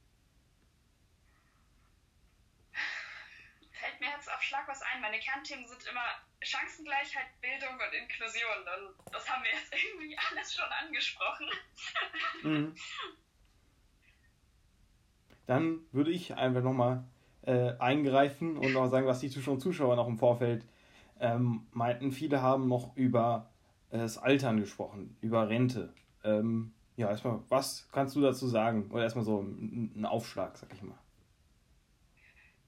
Fällt 3.71 4.01
mir 4.01 4.09
jetzt 4.11 4.29
auf 4.33 4.43
Schlag 4.43 4.67
was 4.67 4.83
ein. 4.83 5.01
Meine 5.01 5.21
Kernthemen 5.21 5.67
sind 5.69 5.85
immer 5.89 6.05
Chancengleichheit, 6.41 7.27
Bildung 7.41 7.75
und 7.75 7.95
Inklusion. 7.95 8.95
Und 9.07 9.15
das 9.15 9.29
haben 9.31 9.45
wir 9.45 9.51
jetzt 9.53 9.73
irgendwie 9.85 10.19
alles 10.19 10.55
schon 10.55 10.65
angesprochen. 10.85 11.47
Mhm. 12.43 12.75
Dann 15.47 15.81
würde 15.93 16.11
ich 16.11 16.35
einfach 16.35 16.63
nochmal 16.63 17.05
äh, 17.43 17.77
eingreifen 17.79 18.57
und 18.57 18.73
noch 18.73 18.89
sagen, 18.89 19.07
was 19.07 19.21
die 19.21 19.31
Zuschauer 19.31 19.55
und 19.55 19.61
Zuschauer 19.61 19.97
noch 19.97 20.09
im 20.09 20.19
Vorfeld 20.19 20.65
ähm, 21.23 21.67
meinten. 21.71 22.13
Viele 22.13 22.43
haben 22.43 22.69
noch 22.69 22.95
über 22.97 23.51
äh, 23.91 23.99
das 23.99 24.19
Altern 24.19 24.61
gesprochen, 24.61 25.17
über 25.21 25.49
Rente. 25.49 25.95
Ähm, 26.25 26.75
ja, 26.97 27.09
erstmal, 27.09 27.41
was 27.49 27.89
kannst 27.93 28.17
du 28.17 28.21
dazu 28.21 28.47
sagen? 28.49 28.91
Oder 28.91 29.05
erstmal 29.05 29.25
so 29.25 29.41
ein 29.41 30.05
Aufschlag, 30.05 30.59
sag 30.59 30.73
ich 30.75 30.83
mal. 30.83 30.99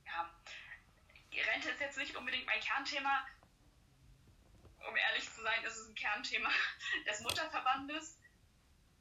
Ja, 0.07 0.31
die 1.33 1.41
Rente 1.41 1.69
ist 1.69 1.81
jetzt 1.81 1.99
nicht 1.99 2.17
unbedingt 2.17 2.47
mein 2.47 2.61
Kernthema. 2.61 3.27
Um 4.89 4.97
ehrlich 4.97 5.31
zu 5.31 5.43
sein, 5.43 5.65
ist 5.67 5.77
es 5.77 5.89
ein 5.89 5.95
Kernthema 5.95 6.49
des 7.07 7.21
Mutterverbandes. 7.23 8.19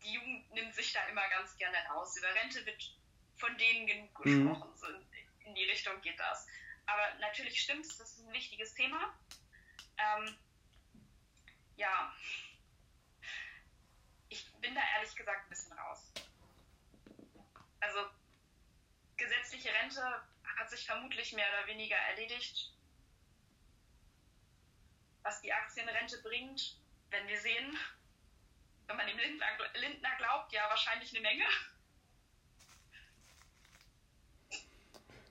Die 0.04 0.13
Jugend 0.13 0.52
nimmt 0.54 0.74
sich 0.74 0.92
da 0.92 1.00
immer 1.10 1.28
ganz 1.30 1.56
gerne 1.58 1.78
raus. 1.94 2.18
Über 2.18 2.28
Rente 2.42 2.66
wird 2.66 2.98
von 3.36 3.56
denen 3.58 3.86
genug 3.86 4.26
mhm. 4.26 4.46
gesprochen. 4.46 4.72
Mhm. 4.72 4.78
So 4.78 4.88
in 5.46 5.56
die 5.56 5.63
Richtung 5.66 6.02
geht 6.02 6.20
das. 6.20 6.48
Aber 6.86 7.20
natürlich 7.22 7.62
stimmt 7.62 7.86
es, 7.86 7.98
das 7.98 8.18
ist 8.18 8.28
ein 8.28 8.34
wichtiges 8.34 8.74
Thema. 8.74 9.13
Ähm, 9.97 10.38
ja, 11.75 12.13
ich 14.29 14.51
bin 14.62 14.75
da 14.75 14.82
ehrlich 14.95 15.15
gesagt 15.15 15.45
ein 15.45 15.49
bisschen 15.49 15.73
raus. 15.73 16.12
Also 17.79 17.99
gesetzliche 19.17 19.69
Rente 19.73 20.01
hat 20.58 20.69
sich 20.69 20.86
vermutlich 20.86 21.34
mehr 21.34 21.47
oder 21.49 21.67
weniger 21.67 21.97
erledigt. 21.97 22.71
Was 25.23 25.41
die 25.41 25.53
Aktienrente 25.53 26.21
bringt, 26.21 26.77
wenn 27.10 27.27
wir 27.27 27.39
sehen, 27.39 27.77
wenn 28.88 28.97
man 28.97 29.08
dem 29.08 29.17
Lindner, 29.17 29.47
Lindner 29.75 30.15
glaubt, 30.17 30.51
ja 30.51 30.69
wahrscheinlich 30.69 31.12
eine 31.12 31.21
Menge. 31.21 31.45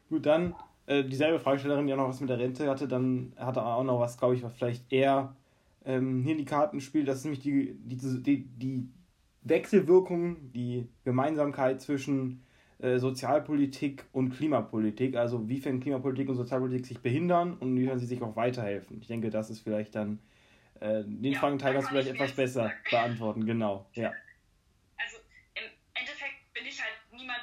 Gut, 0.08 0.26
dann 0.26 0.54
äh, 0.86 1.04
dieselbe 1.04 1.38
Fragestellerin, 1.38 1.86
die 1.86 1.92
auch 1.92 1.98
noch 1.98 2.08
was 2.08 2.20
mit 2.20 2.30
der 2.30 2.38
Rente 2.38 2.68
hatte, 2.68 2.88
dann 2.88 3.32
hatte 3.36 3.64
auch 3.64 3.84
noch 3.84 4.00
was, 4.00 4.18
glaube 4.18 4.34
ich, 4.34 4.42
was 4.42 4.52
vielleicht 4.54 4.92
eher 4.92 5.36
ähm, 5.84 6.22
hier 6.22 6.32
in 6.32 6.38
die 6.38 6.44
Karten 6.44 6.80
spielt. 6.80 7.08
Das 7.08 7.18
ist 7.18 7.24
nämlich 7.24 7.40
die, 7.40 7.74
die, 7.84 7.96
die, 7.96 8.44
die 8.44 8.88
Wechselwirkung, 9.42 10.52
die 10.52 10.88
Gemeinsamkeit 11.04 11.80
zwischen 11.80 12.44
äh, 12.78 12.98
Sozialpolitik 12.98 14.04
und 14.12 14.30
Klimapolitik. 14.30 15.16
Also 15.16 15.48
wiefern 15.48 15.80
Klimapolitik 15.80 16.28
und 16.28 16.36
Sozialpolitik 16.36 16.86
sich 16.86 16.98
behindern 17.00 17.54
und 17.54 17.76
inwiefern 17.76 17.98
sie 17.98 18.06
sich 18.06 18.22
auch 18.22 18.36
weiterhelfen. 18.36 18.98
Ich 19.00 19.06
denke, 19.06 19.30
das 19.30 19.50
ist 19.50 19.60
vielleicht 19.60 19.94
dann 19.94 20.18
äh, 20.80 21.04
den 21.04 21.32
ja, 21.32 21.38
Fragenteil 21.38 21.74
kannst 21.74 21.88
du 21.88 21.92
vielleicht 21.92 22.10
etwas 22.10 22.32
besser 22.32 22.72
beantworten. 22.90 23.46
Genau, 23.46 23.86
ja. 23.94 24.12
Also 24.98 25.18
im 25.54 25.70
Endeffekt 25.94 26.52
bin 26.52 26.66
ich 26.66 26.80
halt 26.82 26.94
niemand, 27.12 27.40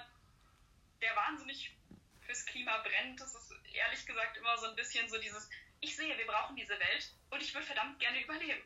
der 1.01 1.09
wahnsinnig 1.15 1.73
fürs 2.19 2.45
Klima 2.45 2.71
brennt. 2.83 3.19
Das 3.19 3.33
ist 3.33 3.53
ehrlich 3.79 4.05
gesagt 4.05 4.37
immer 4.37 4.57
so 4.57 4.67
ein 4.67 4.75
bisschen 4.75 5.07
so 5.09 5.17
dieses, 5.19 5.49
ich 5.79 5.95
sehe, 5.95 6.17
wir 6.17 6.27
brauchen 6.27 6.55
diese 6.55 6.77
Welt 6.79 7.11
und 7.29 7.41
ich 7.41 7.53
würde 7.53 7.65
verdammt 7.65 7.99
gerne 7.99 8.21
überleben. 8.21 8.63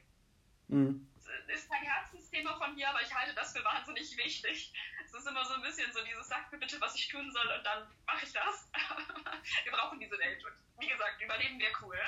Mhm. 0.68 1.10
Das 1.48 1.60
ist 1.60 1.70
kein 1.70 1.84
Herzensthema 1.84 2.58
von 2.58 2.76
mir, 2.76 2.90
aber 2.90 3.02
ich 3.02 3.14
halte 3.14 3.34
das 3.34 3.54
für 3.54 3.64
wahnsinnig 3.64 4.16
wichtig. 4.18 4.74
Es 5.06 5.14
ist 5.14 5.28
immer 5.28 5.46
so 5.46 5.54
ein 5.54 5.62
bisschen 5.62 5.92
so 5.94 6.04
dieses, 6.04 6.28
sag 6.28 6.52
mir 6.52 6.58
bitte, 6.58 6.80
was 6.82 6.96
ich 6.96 7.08
tun 7.08 7.32
soll 7.32 7.48
und 7.48 7.64
dann 7.64 7.88
mache 8.06 8.26
ich 8.26 8.34
das. 8.34 8.70
wir 9.64 9.72
brauchen 9.72 10.00
diese 10.00 10.18
Welt 10.18 10.44
und 10.44 10.54
wie 10.80 10.88
gesagt, 10.88 11.22
überleben 11.22 11.60
wäre 11.60 11.74
cool. 11.82 12.00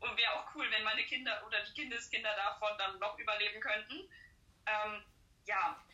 Und 0.00 0.16
wäre 0.16 0.32
auch 0.34 0.54
cool, 0.54 0.70
wenn 0.70 0.84
meine 0.84 1.04
Kinder 1.04 1.44
oder 1.46 1.62
die 1.64 1.74
Kindeskinder 1.74 2.34
davon 2.36 2.76
dann 2.78 2.98
noch 2.98 3.18
überleben 3.18 3.60
könnten. 3.60 4.08
Ähm, 4.66 5.04
ja, 5.46 5.84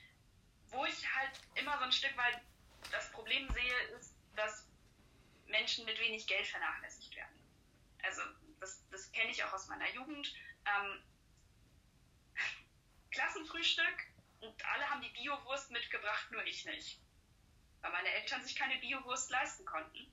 wo 0.68 0.85
ich 0.87 1.14
halt 1.14 1.40
immer 1.55 1.79
so 1.79 1.85
ein 1.85 1.92
Stück 1.92 2.16
weit 2.16 2.40
das 2.90 3.11
Problem 3.12 3.49
sehe, 3.51 3.79
ist, 3.99 4.14
dass 4.37 4.71
Menschen 5.52 5.84
mit 5.84 6.00
wenig 6.00 6.26
Geld 6.26 6.46
vernachlässigt 6.46 7.14
werden. 7.14 7.38
Also 8.02 8.22
das, 8.58 8.84
das 8.90 9.12
kenne 9.12 9.30
ich 9.30 9.44
auch 9.44 9.52
aus 9.52 9.68
meiner 9.68 9.88
Jugend. 9.94 10.34
Ähm, 10.66 11.02
Klassenfrühstück 13.12 14.06
und 14.40 14.66
alle 14.66 14.90
haben 14.90 15.02
die 15.02 15.10
Biowurst 15.10 15.70
mitgebracht, 15.70 16.30
nur 16.32 16.44
ich 16.44 16.64
nicht. 16.64 17.00
Weil 17.80 17.92
meine 17.92 18.08
Eltern 18.08 18.42
sich 18.42 18.56
keine 18.56 18.78
Biowurst 18.78 19.30
leisten 19.30 19.64
konnten. 19.64 20.10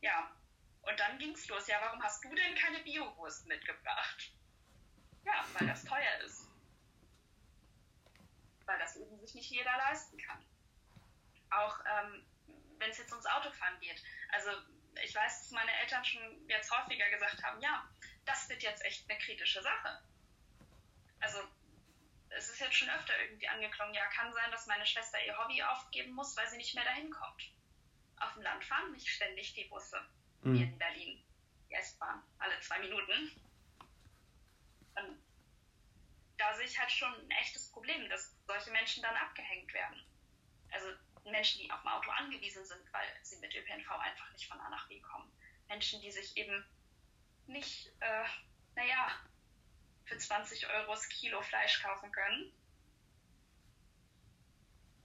Ja, 0.00 0.34
und 0.82 0.98
dann 0.98 1.18
ging's 1.18 1.46
los. 1.48 1.66
Ja, 1.66 1.78
warum 1.82 2.02
hast 2.02 2.24
du 2.24 2.34
denn 2.34 2.54
keine 2.54 2.80
Biowurst 2.80 3.46
mitgebracht? 3.46 4.32
Ja, 5.24 5.44
weil 5.54 5.68
das 5.68 5.84
teuer 5.84 6.18
ist. 6.24 6.48
Weil 8.64 8.78
das 8.78 8.96
eben 8.96 9.18
sich 9.18 9.34
nicht 9.34 9.50
jeder 9.50 9.76
leisten 9.76 10.18
kann. 10.18 10.42
Ähm, 13.20 13.26
ums 13.26 13.26
Autofahren 13.26 13.80
geht. 13.80 14.02
Also 14.30 14.50
ich 15.02 15.14
weiß, 15.14 15.42
dass 15.42 15.50
meine 15.50 15.72
Eltern 15.80 16.04
schon 16.04 16.48
jetzt 16.48 16.70
häufiger 16.70 17.08
gesagt 17.10 17.42
haben, 17.42 17.60
ja, 17.60 17.88
das 18.24 18.48
wird 18.48 18.62
jetzt 18.62 18.84
echt 18.84 19.08
eine 19.08 19.18
kritische 19.18 19.62
Sache. 19.62 20.02
Also 21.20 21.38
es 22.30 22.48
ist 22.48 22.60
jetzt 22.60 22.76
schon 22.76 22.90
öfter 22.90 23.18
irgendwie 23.22 23.48
angeklungen, 23.48 23.94
ja, 23.94 24.06
kann 24.06 24.32
sein, 24.32 24.50
dass 24.50 24.66
meine 24.66 24.86
Schwester 24.86 25.18
ihr 25.24 25.36
Hobby 25.36 25.62
aufgeben 25.62 26.12
muss, 26.12 26.36
weil 26.36 26.48
sie 26.48 26.56
nicht 26.56 26.74
mehr 26.74 26.84
dahin 26.84 27.10
kommt. 27.10 27.50
Auf 28.18 28.34
dem 28.34 28.42
Land 28.42 28.64
fahren 28.64 28.92
nicht 28.92 29.08
ständig 29.08 29.54
die 29.54 29.64
Busse, 29.64 30.00
mhm. 30.42 30.54
wie 30.54 30.62
in 30.62 30.78
Berlin. 30.78 31.24
Die 31.68 31.74
S-Bahn, 31.74 32.22
alle 32.38 32.58
zwei 32.60 32.78
Minuten. 32.80 33.30
Und 34.96 35.22
da 36.36 36.54
sehe 36.54 36.66
ich 36.66 36.78
halt 36.78 36.90
schon 36.90 37.12
ein 37.12 37.30
echtes 37.30 37.70
Problem, 37.70 38.08
dass 38.08 38.36
solche 38.46 38.70
Menschen 38.70 39.02
dann 39.02 39.16
abgehängt 39.16 39.72
werden. 39.72 40.04
Also 40.72 40.88
Menschen, 41.24 41.60
die 41.60 41.70
auf 41.70 41.80
dem 41.82 41.88
Auto 41.88 42.10
angewiesen 42.10 42.64
sind, 42.64 42.80
weil 42.92 43.06
sie 43.22 43.38
mit 43.38 43.54
ÖPNV 43.54 43.90
einfach 43.90 44.30
nicht 44.32 44.48
von 44.48 44.60
A 44.60 44.68
nach 44.70 44.88
B 44.88 45.00
kommen. 45.00 45.30
Menschen, 45.68 46.00
die 46.00 46.10
sich 46.10 46.36
eben 46.36 46.64
nicht, 47.46 47.92
äh, 48.00 48.24
naja, 48.74 49.10
für 50.04 50.18
20 50.18 50.68
Euro 50.68 50.92
das 50.92 51.08
Kilo 51.08 51.40
Fleisch 51.42 51.82
kaufen 51.82 52.10
können. 52.10 52.52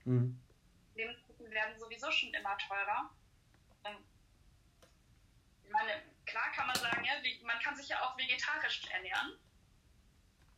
Mhm. 0.04 0.40
Lebensmittel 0.94 1.50
werden 1.50 1.78
sowieso 1.78 2.10
schon 2.10 2.32
immer 2.34 2.56
teurer. 2.58 3.10
Und 3.84 3.98
ich 5.64 5.70
meine, 5.70 6.02
klar 6.24 6.50
kann 6.52 6.66
man 6.66 6.76
sagen, 6.76 7.04
ja, 7.04 7.12
man 7.44 7.60
kann 7.60 7.76
sich 7.76 7.88
ja 7.88 8.02
auch 8.02 8.16
vegetarisch 8.16 8.86
ernähren. 8.90 9.38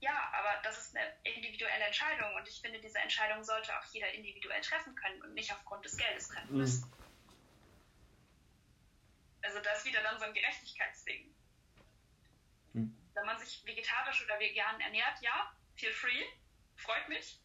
Ja, 0.01 0.33
aber 0.33 0.63
das 0.63 0.79
ist 0.79 0.97
eine 0.97 1.07
individuelle 1.25 1.85
Entscheidung 1.85 2.35
und 2.37 2.47
ich 2.49 2.61
finde, 2.61 2.81
diese 2.81 2.99
Entscheidung 2.99 3.43
sollte 3.43 3.77
auch 3.77 3.85
jeder 3.93 4.13
individuell 4.13 4.61
treffen 4.61 4.95
können 4.95 5.21
und 5.23 5.35
nicht 5.35 5.53
aufgrund 5.53 5.85
des 5.85 5.97
Geldes 5.97 6.29
treffen 6.29 6.53
mhm. 6.53 6.59
müssen. 6.59 6.93
Also 9.43 9.59
das 9.61 9.79
ist 9.79 9.87
wieder 9.87 10.03
dann 10.03 10.19
so 10.19 10.27
ein 10.27 10.35
Gerechtigkeitsding. 10.35 11.35
Mhm. 12.75 12.97
Wenn 13.15 13.27
man 13.27 13.39
sich 13.39 13.65
vegetarisch 13.65 14.25
oder 14.25 14.39
vegan 14.39 14.81
ernährt, 14.81 15.21
ja, 15.21 15.53
feel 15.75 15.93
free, 15.93 16.25
freut 16.77 17.09
mich. 17.09 17.41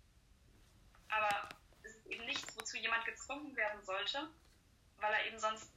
Aber 1.09 1.49
es 1.83 1.95
ist 1.95 2.05
eben 2.07 2.25
nichts, 2.25 2.55
wozu 2.55 2.77
jemand 2.77 3.05
gezwungen 3.05 3.55
werden 3.55 3.83
sollte, 3.83 4.29
weil 4.97 5.13
er 5.13 5.25
eben 5.25 5.39
sonst 5.39 5.71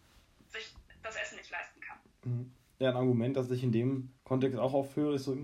sich 0.49 0.75
das 1.03 1.17
Essen 1.17 1.39
nicht 1.39 1.51
leisten 1.51 1.81
kann. 1.81 1.99
Mhm. 2.25 2.55
Ja, 2.79 2.91
ein 2.91 2.97
Argument, 2.97 3.37
das 3.37 3.51
ich 3.51 3.63
in 3.63 3.73
dem 3.73 4.15
Kontext 4.25 4.59
auch 4.59 4.75
aufhöre, 4.75 5.15
ist 5.15 5.25
so, 5.25 5.37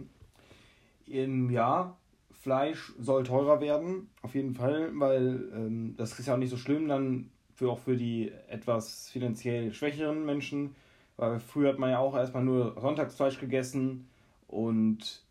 im 1.07 1.51
Jahr. 1.51 1.99
Fleisch 2.31 2.93
soll 2.99 3.23
teurer 3.23 3.61
werden, 3.61 4.11
auf 4.23 4.35
jeden 4.35 4.55
Fall, 4.55 4.91
weil 4.95 5.49
ähm, 5.55 5.95
das 5.97 6.19
ist 6.19 6.27
ja 6.27 6.35
auch 6.35 6.39
nicht 6.39 6.51
so 6.51 6.57
schlimm 6.57 6.89
dann 6.89 7.31
für 7.55 7.71
auch 7.71 7.79
für 7.79 7.97
die 7.97 8.33
etwas 8.49 9.11
finanziell 9.11 9.73
schwächeren 9.73 10.27
Menschen, 10.27 10.75
weil 11.17 11.39
früher 11.39 11.69
hat 11.69 11.79
man 11.79 11.91
ja 11.91 11.99
auch 11.99 12.17
erstmal 12.17 12.43
nur 12.43 12.75
Sonntagsfleisch 12.81 13.39
gegessen 13.39 14.09
und 14.49 15.23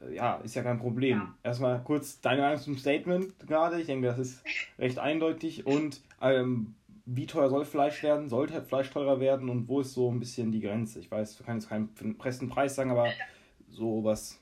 äh, 0.00 0.14
ja, 0.14 0.36
ist 0.36 0.54
ja 0.54 0.62
kein 0.62 0.78
Problem. 0.78 1.18
Ja. 1.18 1.34
Erstmal 1.42 1.82
kurz 1.82 2.20
deine 2.20 2.42
Meinung 2.42 2.58
zum 2.58 2.76
Statement 2.76 3.38
gerade. 3.46 3.80
Ich 3.80 3.86
denke, 3.86 4.06
das 4.08 4.18
ist 4.18 4.44
recht 4.78 4.98
eindeutig. 4.98 5.66
Und 5.66 6.00
ähm, 6.20 6.74
wie 7.06 7.26
teuer 7.26 7.48
soll 7.48 7.64
Fleisch 7.64 8.02
werden? 8.02 8.28
Sollte 8.28 8.62
Fleisch 8.62 8.90
teurer 8.90 9.20
werden? 9.20 9.48
Und 9.48 9.68
wo 9.68 9.80
ist 9.80 9.94
so 9.94 10.10
ein 10.10 10.20
bisschen 10.20 10.52
die 10.52 10.60
Grenze? 10.60 11.00
Ich 11.00 11.10
weiß, 11.10 11.36
du 11.36 11.44
kannst 11.44 11.70
jetzt 11.70 11.94
keinen 11.96 12.16
festen 12.20 12.48
Preis 12.48 12.74
sagen, 12.74 12.90
aber 12.90 13.08
so 13.68 14.04
was. 14.04 14.38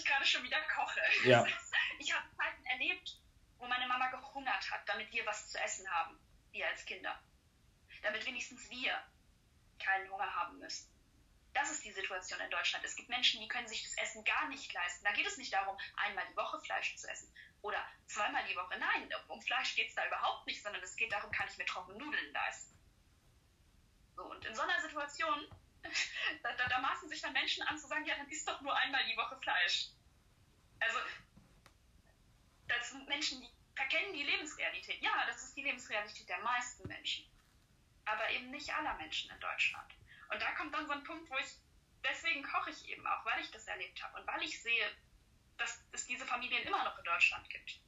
Sorry, 0.00 0.14
gerade 0.14 0.26
schon 0.26 0.42
wieder 0.42 0.60
koche. 0.74 1.00
Ja. 1.24 1.46
Ich 1.98 2.14
habe 2.14 2.24
Zeiten 2.34 2.64
erlebt, 2.64 3.18
wo 3.58 3.66
meine 3.66 3.86
Mama 3.86 4.08
gehungert 4.08 4.70
hat, 4.70 4.88
damit 4.88 5.12
wir 5.12 5.26
was 5.26 5.50
zu 5.50 5.60
essen 5.60 5.86
haben, 5.90 6.18
wir 6.50 6.66
als 6.66 6.86
Kinder. 6.86 7.22
Damit 8.02 8.24
wenigstens 8.24 8.70
wir 8.70 8.98
keinen 9.78 10.10
Hunger 10.10 10.34
haben 10.34 10.58
müssen. 10.58 10.90
Das 11.52 11.70
ist 11.70 11.84
die 11.84 11.92
Situation 11.92 12.40
in 12.40 12.50
Deutschland. 12.50 12.82
Es 12.86 12.96
gibt 12.96 13.10
Menschen, 13.10 13.38
die 13.42 13.48
können 13.48 13.68
sich 13.68 13.82
das 13.82 13.98
Essen 13.98 14.24
gar 14.24 14.48
nicht 14.48 14.72
leisten. 14.72 15.04
Da 15.04 15.12
geht 15.12 15.26
es 15.26 15.36
nicht 15.36 15.52
darum, 15.52 15.76
einmal 15.96 16.26
die 16.30 16.36
Woche 16.36 16.58
Fleisch 16.60 16.96
zu 16.96 17.06
essen 17.06 17.30
oder 17.60 17.84
zweimal 18.06 18.44
die 18.46 18.56
Woche. 18.56 18.78
Nein, 18.78 19.12
um 19.28 19.42
Fleisch 19.42 19.74
geht 19.74 19.90
es 19.90 19.94
da 19.94 20.06
überhaupt 20.06 20.46
nicht, 20.46 20.62
sondern 20.62 20.82
es 20.82 20.96
geht 20.96 21.12
darum, 21.12 21.30
kann 21.32 21.48
ich 21.48 21.58
mir 21.58 21.66
trockene 21.66 21.98
Nudeln 21.98 22.32
leisten. 22.32 22.78
So, 24.16 24.22
und 24.24 24.42
in 24.46 24.54
so 24.54 24.62
einer 24.62 24.80
Situation, 24.80 25.46
da, 26.42 26.52
da, 26.52 26.68
da 26.68 26.78
maßen 26.78 27.08
sich 27.08 27.20
dann 27.20 27.32
Menschen 27.32 27.62
an 27.64 27.78
zu 27.78 27.86
sagen, 27.86 28.04
ja, 28.04 28.16
dann 28.16 28.28
isst 28.28 28.48
doch 28.48 28.60
nur 28.60 28.76
einmal 28.76 29.04
die 29.06 29.16
Woche 29.16 29.36
Fleisch. 29.40 29.88
Also, 30.80 30.98
das 32.68 32.90
sind 32.90 33.08
Menschen, 33.08 33.40
die 33.40 33.50
verkennen 33.74 34.12
die 34.12 34.24
Lebensrealität. 34.24 35.00
Ja, 35.00 35.26
das 35.26 35.42
ist 35.42 35.56
die 35.56 35.62
Lebensrealität 35.62 36.28
der 36.28 36.40
meisten 36.40 36.86
Menschen. 36.88 37.26
Aber 38.04 38.30
eben 38.30 38.50
nicht 38.50 38.72
aller 38.72 38.94
Menschen 38.94 39.30
in 39.30 39.40
Deutschland. 39.40 39.92
Und 40.30 40.40
da 40.40 40.52
kommt 40.52 40.74
dann 40.74 40.86
so 40.86 40.92
ein 40.92 41.04
Punkt, 41.04 41.30
wo 41.30 41.36
ich, 41.38 41.56
deswegen 42.04 42.42
koche 42.42 42.70
ich 42.70 42.88
eben 42.88 43.06
auch, 43.06 43.24
weil 43.24 43.40
ich 43.40 43.50
das 43.50 43.66
erlebt 43.66 44.02
habe 44.02 44.20
und 44.20 44.26
weil 44.26 44.42
ich 44.42 44.60
sehe, 44.62 44.90
dass 45.58 45.82
es 45.92 46.06
diese 46.06 46.26
Familien 46.26 46.62
immer 46.64 46.84
noch 46.84 46.96
in 46.98 47.04
Deutschland 47.04 47.48
gibt. 47.50 47.80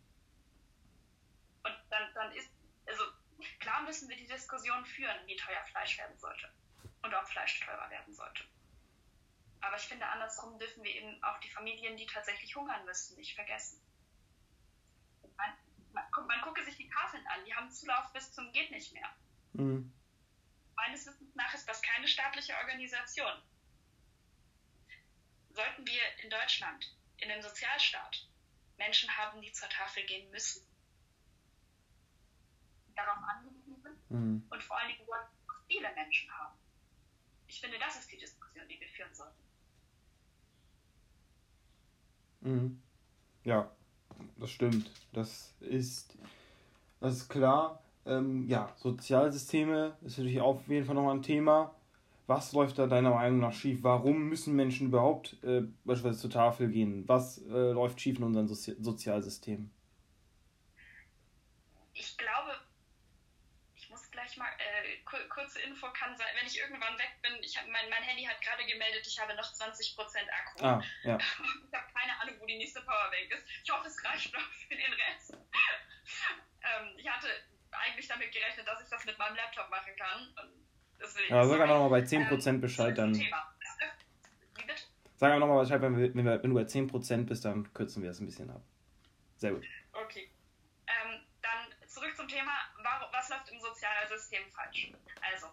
Und 1.62 1.76
dann, 1.90 2.12
dann 2.14 2.32
ist, 2.32 2.51
also 2.86 3.05
klar 3.61 3.82
müssen 3.82 4.09
wir 4.09 4.16
die 4.16 4.26
Diskussion 4.26 4.84
führen, 4.84 5.26
wie 5.26 5.36
teuer 5.36 5.64
Fleisch 5.64 5.97
werden 5.99 6.18
sollte 6.18 6.53
und 7.03 7.15
ob 7.15 7.29
Fleisch 7.29 7.61
teurer 7.61 7.91
werden 7.91 8.15
sollte. 8.15 8.45
Aber 9.61 9.77
ich 9.77 9.83
finde, 9.83 10.07
andersrum 10.07 10.59
dürfen 10.59 10.83
wir 10.83 10.95
eben 10.95 11.23
auch 11.23 11.39
die 11.41 11.51
Familien, 11.51 11.97
die 11.97 12.07
tatsächlich 12.07 12.55
hungern 12.57 12.85
müssen, 12.85 13.17
nicht 13.17 13.35
vergessen. 13.35 13.81
Man, 15.37 15.53
man, 15.93 16.27
man 16.27 16.41
gucke 16.43 16.65
sich 16.65 16.77
die 16.77 16.89
Tafeln 16.89 17.25
an, 17.29 17.45
die 17.45 17.55
haben 17.55 17.71
Zulauf 17.71 18.13
bis 18.13 18.33
zum 18.33 18.53
geht 18.53 18.71
nicht 18.71 18.93
mehr. 18.93 19.09
Mhm. 19.53 19.93
Meines 20.75 21.07
Wissens 21.07 21.35
nach 21.35 21.55
ist 21.55 21.69
das 21.69 21.81
keine 21.83 22.09
staatliche 22.09 22.57
Organisation. 22.57 23.33
Sollten 25.51 25.87
wir 25.87 26.03
in 26.23 26.31
Deutschland, 26.31 26.97
in 27.19 27.31
einem 27.31 27.43
Sozialstaat, 27.43 28.27
Menschen 28.79 29.17
haben, 29.17 29.41
die 29.43 29.53
zur 29.53 29.69
Tafel 29.69 30.05
gehen 30.07 30.29
müssen, 30.31 30.67
darauf 32.97 33.19
angewiesen 33.29 33.81
sind 33.81 34.11
mhm. 34.11 34.47
und 34.51 34.63
vor 34.63 34.79
allen 34.79 34.89
Dingen 34.89 35.07
viele 35.73 35.93
Menschen 35.95 36.31
haben. 36.39 36.62
Ich 37.53 37.61
finde, 37.61 37.79
das 37.79 37.99
ist 37.99 38.11
die 38.11 38.17
Diskussion, 38.17 38.67
die 38.67 38.81
wir 38.81 38.89
führen 38.89 39.15
sollten. 39.15 39.43
Mhm. 42.41 42.83
Ja, 43.45 43.71
das 44.39 44.51
stimmt. 44.51 44.91
Das 45.13 45.55
ist, 45.61 46.17
das 47.01 47.15
ist 47.19 47.29
klar. 47.29 47.83
Ähm, 48.07 48.49
ja, 48.49 48.75
Sozialsysteme 48.79 49.99
ist 50.01 50.17
natürlich 50.17 50.41
auf 50.41 50.67
jeden 50.67 50.87
Fall 50.87 50.95
nochmal 50.95 51.17
ein 51.17 51.23
Thema. 51.23 51.75
Was 52.27 52.55
läuft 52.55 52.79
da 52.79 52.87
deiner 52.87 53.11
Meinung 53.11 53.41
nach 53.41 53.53
schief? 53.53 53.83
Warum 53.83 54.31
müssen 54.31 54.57
Menschen 54.57 54.87
überhaupt 54.87 55.37
äh, 55.45 55.61
beispielsweise 55.85 56.21
zur 56.23 56.31
Tafel 56.31 56.71
gehen? 56.71 57.07
Was 57.07 57.37
äh, 57.49 57.73
läuft 57.73 58.01
schief 58.01 58.17
in 58.17 58.25
unserem 58.25 58.49
Sozi 58.49 58.77
Sozialsystem? 58.81 59.71
Ich 61.93 62.17
glaube, 62.17 62.53
ich 63.75 63.91
muss 63.91 64.11
gleich 64.11 64.39
mal, 64.39 64.47
äh, 64.47 65.02
kurze 65.29 65.61
Info 65.63 65.89
kann 65.93 66.17
sein, 66.17 66.29
wenn 66.39 66.47
ich 66.47 66.59
irgendwann 66.59 66.99
weg 66.99 67.13
bin, 67.23 67.33
ich 67.43 67.57
hab, 67.57 67.67
mein, 67.69 67.89
mein 67.91 68.03
Handy 68.03 68.25
hat 68.25 68.41
gerade 68.41 68.65
gemeldet, 68.65 69.07
ich 69.07 69.19
habe 69.19 69.35
noch 69.35 69.45
20% 69.45 69.97
Akku. 69.97 70.65
Ah, 70.65 70.83
ja. 71.05 71.19
Ich 71.73 71.75
habe 71.75 71.87
keine 71.93 72.21
Ahnung, 72.21 72.37
wo 72.41 72.47
die 72.47 72.57
nächste 72.57 72.81
Powerbank 72.81 73.31
ist. 73.31 73.45
Ich 73.65 73.71
hoffe, 73.71 73.87
es 73.87 74.05
reicht 74.05 74.33
noch 74.33 74.51
für 74.69 74.75
den 74.75 74.93
Rest. 74.93 75.33
ähm, 76.63 76.95
ich 76.97 77.09
hatte 77.09 77.29
eigentlich 77.71 78.09
damit 78.09 78.33
gerechnet, 78.33 78.67
dass 78.67 78.83
ich 78.83 78.89
das 78.89 79.05
mit 79.05 79.19
meinem 79.19 79.37
Laptop 79.37 79.71
machen 79.71 79.93
kann. 79.97 80.29
Und 80.43 80.67
deswegen, 81.01 81.35
ja, 81.35 81.45
sag 81.45 81.61
einfach 81.61 81.75
nochmal 81.79 82.01
bei 82.01 82.07
10% 82.07 82.49
ähm, 82.49 82.61
Bescheid, 82.61 82.97
dann. 82.97 83.13
Thema. 83.13 83.55
Wie 84.57 84.63
bitte? 84.63 84.83
Sag 85.17 85.33
einfach 85.33 85.47
nochmal 85.47 85.65
Bescheid, 85.65 85.81
wenn, 85.81 85.97
wir, 85.97 86.15
wenn, 86.15 86.25
wir, 86.25 86.43
wenn 86.43 86.51
du 86.51 86.57
bei 86.57 86.63
10% 86.63 87.27
bist, 87.27 87.45
dann 87.45 87.73
kürzen 87.73 88.03
wir 88.03 88.11
das 88.11 88.21
ein 88.21 88.27
bisschen 88.27 88.51
ab. 88.51 88.63
Sehr 89.37 89.53
gut. 89.53 89.65
Okay. 89.93 90.32
Zurück 92.03 92.17
zum 92.17 92.27
Thema, 92.27 92.51
was 93.13 93.29
läuft 93.29 93.49
im 93.51 93.61
Sozialsystem 93.61 94.51
falsch? 94.51 94.91
Also, 95.21 95.47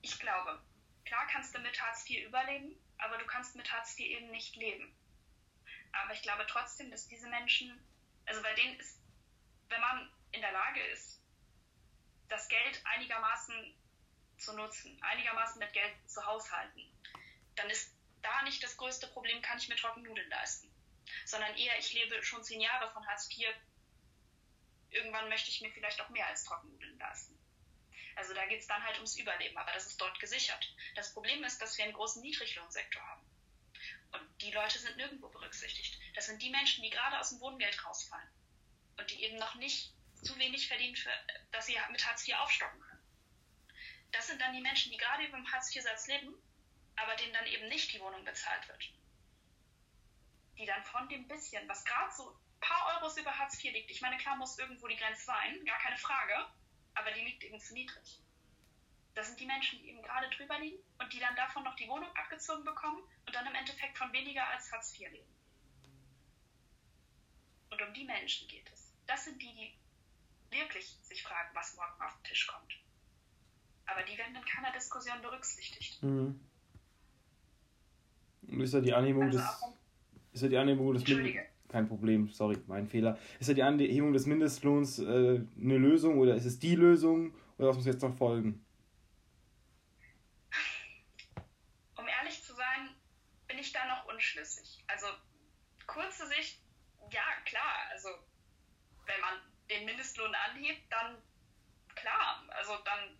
ich 0.00 0.18
glaube, 0.18 0.58
klar 1.04 1.26
kannst 1.26 1.54
du 1.54 1.58
mit 1.58 1.78
Hartz 1.78 2.08
IV 2.08 2.26
überleben, 2.26 2.74
aber 2.96 3.18
du 3.18 3.26
kannst 3.26 3.54
mit 3.54 3.70
Hartz 3.70 3.98
IV 3.98 4.06
eben 4.06 4.30
nicht 4.30 4.56
leben. 4.56 4.96
Aber 5.92 6.14
ich 6.14 6.22
glaube 6.22 6.46
trotzdem, 6.48 6.90
dass 6.90 7.06
diese 7.06 7.28
Menschen, 7.28 7.78
also 8.24 8.40
bei 8.40 8.54
denen 8.54 8.80
ist, 8.80 8.98
wenn 9.68 9.82
man 9.82 10.10
in 10.30 10.40
der 10.40 10.52
Lage 10.52 10.80
ist, 10.86 11.20
das 12.30 12.48
Geld 12.48 12.80
einigermaßen 12.84 13.74
zu 14.38 14.54
nutzen, 14.54 15.02
einigermaßen 15.02 15.58
mit 15.58 15.74
Geld 15.74 15.92
zu 16.06 16.24
haushalten, 16.24 16.82
dann 17.56 17.68
ist 17.68 17.94
da 18.22 18.40
nicht 18.44 18.62
das 18.62 18.78
größte 18.78 19.06
Problem, 19.08 19.42
kann 19.42 19.58
ich 19.58 19.68
mir 19.68 19.76
Trockennudeln 19.76 20.30
leisten, 20.30 20.74
sondern 21.26 21.54
eher, 21.58 21.78
ich 21.78 21.92
lebe 21.92 22.22
schon 22.22 22.42
zehn 22.42 22.62
Jahre 22.62 22.90
von 22.92 23.06
Hartz 23.06 23.28
IV, 23.30 23.54
irgendwann 24.92 25.28
möchte 25.28 25.50
ich 25.50 25.60
mir 25.60 25.70
vielleicht 25.70 26.00
auch 26.00 26.08
mehr 26.10 26.26
als 26.26 26.44
Trockennudeln 26.44 26.98
leisten. 26.98 27.38
Also 28.14 28.34
da 28.34 28.46
geht 28.46 28.60
es 28.60 28.66
dann 28.66 28.82
halt 28.82 28.96
ums 28.96 29.16
Überleben, 29.16 29.56
aber 29.56 29.72
das 29.72 29.86
ist 29.86 30.00
dort 30.00 30.18
gesichert. 30.20 30.74
Das 30.94 31.12
Problem 31.12 31.42
ist, 31.44 31.60
dass 31.60 31.76
wir 31.78 31.84
einen 31.84 31.94
großen 31.94 32.22
Niedriglohnsektor 32.22 33.02
haben. 33.02 33.26
Und 34.12 34.42
die 34.42 34.50
Leute 34.50 34.78
sind 34.78 34.96
nirgendwo 34.96 35.28
berücksichtigt. 35.28 35.98
Das 36.14 36.26
sind 36.26 36.42
die 36.42 36.50
Menschen, 36.50 36.82
die 36.82 36.90
gerade 36.90 37.18
aus 37.18 37.30
dem 37.30 37.40
Wohngeld 37.40 37.84
rausfallen 37.84 38.28
und 38.98 39.10
die 39.10 39.24
eben 39.24 39.38
noch 39.38 39.54
nicht 39.54 39.94
zu 40.22 40.38
wenig 40.38 40.68
verdienen, 40.68 40.94
für, 40.94 41.10
dass 41.50 41.66
sie 41.66 41.78
mit 41.90 42.06
Hartz 42.06 42.28
IV 42.28 42.36
aufstocken 42.36 42.80
können. 42.80 43.02
Das 44.12 44.26
sind 44.26 44.40
dann 44.40 44.52
die 44.52 44.60
Menschen, 44.60 44.92
die 44.92 44.98
gerade 44.98 45.24
über 45.24 45.38
dem 45.38 45.50
Hartz 45.50 45.74
IV-Satz 45.74 46.06
leben, 46.06 46.34
aber 46.96 47.16
denen 47.16 47.32
dann 47.32 47.46
eben 47.46 47.68
nicht 47.68 47.92
die 47.92 48.00
Wohnung 48.00 48.24
bezahlt 48.24 48.68
wird. 48.68 48.84
Die 50.58 50.66
dann 50.66 50.84
von 50.84 51.08
dem 51.08 51.26
bisschen, 51.26 51.66
was 51.68 51.84
gerade 51.84 52.14
so 52.14 52.38
paar 52.62 52.96
Euros 52.96 53.18
über 53.18 53.36
Hartz 53.36 53.62
IV 53.62 53.72
liegt, 53.74 53.90
ich 53.90 54.00
meine, 54.00 54.16
klar 54.16 54.36
muss 54.36 54.58
irgendwo 54.58 54.86
die 54.88 54.96
Grenze 54.96 55.26
sein, 55.26 55.62
gar 55.66 55.78
keine 55.78 55.98
Frage, 55.98 56.46
aber 56.94 57.10
die 57.10 57.24
liegt 57.24 57.44
eben 57.44 57.60
zu 57.60 57.74
niedrig. 57.74 58.22
Das 59.14 59.26
sind 59.26 59.38
die 59.38 59.46
Menschen, 59.46 59.78
die 59.80 59.90
eben 59.90 60.02
gerade 60.02 60.30
drüber 60.30 60.58
liegen 60.58 60.78
und 60.98 61.12
die 61.12 61.18
dann 61.18 61.36
davon 61.36 61.64
noch 61.64 61.76
die 61.76 61.88
Wohnung 61.88 62.08
abgezogen 62.16 62.64
bekommen 62.64 63.02
und 63.26 63.34
dann 63.34 63.46
im 63.46 63.54
Endeffekt 63.54 63.98
von 63.98 64.10
weniger 64.12 64.46
als 64.48 64.72
Hartz 64.72 64.98
IV 64.98 65.10
leben. 65.10 65.28
Und 67.70 67.82
um 67.82 67.92
die 67.92 68.04
Menschen 68.04 68.48
geht 68.48 68.70
es. 68.72 68.92
Das 69.06 69.24
sind 69.24 69.42
die, 69.42 69.52
die 69.52 69.74
wirklich 70.50 70.96
sich 71.02 71.22
fragen, 71.22 71.50
was 71.54 71.74
morgen 71.76 72.00
auf 72.00 72.14
den 72.14 72.24
Tisch 72.24 72.46
kommt. 72.46 72.72
Aber 73.86 74.02
die 74.02 74.16
werden 74.16 74.34
in 74.34 74.44
keiner 74.44 74.72
Diskussion 74.72 75.20
berücksichtigt. 75.20 76.02
Mhm. 76.02 76.40
Und 78.48 78.60
ist 78.60 78.74
ja 78.74 78.80
die 78.80 78.94
Anhebung 78.94 79.24
also 79.24 79.38
des. 79.38 79.62
Ist 80.32 80.42
ja 80.42 80.48
die 80.48 80.56
Anhebung 80.56 80.94
des 80.94 81.02
Entschuldige. 81.02 81.51
Kein 81.72 81.88
Problem, 81.88 82.28
sorry, 82.28 82.58
mein 82.66 82.86
Fehler. 82.86 83.18
Ist 83.40 83.48
ja 83.48 83.54
die 83.54 83.62
Anhebung 83.62 84.12
des 84.12 84.26
Mindestlohns 84.26 84.98
äh, 84.98 85.40
eine 85.58 85.78
Lösung 85.78 86.18
oder 86.18 86.34
ist 86.34 86.44
es 86.44 86.58
die 86.58 86.74
Lösung 86.74 87.34
oder 87.56 87.68
was 87.68 87.76
muss 87.76 87.86
jetzt 87.86 88.02
noch 88.02 88.14
folgen? 88.14 88.62
Um 91.96 92.06
ehrlich 92.06 92.44
zu 92.44 92.52
sein, 92.54 92.90
bin 93.48 93.58
ich 93.58 93.72
da 93.72 93.86
noch 93.86 94.04
unschlüssig. 94.12 94.84
Also 94.86 95.06
kurze 95.86 96.26
Sicht, 96.26 96.60
ja 97.10 97.24
klar, 97.46 97.88
also 97.90 98.10
wenn 99.06 99.20
man 99.22 99.40
den 99.70 99.86
Mindestlohn 99.86 100.34
anhebt, 100.34 100.92
dann 100.92 101.16
klar, 101.94 102.44
also 102.50 102.76
dann 102.84 103.16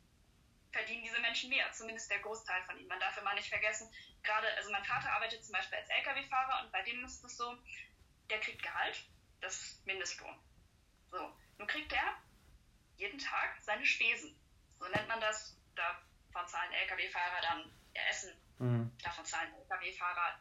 verdienen 0.72 1.04
diese 1.04 1.20
Menschen 1.20 1.48
mehr, 1.48 1.72
zumindest 1.72 2.10
der 2.10 2.18
Großteil 2.18 2.62
von 2.64 2.78
ihnen. 2.78 2.88
Man 2.88 3.00
darf 3.00 3.16
immer 3.16 3.34
nicht 3.34 3.48
vergessen, 3.48 3.88
gerade, 4.22 4.46
also 4.56 4.70
mein 4.70 4.84
Vater 4.84 5.10
arbeitet 5.10 5.42
zum 5.42 5.52
Beispiel 5.52 5.78
als 5.78 5.88
Lkw-Fahrer 5.88 6.64
und 6.64 6.72
bei 6.72 6.82
dem 6.82 7.02
ist 7.02 7.24
es 7.24 7.36
so, 7.36 7.56
der 8.32 8.40
kriegt 8.40 8.62
Gehalt, 8.62 9.04
das 9.40 9.60
ist 9.60 9.86
Mindestlohn. 9.86 10.34
So, 11.10 11.36
nun 11.58 11.68
kriegt 11.68 11.92
er 11.92 12.16
jeden 12.96 13.18
Tag 13.18 13.58
seine 13.60 13.84
Spesen. 13.84 14.34
So 14.78 14.88
nennt 14.88 15.08
man 15.08 15.20
das. 15.20 15.56
Davon 15.74 16.48
zahlen 16.48 16.72
Lkw-Fahrer 16.72 17.42
dann 17.42 17.72
ihr 17.94 18.06
Essen. 18.08 18.32
Mhm. 18.58 18.96
Davon 19.02 19.24
zahlen 19.24 19.52
Lkw-Fahrer 19.54 20.40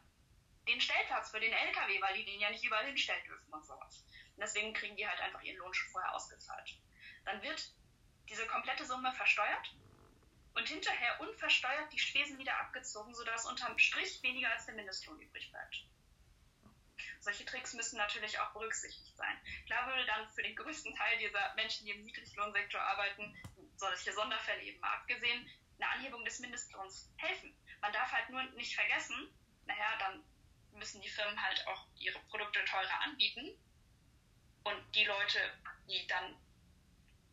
den 0.67 0.79
Stellplatz 0.79 1.31
für 1.31 1.39
den 1.39 1.51
Lkw, 1.51 2.01
weil 2.01 2.15
die 2.15 2.25
den 2.25 2.39
ja 2.39 2.49
nicht 2.49 2.63
überall 2.63 2.85
hinstellen 2.85 3.23
dürfen 3.25 3.51
und 3.51 3.65
sowas. 3.65 4.05
Und 4.35 4.41
deswegen 4.41 4.73
kriegen 4.73 4.95
die 4.95 5.07
halt 5.07 5.19
einfach 5.19 5.41
ihren 5.41 5.57
Lohn 5.57 5.73
schon 5.73 5.91
vorher 5.91 6.15
ausgezahlt. 6.15 6.77
Dann 7.25 7.41
wird 7.41 7.73
diese 8.29 8.47
komplette 8.47 8.85
Summe 8.85 9.11
versteuert 9.13 9.75
und 10.53 10.67
hinterher 10.67 11.19
unversteuert 11.19 11.91
die 11.91 11.99
Spesen 11.99 12.37
wieder 12.37 12.57
abgezogen, 12.57 13.13
sodass 13.13 13.45
unterm 13.45 13.77
Strich 13.77 14.23
weniger 14.23 14.49
als 14.51 14.65
der 14.65 14.75
Mindestlohn 14.75 15.19
übrig 15.19 15.51
bleibt. 15.51 15.85
Solche 17.21 17.45
Tricks 17.45 17.73
müssen 17.73 17.97
natürlich 17.97 18.39
auch 18.39 18.51
berücksichtigt 18.51 19.15
sein. 19.15 19.39
Klar 19.67 19.87
würde 19.87 20.05
dann 20.05 20.29
für 20.31 20.41
den 20.41 20.55
größten 20.55 20.95
Teil 20.95 21.17
dieser 21.19 21.53
Menschen, 21.55 21.85
die 21.85 21.91
im 21.91 22.03
Niedriglohnsektor 22.03 22.81
arbeiten, 22.81 23.35
solche 23.75 24.11
Sonderfälle 24.11 24.63
eben 24.63 24.79
mal 24.79 24.93
abgesehen, 24.93 25.49
eine 25.79 25.89
Anhebung 25.91 26.25
des 26.25 26.39
Mindestlohns 26.39 27.09
helfen. 27.17 27.55
Man 27.81 27.93
darf 27.93 28.11
halt 28.11 28.29
nur 28.29 28.43
nicht 28.51 28.75
vergessen, 28.75 29.31
naja, 29.65 29.97
dann 29.99 30.23
müssen 30.73 31.01
die 31.01 31.09
Firmen 31.09 31.41
halt 31.41 31.65
auch 31.67 31.85
ihre 31.95 32.19
Produkte 32.29 32.63
teurer 32.65 33.01
anbieten 33.01 33.55
und 34.63 34.95
die 34.95 35.05
Leute, 35.05 35.39
die 35.87 36.05
dann 36.07 36.35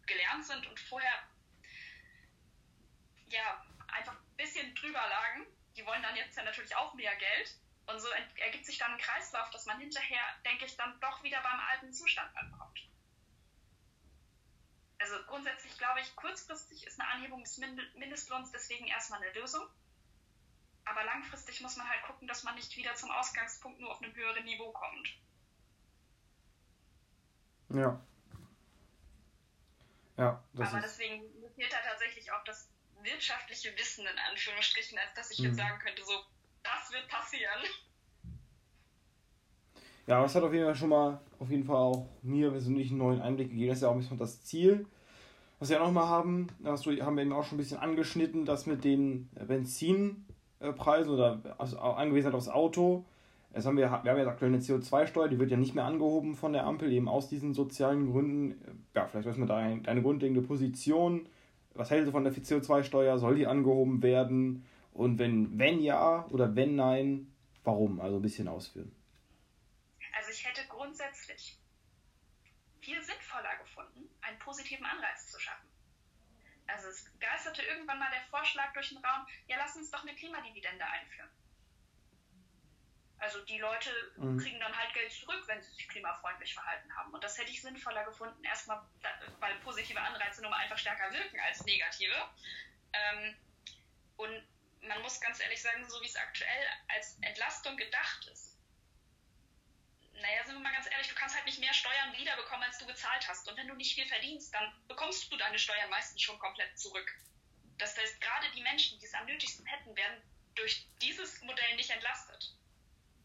gelernt 0.07 0.45
sind 0.45 0.66
und 0.66 0.80
vorher 0.80 1.22
ja 3.28 3.66
einfach 3.89 4.14
ein 4.14 4.36
bisschen 4.36 4.74
drüber 4.74 5.07
lagen, 5.09 5.47
die 5.76 5.84
wollen 5.86 6.03
dann 6.03 6.16
jetzt 6.16 6.36
ja 6.36 6.45
natürlich 6.45 6.74
auch 6.76 6.95
mehr 6.95 7.14
Geld. 7.16 7.55
Und 7.89 8.01
so 8.01 8.09
ergibt 8.36 8.66
sich 8.66 8.76
dann 8.76 8.93
ein 8.93 8.99
Kreislauf, 8.99 9.49
dass 9.51 9.64
man 9.64 9.80
hinterher, 9.80 10.20
denke 10.45 10.66
ich, 10.66 10.76
dann 10.76 11.01
doch 11.01 11.22
wieder 11.22 11.41
beim 11.43 11.59
alten 11.70 11.93
Zustand 11.93 12.36
ankommt. 12.36 12.86
Also 14.99 15.14
grundsätzlich 15.26 15.78
glaube 15.78 16.01
ich, 16.01 16.14
kurzfristig 16.14 16.86
ist 16.86 17.01
eine 17.01 17.09
Anhebung 17.11 17.43
des 17.45 17.57
Mindestlohns 17.57 18.53
deswegen 18.53 18.89
erstmal 18.89 19.22
eine 19.22 19.32
Lösung. 19.32 19.66
Aber 20.84 21.03
langfristig 21.05 21.62
muss 21.62 21.76
man 21.76 21.89
halt 21.89 22.03
gucken, 22.03 22.28
dass 22.28 22.45
man 22.45 22.57
nicht 22.57 22.76
wieder 22.76 22.95
zum 22.95 23.11
Ausgangspunkt 23.11 23.80
nur 23.80 23.91
auf 23.91 24.03
einem 24.03 24.14
höheren 24.14 24.45
Niveau 24.45 24.70
kommt. 24.72 25.09
Ja. 27.70 28.01
Ja, 30.18 30.45
das 30.53 30.68
Aber 30.68 30.78
ist... 30.78 30.99
deswegen 30.99 31.22
fehlt 31.55 31.72
da 31.72 31.78
tatsächlich 31.78 32.32
auch 32.32 32.45
das 32.45 32.68
wirtschaftliche 33.03 33.74
Wissen 33.78 34.07
in 34.07 34.18
Anführungsstrichen, 34.30 34.99
als 34.99 35.14
dass 35.14 35.30
ich 35.30 35.39
mhm. 35.39 35.47
jetzt 35.47 35.57
sagen 35.57 35.78
könnte, 35.78 36.05
so, 36.05 36.26
das 36.75 36.93
wird 36.93 37.09
passieren. 37.09 37.61
Ja, 40.07 40.25
es 40.25 40.35
hat 40.35 40.43
auf 40.43 40.53
jeden 40.53 40.64
Fall 40.64 40.75
schon 40.75 40.89
mal, 40.89 41.21
auf 41.39 41.51
jeden 41.51 41.64
Fall 41.64 41.77
auch 41.77 42.07
mir 42.23 42.51
persönlich 42.51 42.89
einen 42.89 42.99
neuen 42.99 43.21
Einblick 43.21 43.51
gegeben. 43.51 43.69
Das 43.69 43.79
ist 43.79 43.83
ja 43.83 43.89
auch 43.89 43.93
ein 43.93 43.99
bisschen 43.99 44.19
das 44.19 44.43
Ziel. 44.43 44.87
Was 45.59 45.71
wir 45.71 45.79
nochmal 45.81 46.07
haben, 46.07 46.47
das 46.61 46.87
haben 46.87 47.16
wir 47.16 47.23
eben 47.23 47.33
auch 47.33 47.45
schon 47.45 47.57
ein 47.57 47.61
bisschen 47.61 47.81
angeschnitten, 47.81 48.45
das 48.45 48.66
mit 48.66 48.85
den 48.85 49.29
Benzinpreisen 49.47 51.12
oder 51.12 51.57
also 51.59 51.79
angewiesen 51.79 52.33
aufs 52.33 52.49
Auto. 52.49 53.05
Jetzt 53.55 53.66
haben 53.66 53.77
wir, 53.77 53.91
wir 54.03 54.11
haben 54.12 54.19
ja 54.19 54.27
aktuell 54.29 54.53
eine 54.53 54.62
CO2-Steuer, 54.62 55.29
die 55.29 55.39
wird 55.39 55.51
ja 55.51 55.57
nicht 55.57 55.75
mehr 55.75 55.85
angehoben 55.85 56.37
von 56.37 56.53
der 56.53 56.64
Ampel, 56.64 56.93
eben 56.93 57.09
aus 57.09 57.29
diesen 57.29 57.55
sozialen 57.55 58.11
Gründen. 58.11 58.55
Ja, 58.95 59.07
vielleicht 59.09 59.27
weiß 59.27 59.37
man 59.37 59.49
da 59.49 59.61
deine 59.83 60.03
grundlegende 60.03 60.43
Position. 60.43 61.29
Was 61.75 61.91
hältst 61.91 62.09
du 62.09 62.12
von 62.12 62.25
der 62.25 62.33
CO2-Steuer? 62.33 63.19
Soll 63.19 63.35
die 63.35 63.47
angehoben 63.47 64.03
werden? 64.03 64.64
Und 64.99 65.20
wenn, 65.20 65.57
wenn 65.61 65.80
ja 65.80 66.24
oder 66.26 66.57
wenn 66.57 66.74
nein, 66.74 67.32
warum? 67.62 68.01
Also 68.01 68.16
ein 68.16 68.22
bisschen 68.22 68.49
ausführen. 68.49 68.90
Also 70.16 70.30
ich 70.32 70.44
hätte 70.44 70.66
grundsätzlich 70.66 71.57
viel 72.80 73.01
sinnvoller 73.01 73.57
gefunden, 73.59 74.11
einen 74.22 74.40
positiven 74.40 74.84
Anreiz 74.84 75.30
zu 75.30 75.38
schaffen. 75.38 75.68
Also 76.66 76.88
es 76.88 77.07
geisterte 77.20 77.62
irgendwann 77.62 78.01
mal 78.01 78.11
der 78.11 78.28
Vorschlag 78.28 78.72
durch 78.72 78.88
den 78.88 78.99
Raum, 78.99 79.24
ja 79.46 79.57
lass 79.57 79.76
uns 79.76 79.88
doch 79.92 80.03
eine 80.03 80.16
Klimadividende 80.16 80.84
einführen. 80.84 81.30
Also 83.18 83.40
die 83.44 83.59
Leute 83.59 83.90
mhm. 84.16 84.38
kriegen 84.38 84.59
dann 84.59 84.76
halt 84.76 84.92
Geld 84.94 85.12
zurück, 85.12 85.44
wenn 85.46 85.62
sie 85.62 85.74
sich 85.74 85.88
klimafreundlich 85.88 86.55
verhalten 86.55 86.92
haben. 86.96 87.14
Und 87.14 87.22
das 87.22 87.38
hätte 87.38 87.53
ich 87.53 87.62
sinnvoller 87.62 88.05
gefunden, 88.05 88.42
erstmal, 88.42 88.82
weil 89.38 89.55
positive 89.61 90.01
Anreize 90.01 90.42
nun 90.42 90.51
mal 90.51 90.59
einfach 90.59 90.78
stärker 90.78 91.12
wirken 91.12 91.38
als 91.46 91.64
negative. 91.64 92.16
Ähm, 92.92 93.36
und 94.16 94.42
man 94.83 95.03
muss 95.03 95.20
ganz 95.20 95.41
ehrlich 95.41 95.61
sagen, 95.61 95.89
so 95.89 96.01
wie 96.01 96.07
es 96.07 96.16
aktuell 96.16 96.66
als 96.89 97.18
Entlastung 97.22 97.76
gedacht 97.76 98.26
ist, 98.33 98.59
naja, 100.20 100.45
sind 100.45 100.57
wir 100.57 100.61
mal 100.61 100.72
ganz 100.72 100.91
ehrlich, 100.91 101.09
du 101.09 101.14
kannst 101.14 101.35
halt 101.37 101.47
nicht 101.47 101.59
mehr 101.59 101.72
Steuern 101.72 102.12
wiederbekommen, 102.16 102.64
als 102.64 102.79
du 102.79 102.87
gezahlt 102.87 103.26
hast. 103.29 103.49
Und 103.49 103.57
wenn 103.57 103.68
du 103.68 103.74
nicht 103.74 103.95
viel 103.95 104.07
verdienst, 104.07 104.53
dann 104.53 104.72
bekommst 104.89 105.31
du 105.31 105.37
deine 105.37 105.59
Steuern 105.59 105.91
meistens 105.91 106.22
schon 106.22 106.39
komplett 106.39 106.79
zurück. 106.79 107.14
Das 107.79 107.97
heißt, 107.97 108.20
gerade 108.20 108.51
die 108.53 108.62
Menschen, 108.62 108.99
die 108.99 109.07
es 109.07 109.14
am 109.14 109.26
nötigsten 109.26 109.64
hätten, 109.66 109.95
werden 109.95 110.22
durch 110.55 110.87
dieses 111.01 111.41
Modell 111.43 111.76
nicht 111.76 111.91
entlastet. 111.91 112.53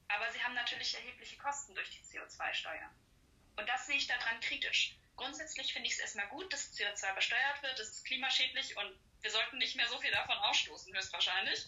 Aber 0.08 0.32
sie 0.32 0.44
haben 0.44 0.54
natürlich 0.54 0.94
erhebliche 0.94 1.38
Kosten 1.38 1.74
durch 1.74 1.90
die 1.90 2.04
CO2-Steuer. 2.04 2.92
Und 3.56 3.68
das 3.68 3.88
sehe 3.88 3.98
ich 3.98 4.08
daran 4.08 4.40
kritisch. 4.42 4.96
Grundsätzlich 5.16 5.74
finde 5.74 5.88
ich 5.88 5.94
es 5.94 6.00
erstmal 6.00 6.28
gut, 6.28 6.52
dass 6.52 6.74
CO2 6.74 7.14
besteuert 7.16 7.62
wird, 7.62 7.78
das 7.80 7.90
ist 7.90 8.06
klimaschädlich 8.06 8.76
und 8.78 8.98
wir 9.22 9.32
sollten 9.32 9.58
nicht 9.58 9.76
mehr 9.76 9.88
so 9.88 10.00
viel 10.00 10.12
davon 10.12 10.38
ausstoßen, 10.38 10.94
höchstwahrscheinlich. 10.94 11.68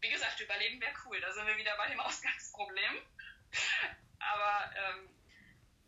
Wie 0.00 0.10
gesagt, 0.10 0.40
Überleben 0.40 0.80
wäre 0.80 0.94
cool, 1.04 1.20
da 1.20 1.32
sind 1.32 1.46
wir 1.46 1.56
wieder 1.56 1.76
bei 1.76 1.88
dem 1.88 2.00
Ausgangsproblem. 2.00 3.02
Aber 4.18 4.74
ähm, 4.76 5.08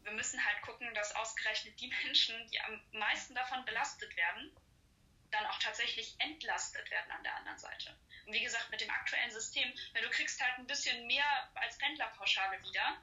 wir 0.02 0.12
müssen 0.12 0.44
halt 0.44 0.62
gucken, 0.62 0.92
dass 0.94 1.14
ausgerechnet 1.14 1.80
die 1.80 1.88
Menschen, 1.88 2.46
die 2.48 2.60
am 2.60 2.80
meisten 2.92 3.34
davon 3.34 3.64
belastet 3.64 4.14
werden, 4.16 4.54
dann 5.30 5.46
auch 5.46 5.58
tatsächlich 5.58 6.14
entlastet 6.18 6.90
werden 6.90 7.10
an 7.12 7.22
der 7.22 7.36
anderen 7.36 7.58
Seite. 7.58 7.96
Und 8.26 8.32
wie 8.32 8.42
gesagt, 8.42 8.70
mit 8.70 8.80
dem 8.80 8.90
aktuellen 8.90 9.30
System, 9.30 9.72
wenn 9.92 10.02
du 10.02 10.10
kriegst 10.10 10.40
halt 10.40 10.58
ein 10.58 10.66
bisschen 10.66 11.06
mehr 11.06 11.50
als 11.54 11.78
Pendlerpauschale 11.78 12.60
wieder, 12.62 13.02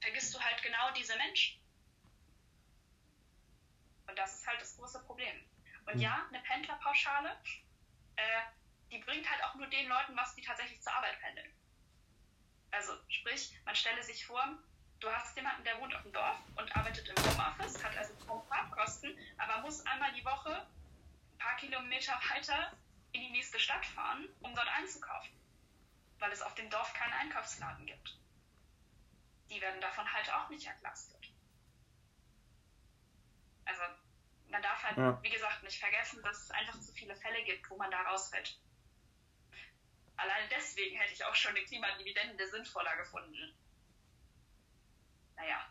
vergisst 0.00 0.34
du 0.34 0.40
halt 0.40 0.62
genau 0.62 0.90
diese 0.92 1.16
Menschen. 1.16 1.63
Und 4.06 4.18
das 4.18 4.34
ist 4.34 4.46
halt 4.46 4.60
das 4.60 4.76
große 4.76 5.02
Problem. 5.04 5.44
Und 5.86 6.00
ja, 6.00 6.26
eine 6.28 6.42
Pendlerpauschale, 6.42 7.36
äh, 8.16 8.42
die 8.90 8.98
bringt 8.98 9.28
halt 9.30 9.42
auch 9.44 9.54
nur 9.54 9.66
den 9.66 9.88
Leuten 9.88 10.16
was, 10.16 10.34
die 10.34 10.42
tatsächlich 10.42 10.80
zur 10.82 10.94
Arbeit 10.94 11.18
pendeln. 11.20 11.50
Also 12.70 12.92
sprich, 13.08 13.54
man 13.64 13.74
stelle 13.74 14.02
sich 14.02 14.26
vor, 14.26 14.58
du 15.00 15.10
hast 15.10 15.36
jemanden, 15.36 15.64
der 15.64 15.78
wohnt 15.80 15.94
auf 15.94 16.02
dem 16.02 16.12
Dorf 16.12 16.38
und 16.56 16.74
arbeitet 16.76 17.08
im 17.08 17.16
Homeoffice, 17.16 17.82
hat 17.84 17.96
also 17.96 18.14
kaum 18.26 18.46
Fahrtkosten, 18.48 19.16
aber 19.38 19.60
muss 19.62 19.84
einmal 19.86 20.12
die 20.12 20.24
Woche 20.24 20.54
ein 20.54 21.38
paar 21.38 21.56
Kilometer 21.56 22.18
weiter 22.30 22.72
in 23.12 23.20
die 23.20 23.30
nächste 23.30 23.60
Stadt 23.60 23.84
fahren, 23.86 24.28
um 24.40 24.54
dort 24.54 24.68
einzukaufen, 24.68 25.30
weil 26.18 26.32
es 26.32 26.42
auf 26.42 26.54
dem 26.54 26.68
Dorf 26.70 26.92
keinen 26.94 27.12
Einkaufsladen 27.12 27.86
gibt. 27.86 28.18
Die 29.50 29.60
werden 29.60 29.80
davon 29.80 30.10
halt 30.12 30.32
auch 30.32 30.48
nicht 30.48 30.66
entlastet. 30.66 31.23
Also 33.64 33.82
man 34.48 34.62
darf 34.62 34.82
halt, 34.82 34.96
ja. 34.96 35.22
wie 35.22 35.30
gesagt, 35.30 35.62
nicht 35.62 35.78
vergessen, 35.78 36.22
dass 36.22 36.44
es 36.44 36.50
einfach 36.50 36.78
zu 36.80 36.92
viele 36.92 37.16
Fälle 37.16 37.42
gibt, 37.44 37.68
wo 37.70 37.76
man 37.76 37.90
da 37.90 38.02
rausfällt. 38.02 38.58
Allein 40.16 40.48
deswegen 40.50 40.96
hätte 40.96 41.12
ich 41.12 41.24
auch 41.24 41.34
schon 41.34 41.56
eine 41.56 41.64
Klimadividende 41.64 42.46
sinnvoller 42.46 42.96
gefunden. 42.96 43.56
Naja. 45.36 45.66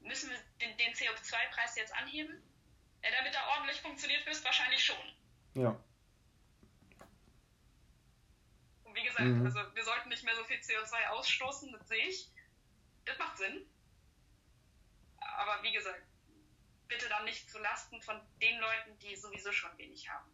Müssen 0.00 0.30
wir 0.30 0.38
den, 0.60 0.76
den 0.78 0.92
CO2-Preis 0.94 1.76
jetzt 1.76 1.94
anheben? 1.94 2.42
Ja, 3.02 3.10
damit 3.12 3.34
er 3.34 3.46
ordentlich 3.48 3.80
funktioniert, 3.80 4.26
höchstwahrscheinlich 4.26 4.84
schon. 4.84 5.14
Ja. 5.54 5.78
Und 8.84 8.94
wie 8.94 9.02
gesagt, 9.04 9.24
mhm. 9.24 9.46
also 9.46 9.60
wir 9.74 9.84
sollten 9.84 10.08
nicht 10.08 10.24
mehr 10.24 10.34
so 10.34 10.44
viel 10.44 10.58
CO2 10.58 11.08
ausstoßen, 11.08 11.72
das 11.72 11.86
sehe 11.88 12.06
ich. 12.08 12.28
Das 13.04 13.18
macht 13.18 13.38
Sinn. 13.38 13.66
Aber 15.18 15.62
wie 15.62 15.72
gesagt, 15.72 16.02
bitte 16.92 17.08
dann 17.08 17.24
nicht 17.24 17.50
zu 17.50 17.58
Lasten 17.58 18.00
von 18.02 18.20
den 18.40 18.58
Leuten, 18.58 18.98
die 18.98 19.16
sowieso 19.16 19.50
schon 19.50 19.76
wenig 19.78 20.08
haben. 20.08 20.30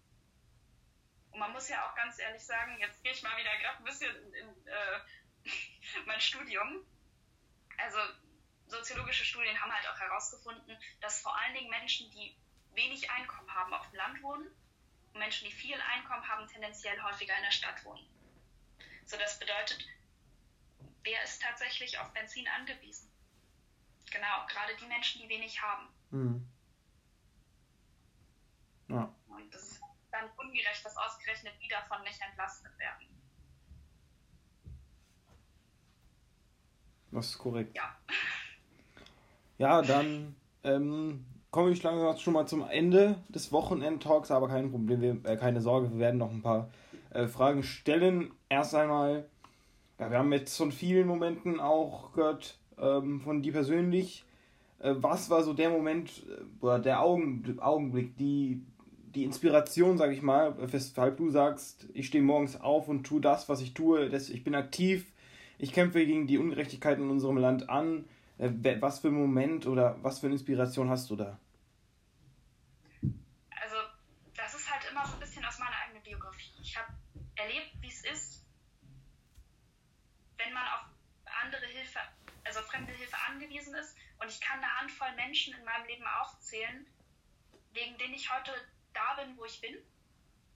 Und 1.31 1.39
man 1.41 1.53
muss 1.53 1.69
ja 1.69 1.89
auch 1.89 1.95
ganz 1.95 2.19
ehrlich 2.19 2.45
sagen, 2.45 2.79
jetzt 2.81 3.03
gehe 3.03 3.13
ich 3.13 3.23
mal 3.23 3.37
wieder 3.37 3.57
gerade 3.59 3.79
ein 3.79 3.85
bisschen 3.85 4.15
in, 4.17 4.35
in 4.35 4.67
äh, 4.67 5.01
mein 6.07 6.21
Studium. 6.21 6.85
Also 7.77 7.99
soziologische 8.67 9.25
Studien 9.25 9.61
haben 9.61 9.73
halt 9.73 9.87
auch 9.89 10.01
herausgefunden, 10.01 10.77
dass 11.01 11.23
vor 11.23 11.37
allen 11.39 11.55
Dingen 11.55 11.71
Menschen, 11.71 12.11
die 12.11 12.37
wenig 12.73 13.09
Einkommen 13.11 13.53
haben, 13.55 13.73
auf 13.73 13.89
dem 13.91 13.97
Land 13.97 14.23
wohnen 14.23 14.49
und 15.13 15.21
Menschen, 15.21 15.47
die 15.47 15.55
viel 15.55 15.81
Einkommen 15.81 16.27
haben, 16.27 16.49
tendenziell 16.49 17.01
häufiger 17.03 17.37
in 17.37 17.45
der 17.45 17.53
Stadt 17.53 17.85
wohnen. 17.85 18.05
So, 19.07 19.17
das 19.17 19.39
bedeutet, 19.39 19.87
wer 21.03 21.23
ist 21.23 21.41
tatsächlich 21.41 21.99
auf 21.99 22.13
Benzin 22.13 22.49
angewiesen? 22.49 23.11
Genau, 24.11 24.47
gerade 24.49 24.77
die 24.77 24.87
Menschen, 24.87 25.23
die 25.23 25.29
wenig 25.29 25.63
haben. 25.63 25.89
Mhm. 26.11 26.47
Ja. 28.89 29.13
Und 29.29 29.55
das 29.55 29.63
ist 29.63 29.83
dann 30.11 30.25
ungerecht, 30.37 30.85
dass 30.85 30.97
ausgerechnet 30.97 31.55
die 31.63 31.69
davon 31.69 32.03
nicht 32.03 32.21
entlastet 32.21 32.79
werden. 32.79 33.07
Das 37.11 37.27
ist 37.27 37.39
korrekt. 37.39 37.77
Ja. 37.77 37.97
Ja, 39.61 39.83
dann 39.83 40.37
ähm, 40.63 41.25
komme 41.51 41.71
ich 41.71 41.83
langsam 41.83 42.17
schon 42.19 42.35
mal 42.35 42.47
zum 42.47 42.69
Ende 42.69 43.17
des 43.29 43.51
Wochenend-Talks, 43.51 44.31
aber 44.31 44.47
kein 44.47 44.71
Problem, 44.71 45.01
wir, 45.01 45.25
äh, 45.25 45.37
keine 45.37 45.61
Sorge, 45.61 45.91
wir 45.91 45.99
werden 45.99 46.19
noch 46.19 46.31
ein 46.31 46.43
paar 46.43 46.71
äh, 47.11 47.27
Fragen 47.27 47.65
stellen. 47.65 48.31
Erst 48.49 48.77
einmal, 48.77 49.29
ja, 49.99 50.13
wir 50.13 50.19
haben 50.19 50.33
jetzt 50.33 50.57
von 50.57 50.71
vielen 50.71 51.09
Momenten 51.09 51.59
auch 51.59 52.13
gehört, 52.13 52.57
ähm, 52.79 53.21
von 53.21 53.43
dir 53.43 53.53
persönlich. 53.53 54.25
Äh, 54.81 54.95
was 54.97 55.31
war 55.31 55.43
so 55.43 55.53
der 55.53 55.70
Moment 55.70 56.11
äh, 56.29 56.64
oder 56.64 56.79
der 56.79 57.01
Augen, 57.01 57.59
Augenblick, 57.61 58.16
die, 58.16 58.62
die 59.14 59.24
Inspiration, 59.24 59.99
sag 59.99 60.12
ich 60.12 60.22
mal, 60.22 60.55
weshalb 60.72 61.16
du 61.16 61.31
sagst, 61.31 61.89
ich 61.95 62.07
stehe 62.07 62.22
morgens 62.22 62.61
auf 62.61 62.89
und 62.89 63.05
tue 63.05 63.20
das, 63.20 63.49
was 63.49 63.61
ich 63.61 63.74
tue, 63.74 64.09
das, 64.09 64.29
ich 64.29 64.45
bin 64.45 64.55
aktiv, 64.55 65.12
ich 65.59 65.72
kämpfe 65.72 66.05
gegen 66.05 66.26
die 66.26 66.39
Ungerechtigkeiten 66.39 67.05
in 67.05 67.11
unserem 67.11 67.39
Land 67.39 67.68
an 67.68 68.05
äh, 68.39 68.81
was 68.81 69.01
für 69.01 69.09
ein 69.09 69.14
Moment 69.14 69.66
oder 69.66 70.03
was 70.03 70.20
für 70.20 70.26
eine 70.26 70.37
Inspiration 70.37 70.89
hast 70.89 71.11
du 71.11 71.16
da? 71.16 71.39
Also, 73.03 73.76
das 74.37 74.55
ist 74.55 74.70
halt 74.70 74.83
immer 74.91 75.05
so 75.05 75.14
ein 75.14 75.20
bisschen 75.20 75.45
aus 75.45 75.59
meiner 75.59 75.76
eigenen 75.85 76.03
Biografie. 76.03 76.53
Ich 76.62 76.76
habe 76.76 76.93
erlebt, 77.35 77.72
wie 77.81 77.89
es 77.89 78.05
ist, 78.05 78.47
wenn 80.37 80.53
man 80.55 80.62
auf 80.68 80.87
andere 81.43 81.66
Hilfe, 81.66 81.99
also 82.45 82.61
fremde 82.61 82.93
Hilfe 82.93 83.16
angewiesen 83.29 83.74
ist. 83.74 83.97
Und 84.19 84.29
ich 84.29 84.41
kann 84.41 84.59
eine 84.59 84.79
Handvoll 84.79 85.12
Menschen 85.12 85.55
in 85.55 85.64
meinem 85.64 85.87
Leben 85.87 86.07
aufzählen, 86.07 86.87
wegen 87.73 87.97
denen 87.99 88.14
ich 88.14 88.33
heute 88.33 88.53
da 88.93 89.14
bin, 89.14 89.37
wo 89.37 89.45
ich 89.45 89.61
bin. 89.61 89.77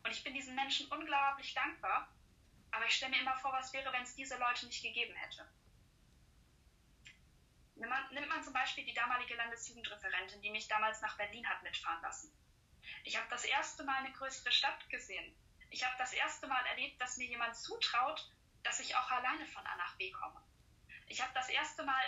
Und 0.02 0.10
ich 0.10 0.24
bin 0.24 0.34
diesen 0.34 0.54
Menschen 0.54 0.88
unglaublich 0.88 1.54
dankbar. 1.54 2.08
Aber 2.72 2.86
ich 2.86 2.94
stelle 2.94 3.12
mir 3.12 3.20
immer 3.20 3.36
vor, 3.36 3.52
was 3.52 3.72
wäre, 3.72 3.92
wenn 3.92 4.02
es 4.02 4.14
diese 4.14 4.36
Leute 4.38 4.66
nicht 4.66 4.82
gegeben 4.82 5.14
hätte. 5.14 5.46
Nimmt 7.76 8.28
man, 8.28 8.42
zum 8.42 8.52
Beispiel 8.52 8.84
die 8.84 8.94
damalige 8.94 9.34
Landesjugendreferentin, 9.34 10.40
die 10.40 10.50
mich 10.50 10.68
damals 10.68 11.00
nach 11.00 11.16
Berlin 11.16 11.48
hat 11.48 11.62
mitfahren 11.62 12.00
lassen. 12.02 12.32
Ich 13.04 13.16
habe 13.16 13.28
das 13.28 13.44
erste 13.44 13.84
Mal 13.84 13.96
eine 13.96 14.12
größere 14.12 14.52
Stadt 14.52 14.88
gesehen. 14.88 15.34
Ich 15.70 15.84
habe 15.84 15.94
das 15.98 16.12
erste 16.12 16.46
Mal 16.46 16.64
erlebt, 16.66 17.00
dass 17.00 17.16
mir 17.16 17.26
jemand 17.26 17.56
zutraut, 17.56 18.30
dass 18.62 18.80
ich 18.80 18.94
auch 18.94 19.10
alleine 19.10 19.46
von 19.46 19.66
A 19.66 19.76
nach 19.76 19.96
B 19.96 20.10
komme. 20.12 20.40
Ich 21.06 21.20
habe 21.20 21.32
das 21.34 21.48
erste 21.48 21.82
Mal, 21.82 22.02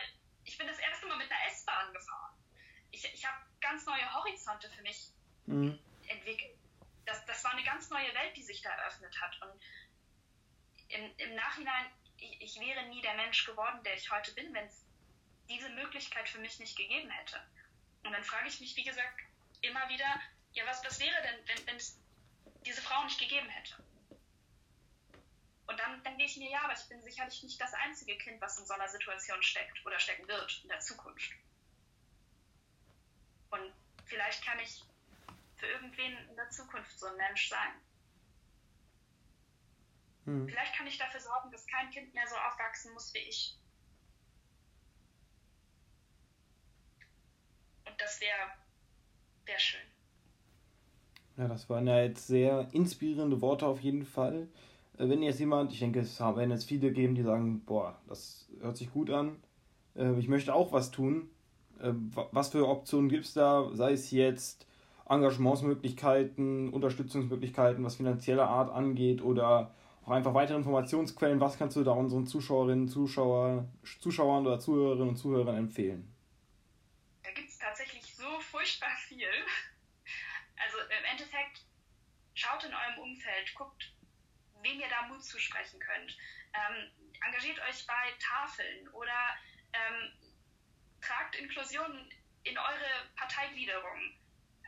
ich 0.44 0.58
bin 0.58 0.66
das 0.66 0.78
erste 0.78 1.06
Mal 1.06 1.16
mit 1.18 1.30
einer 1.30 1.46
S-Bahn 1.50 1.92
gefahren. 1.92 2.34
Ich, 2.90 3.04
ich 3.12 3.26
habe 3.26 3.38
ganz 3.60 3.86
neue 3.86 4.14
Horizonte 4.14 4.68
für 4.70 4.82
mich 4.82 5.10
mhm. 5.46 5.78
entwickelt. 6.06 6.56
Das, 7.06 7.24
das 7.26 7.42
war 7.44 7.52
eine 7.52 7.64
ganz 7.64 7.90
neue 7.90 8.14
Welt, 8.14 8.36
die 8.36 8.42
sich 8.42 8.62
da 8.62 8.70
eröffnet 8.70 9.20
hat. 9.20 9.40
Und 9.42 9.60
im, 10.88 11.16
im 11.16 11.34
Nachhinein 11.34 11.86
ich, 12.18 12.40
ich 12.40 12.60
wäre 12.60 12.86
nie 12.88 13.02
der 13.02 13.14
Mensch 13.14 13.44
geworden, 13.44 13.82
der 13.84 13.94
ich 13.94 14.10
heute 14.10 14.32
bin, 14.32 14.52
wenn 14.54 14.66
es 14.66 14.84
diese 15.48 15.68
Möglichkeit 15.70 16.28
für 16.28 16.38
mich 16.38 16.58
nicht 16.58 16.76
gegeben 16.76 17.10
hätte. 17.10 17.40
Und 18.04 18.12
dann 18.12 18.24
frage 18.24 18.48
ich 18.48 18.60
mich, 18.60 18.76
wie 18.76 18.84
gesagt, 18.84 19.20
immer 19.60 19.88
wieder, 19.88 20.20
ja, 20.52 20.66
was, 20.66 20.84
was 20.84 21.00
wäre 21.00 21.22
denn, 21.22 21.66
wenn 21.66 21.76
es 21.76 21.98
diese 22.64 22.82
Frau 22.82 23.04
nicht 23.04 23.18
gegeben 23.18 23.48
hätte? 23.48 23.74
Und 25.66 25.80
dann 25.80 26.02
denke 26.02 26.24
ich 26.24 26.36
mir, 26.36 26.50
ja, 26.50 26.62
aber 26.64 26.74
ich 26.74 26.88
bin 26.88 27.02
sicherlich 27.02 27.42
nicht 27.42 27.60
das 27.60 27.72
einzige 27.74 28.16
Kind, 28.18 28.40
was 28.40 28.58
in 28.58 28.66
so 28.66 28.74
einer 28.74 28.88
Situation 28.88 29.42
steckt 29.42 29.84
oder 29.86 29.98
stecken 29.98 30.28
wird 30.28 30.60
in 30.62 30.68
der 30.68 30.80
Zukunft. 30.80 31.32
Und 33.50 33.72
vielleicht 34.04 34.44
kann 34.44 34.58
ich 34.58 34.82
für 35.56 35.66
irgendwen 35.66 36.16
in 36.28 36.36
der 36.36 36.50
Zukunft 36.50 36.98
so 36.98 37.06
ein 37.06 37.16
Mensch 37.16 37.48
sein. 37.48 37.72
Hm. 40.24 40.48
Vielleicht 40.48 40.74
kann 40.74 40.86
ich 40.86 40.98
dafür 40.98 41.20
sorgen, 41.20 41.50
dass 41.50 41.66
kein 41.66 41.90
Kind 41.90 42.12
mehr 42.14 42.26
so 42.26 42.36
aufwachsen 42.36 42.92
muss 42.92 43.12
wie 43.14 43.18
ich. 43.18 43.56
Und 47.86 48.00
das 48.00 48.20
wäre 48.20 48.52
wär 49.46 49.58
schön. 49.58 49.80
Ja, 51.36 51.48
das 51.48 51.68
waren 51.68 51.86
ja 51.86 52.02
jetzt 52.02 52.26
sehr 52.26 52.68
inspirierende 52.72 53.40
Worte 53.40 53.66
auf 53.66 53.80
jeden 53.80 54.06
Fall. 54.06 54.48
Äh, 54.98 55.08
wenn 55.08 55.22
jetzt 55.22 55.40
jemand, 55.40 55.72
ich 55.72 55.80
denke, 55.80 56.00
es 56.00 56.20
werden 56.20 56.50
jetzt 56.50 56.68
viele 56.68 56.92
geben, 56.92 57.14
die 57.14 57.22
sagen, 57.22 57.64
boah, 57.64 57.98
das 58.08 58.48
hört 58.60 58.76
sich 58.76 58.92
gut 58.92 59.10
an, 59.10 59.42
äh, 59.96 60.18
ich 60.18 60.28
möchte 60.28 60.54
auch 60.54 60.72
was 60.72 60.90
tun. 60.90 61.30
Äh, 61.80 61.92
was 62.32 62.50
für 62.50 62.68
Optionen 62.68 63.08
gibt 63.08 63.24
es 63.24 63.34
da? 63.34 63.70
Sei 63.72 63.92
es 63.92 64.10
jetzt 64.10 64.66
Engagementsmöglichkeiten, 65.08 66.70
Unterstützungsmöglichkeiten, 66.70 67.84
was 67.84 67.96
finanzielle 67.96 68.46
Art 68.46 68.70
angeht 68.70 69.22
oder 69.22 69.72
auch 70.04 70.10
einfach 70.10 70.34
weitere 70.34 70.56
Informationsquellen. 70.56 71.40
Was 71.40 71.58
kannst 71.58 71.76
du 71.76 71.84
da 71.84 71.92
unseren 71.92 72.26
Zuschauerinnen, 72.26 72.88
Zuschauer, 72.88 73.68
Zuschauern 74.00 74.46
oder 74.46 74.60
Zuhörerinnen 74.60 75.10
und 75.10 75.16
Zuhörern 75.16 75.56
empfehlen? 75.56 76.14
Da 77.22 77.30
gibt 77.32 77.48
es 77.48 77.58
tatsächlich 77.58 78.14
so 78.14 78.40
furchtbar 78.40 78.96
viel. 79.08 79.26
Also 80.56 80.78
im 80.78 81.04
Endeffekt, 81.10 81.64
schaut 82.34 82.64
in 82.64 82.70
eurem 82.70 83.10
Umfeld, 83.10 83.54
guckt, 83.54 83.92
wem 84.64 84.80
ihr 84.80 84.88
da 84.88 85.02
Mut 85.02 85.24
zusprechen 85.24 85.78
könnt. 85.78 86.16
Ähm, 86.54 86.90
engagiert 87.26 87.60
euch 87.60 87.86
bei 87.86 88.12
Tafeln 88.18 88.88
oder 88.88 89.36
ähm, 89.72 90.12
tragt 91.00 91.36
Inklusion 91.36 92.12
in 92.42 92.58
eure 92.58 93.10
Parteigliederung. 93.16 94.18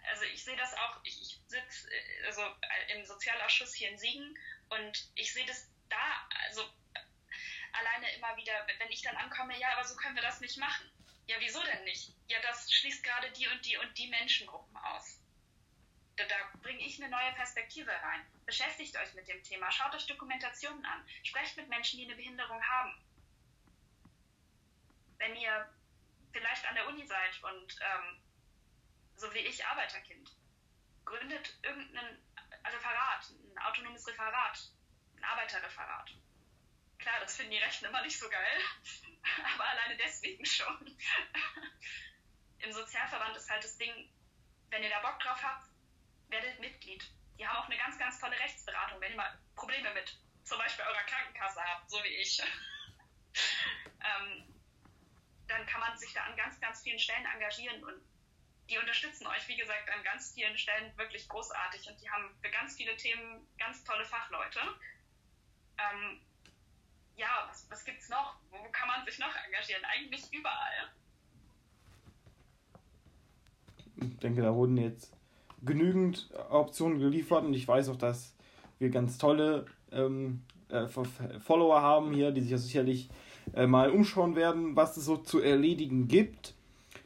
Also 0.09 0.24
ich 0.24 0.44
sehe 0.44 0.57
das 0.57 0.72
auch, 0.74 1.01
ich, 1.03 1.20
ich 1.20 1.40
sitze 1.49 1.90
äh, 1.90 2.26
also 2.26 2.42
äh, 2.42 2.97
im 2.97 3.05
Sozialausschuss 3.05 3.74
hier 3.74 3.90
in 3.90 3.99
Siegen 3.99 4.38
und 4.68 5.11
ich 5.14 5.32
sehe 5.32 5.47
das 5.47 5.68
da, 5.88 6.28
also 6.47 6.62
alleine 7.72 8.14
immer 8.16 8.36
wieder, 8.36 8.66
wenn 8.78 8.90
ich 8.90 9.03
dann 9.03 9.16
ankomme, 9.16 9.59
ja, 9.59 9.72
aber 9.72 9.84
so 9.84 9.97
können 9.97 10.14
wir 10.14 10.22
das 10.22 10.40
nicht 10.40 10.59
machen. 10.59 10.90
Ja, 11.26 11.36
wieso 11.40 11.62
denn 11.62 11.84
nicht? 11.84 12.12
Ja, 12.28 12.40
das 12.42 12.72
schließt 12.72 13.03
gerade 13.03 13.30
die 13.32 13.49
und 13.49 13.64
die 13.64 13.76
und 13.76 13.99
die 13.99 14.09
Menschengruppen 14.09 14.76
aus 14.76 15.20
da, 16.16 16.24
da 16.24 16.36
bringe 16.62 16.80
ich 16.80 17.00
eine 17.00 17.10
neue 17.10 17.32
Perspektive 17.32 17.90
rein. 17.90 18.26
Beschäftigt 18.46 18.96
euch 18.96 19.14
mit 19.14 19.28
dem 19.28 19.42
Thema, 19.42 19.70
schaut 19.70 19.94
euch 19.94 20.06
Dokumentationen 20.06 20.84
an, 20.86 21.06
sprecht 21.22 21.56
mit 21.56 21.68
Menschen, 21.68 21.98
die 21.98 22.06
eine 22.06 22.16
Behinderung 22.16 22.62
haben. 22.62 22.94
Wenn 25.18 25.36
ihr 25.36 25.68
vielleicht 26.32 26.66
an 26.66 26.74
der 26.74 26.88
Uni 26.88 27.06
seid 27.06 27.42
und 27.42 27.78
ähm, 27.80 28.20
so 29.16 29.32
wie 29.32 29.38
ich 29.38 29.64
Arbeiterkind, 29.64 30.30
gründet 31.04 31.54
irgendein 31.62 32.18
Referat, 32.64 33.30
ein 33.30 33.58
autonomes 33.58 34.06
Referat, 34.06 34.70
ein 35.16 35.24
Arbeiterreferat. 35.24 36.10
Klar, 36.98 37.20
das 37.20 37.36
finden 37.36 37.52
die 37.52 37.58
Rechten 37.58 37.86
immer 37.86 38.02
nicht 38.02 38.18
so 38.18 38.28
geil, 38.28 38.60
aber 39.54 39.64
alleine 39.64 39.96
deswegen 39.96 40.44
schon. 40.44 40.98
Im 42.58 42.72
Sozialverband 42.72 43.36
ist 43.36 43.48
halt 43.48 43.64
das 43.64 43.76
Ding, 43.78 44.10
wenn 44.70 44.82
ihr 44.82 44.90
da 44.90 45.00
Bock 45.00 45.20
drauf 45.20 45.42
habt, 45.42 45.68
werdet 46.29 46.59
Mitglied. 46.61 47.05
Die 47.39 47.47
haben 47.47 47.57
auch 47.57 47.66
eine 47.66 47.77
ganz, 47.77 47.99
ganz 47.99 48.18
tolle 48.18 48.39
Rechtsberatung, 48.39 49.01
wenn 49.01 49.12
ihr 49.12 49.16
mal 49.16 49.39
Probleme 49.55 49.93
mit 49.95 50.18
zum 50.45 50.59
Beispiel 50.59 50.85
eurer 50.85 51.03
Krankenkasse 51.03 51.61
habt, 51.61 51.91
so 51.91 52.03
wie 52.03 52.16
ich. 52.16 52.41
ähm, 54.01 54.45
dann 55.49 55.66
kann 55.66 55.81
man 55.81 55.97
sich 55.99 56.12
da 56.12 56.22
an 56.24 56.37
ganz, 56.37 56.61
ganz 56.61 56.83
vielen 56.83 56.99
Stellen 56.99 57.27
engagieren 57.27 57.83
und 57.85 58.01
die 58.68 58.79
unterstützen 58.79 59.27
euch, 59.27 59.47
wie 59.47 59.57
gesagt, 59.57 59.89
an 59.91 60.03
ganz 60.03 60.33
vielen 60.33 60.57
Stellen 60.59 60.97
wirklich 60.97 61.29
großartig 61.29 61.89
und 61.89 62.01
die 62.01 62.11
haben 62.11 62.35
für 62.43 62.51
ganz 62.51 62.77
viele 62.77 62.97
Themen 62.97 63.47
ganz 63.59 63.85
tolle 63.85 64.05
Fachleute. 64.05 64.61
Ähm, 65.79 66.20
ja, 67.16 67.47
was, 67.49 67.70
was 67.70 67.87
es 67.87 68.09
noch? 68.09 68.39
Wo 68.51 68.62
kann 68.70 68.89
man 68.89 69.05
sich 69.05 69.18
noch 69.18 69.35
engagieren? 69.47 69.85
Eigentlich 69.85 70.33
überall. 70.33 70.93
Ich 73.97 74.18
denke, 74.18 74.43
da 74.43 74.53
wurden 74.53 74.77
jetzt 74.77 75.16
genügend 75.64 76.28
Optionen 76.50 76.98
geliefert 76.98 77.44
und 77.44 77.54
ich 77.54 77.66
weiß 77.66 77.88
auch, 77.88 77.96
dass 77.96 78.34
wir 78.78 78.90
ganz 78.90 79.18
tolle 79.18 79.66
ähm, 79.90 80.42
äh, 80.68 80.86
Follower 81.38 81.80
haben 81.80 82.12
hier, 82.12 82.30
die 82.30 82.40
sich 82.40 82.50
ja 82.50 82.59
sicherlich 82.59 83.09
äh, 83.54 83.66
mal 83.66 83.90
umschauen 83.90 84.36
werden, 84.36 84.76
was 84.76 84.96
es 84.96 85.04
so 85.04 85.16
zu 85.16 85.40
erledigen 85.40 86.09
gibt. 86.09 86.54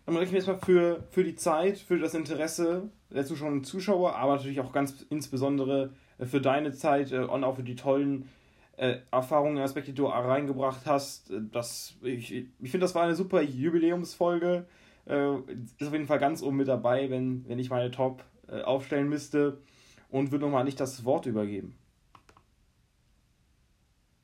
Dann 0.07 0.15
möchte 0.15 0.27
ich 0.27 0.33
mir 0.33 0.39
erstmal 0.39 0.61
für, 0.61 1.05
für 1.11 1.25
die 1.25 1.37
Zeit, 1.37 1.79
für 1.79 1.99
das 1.99 2.15
Interesse 2.15 2.89
der 3.11 3.25
Zuschauerinnen 3.25 3.61
und 3.61 3.65
Zuschauer, 3.65 4.17
aber 4.17 4.37
natürlich 4.37 4.61
auch 4.61 4.73
ganz 4.73 5.07
insbesondere 5.11 5.91
äh, 6.19 6.27
für 6.27 6.41
deine 6.41 6.73
Zeit 6.73 7.13
äh, 7.13 7.19
und 7.19 7.45
auch 7.45 7.57
für 7.57 7.63
die 7.63 7.77
tollen 7.77 8.29
äh, 8.77 8.97
Erfahrungen 9.11 9.59
Aspekte, 9.59 9.93
die 9.93 9.97
du 9.97 10.07
reingebracht 10.07 10.87
hast. 10.87 11.33
Das, 11.53 11.97
ich 12.03 12.33
ich 12.33 12.71
finde, 12.71 12.85
das 12.85 12.95
war 12.95 13.03
eine 13.03 13.15
super 13.15 13.43
Jubiläumsfolge. 13.43 14.67
ist 15.05 15.87
auf 15.87 15.93
jeden 15.93 16.07
Fall 16.07 16.19
ganz 16.19 16.43
oben 16.43 16.57
mit 16.57 16.69
dabei, 16.69 17.11
wenn, 17.11 17.47
wenn 17.47 17.59
ich 17.59 17.69
meine 17.69 17.91
Top 17.91 18.25
aufstellen 18.63 19.09
müsste 19.09 19.63
und 20.09 20.31
würde 20.33 20.45
nochmal 20.45 20.65
nicht 20.65 20.81
das 20.81 21.05
Wort 21.05 21.27
übergeben. 21.27 21.79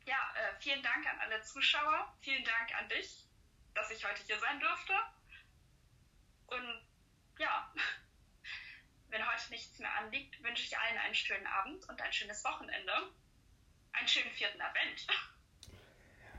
Ja, 0.05 0.15
äh, 0.15 0.61
vielen 0.61 0.83
Dank 0.83 1.07
an 1.07 1.19
alle 1.21 1.43
Zuschauer, 1.43 2.15
vielen 2.21 2.45
Dank 2.45 2.81
an 2.81 2.89
dich, 2.89 3.27
dass 3.75 3.91
ich 3.91 4.05
heute 4.05 4.23
hier 4.25 4.39
sein 4.39 4.61
durfte. 4.61 4.93
Und 6.47 6.83
ja, 7.39 7.73
wenn 9.11 9.27
heute 9.27 9.51
nichts 9.51 9.79
mehr 9.79 9.95
anliegt, 9.97 10.43
wünsche 10.43 10.65
ich 10.65 10.79
allen 10.79 10.99
einen 10.99 11.15
schönen 11.15 11.47
Abend 11.47 11.89
und 11.89 12.01
ein 12.01 12.13
schönes 12.13 12.45
Wochenende. 12.45 12.93
Einen 13.93 14.09
schönen 14.09 14.31
vierten 14.33 14.61
Advent. 14.61 15.07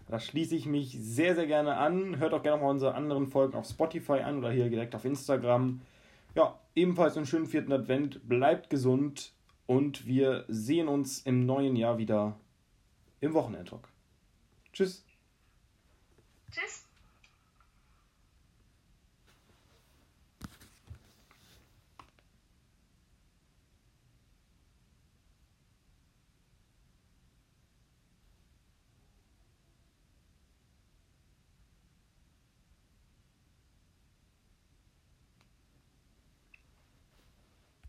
Da 0.10 0.22
schließe 0.22 0.56
ich 0.56 0.66
mich 0.66 0.98
sehr, 0.98 1.36
sehr 1.36 1.48
gerne 1.48 1.76
an. 1.76 2.18
Hört 2.18 2.34
auch 2.34 2.42
gerne 2.42 2.62
mal 2.62 2.70
unsere 2.70 2.96
anderen 2.96 3.28
Folgen 3.28 3.58
auf 3.58 3.68
Spotify 3.68 4.22
an 4.22 4.38
oder 4.38 4.52
hier 4.52 4.70
direkt 4.70 4.96
auf 4.96 5.04
Instagram. 5.04 5.82
Ja, 6.38 6.60
ebenfalls 6.76 7.18
einen 7.18 7.26
schönen 7.26 7.48
vierten 7.48 7.74
Advent. 7.74 8.30
Bleibt 8.30 8.70
gesund 8.70 9.34
und 9.66 10.06
wir 10.06 10.46
sehen 10.48 10.88
uns 10.88 11.20
im 11.22 11.48
neuen 11.48 11.76
Jahr 11.76 11.98
wieder 11.98 12.40
im 13.22 13.34
Wochenendtalk. 13.34 13.90
Tschüss. 14.72 15.04
Tschüss. 16.52 16.87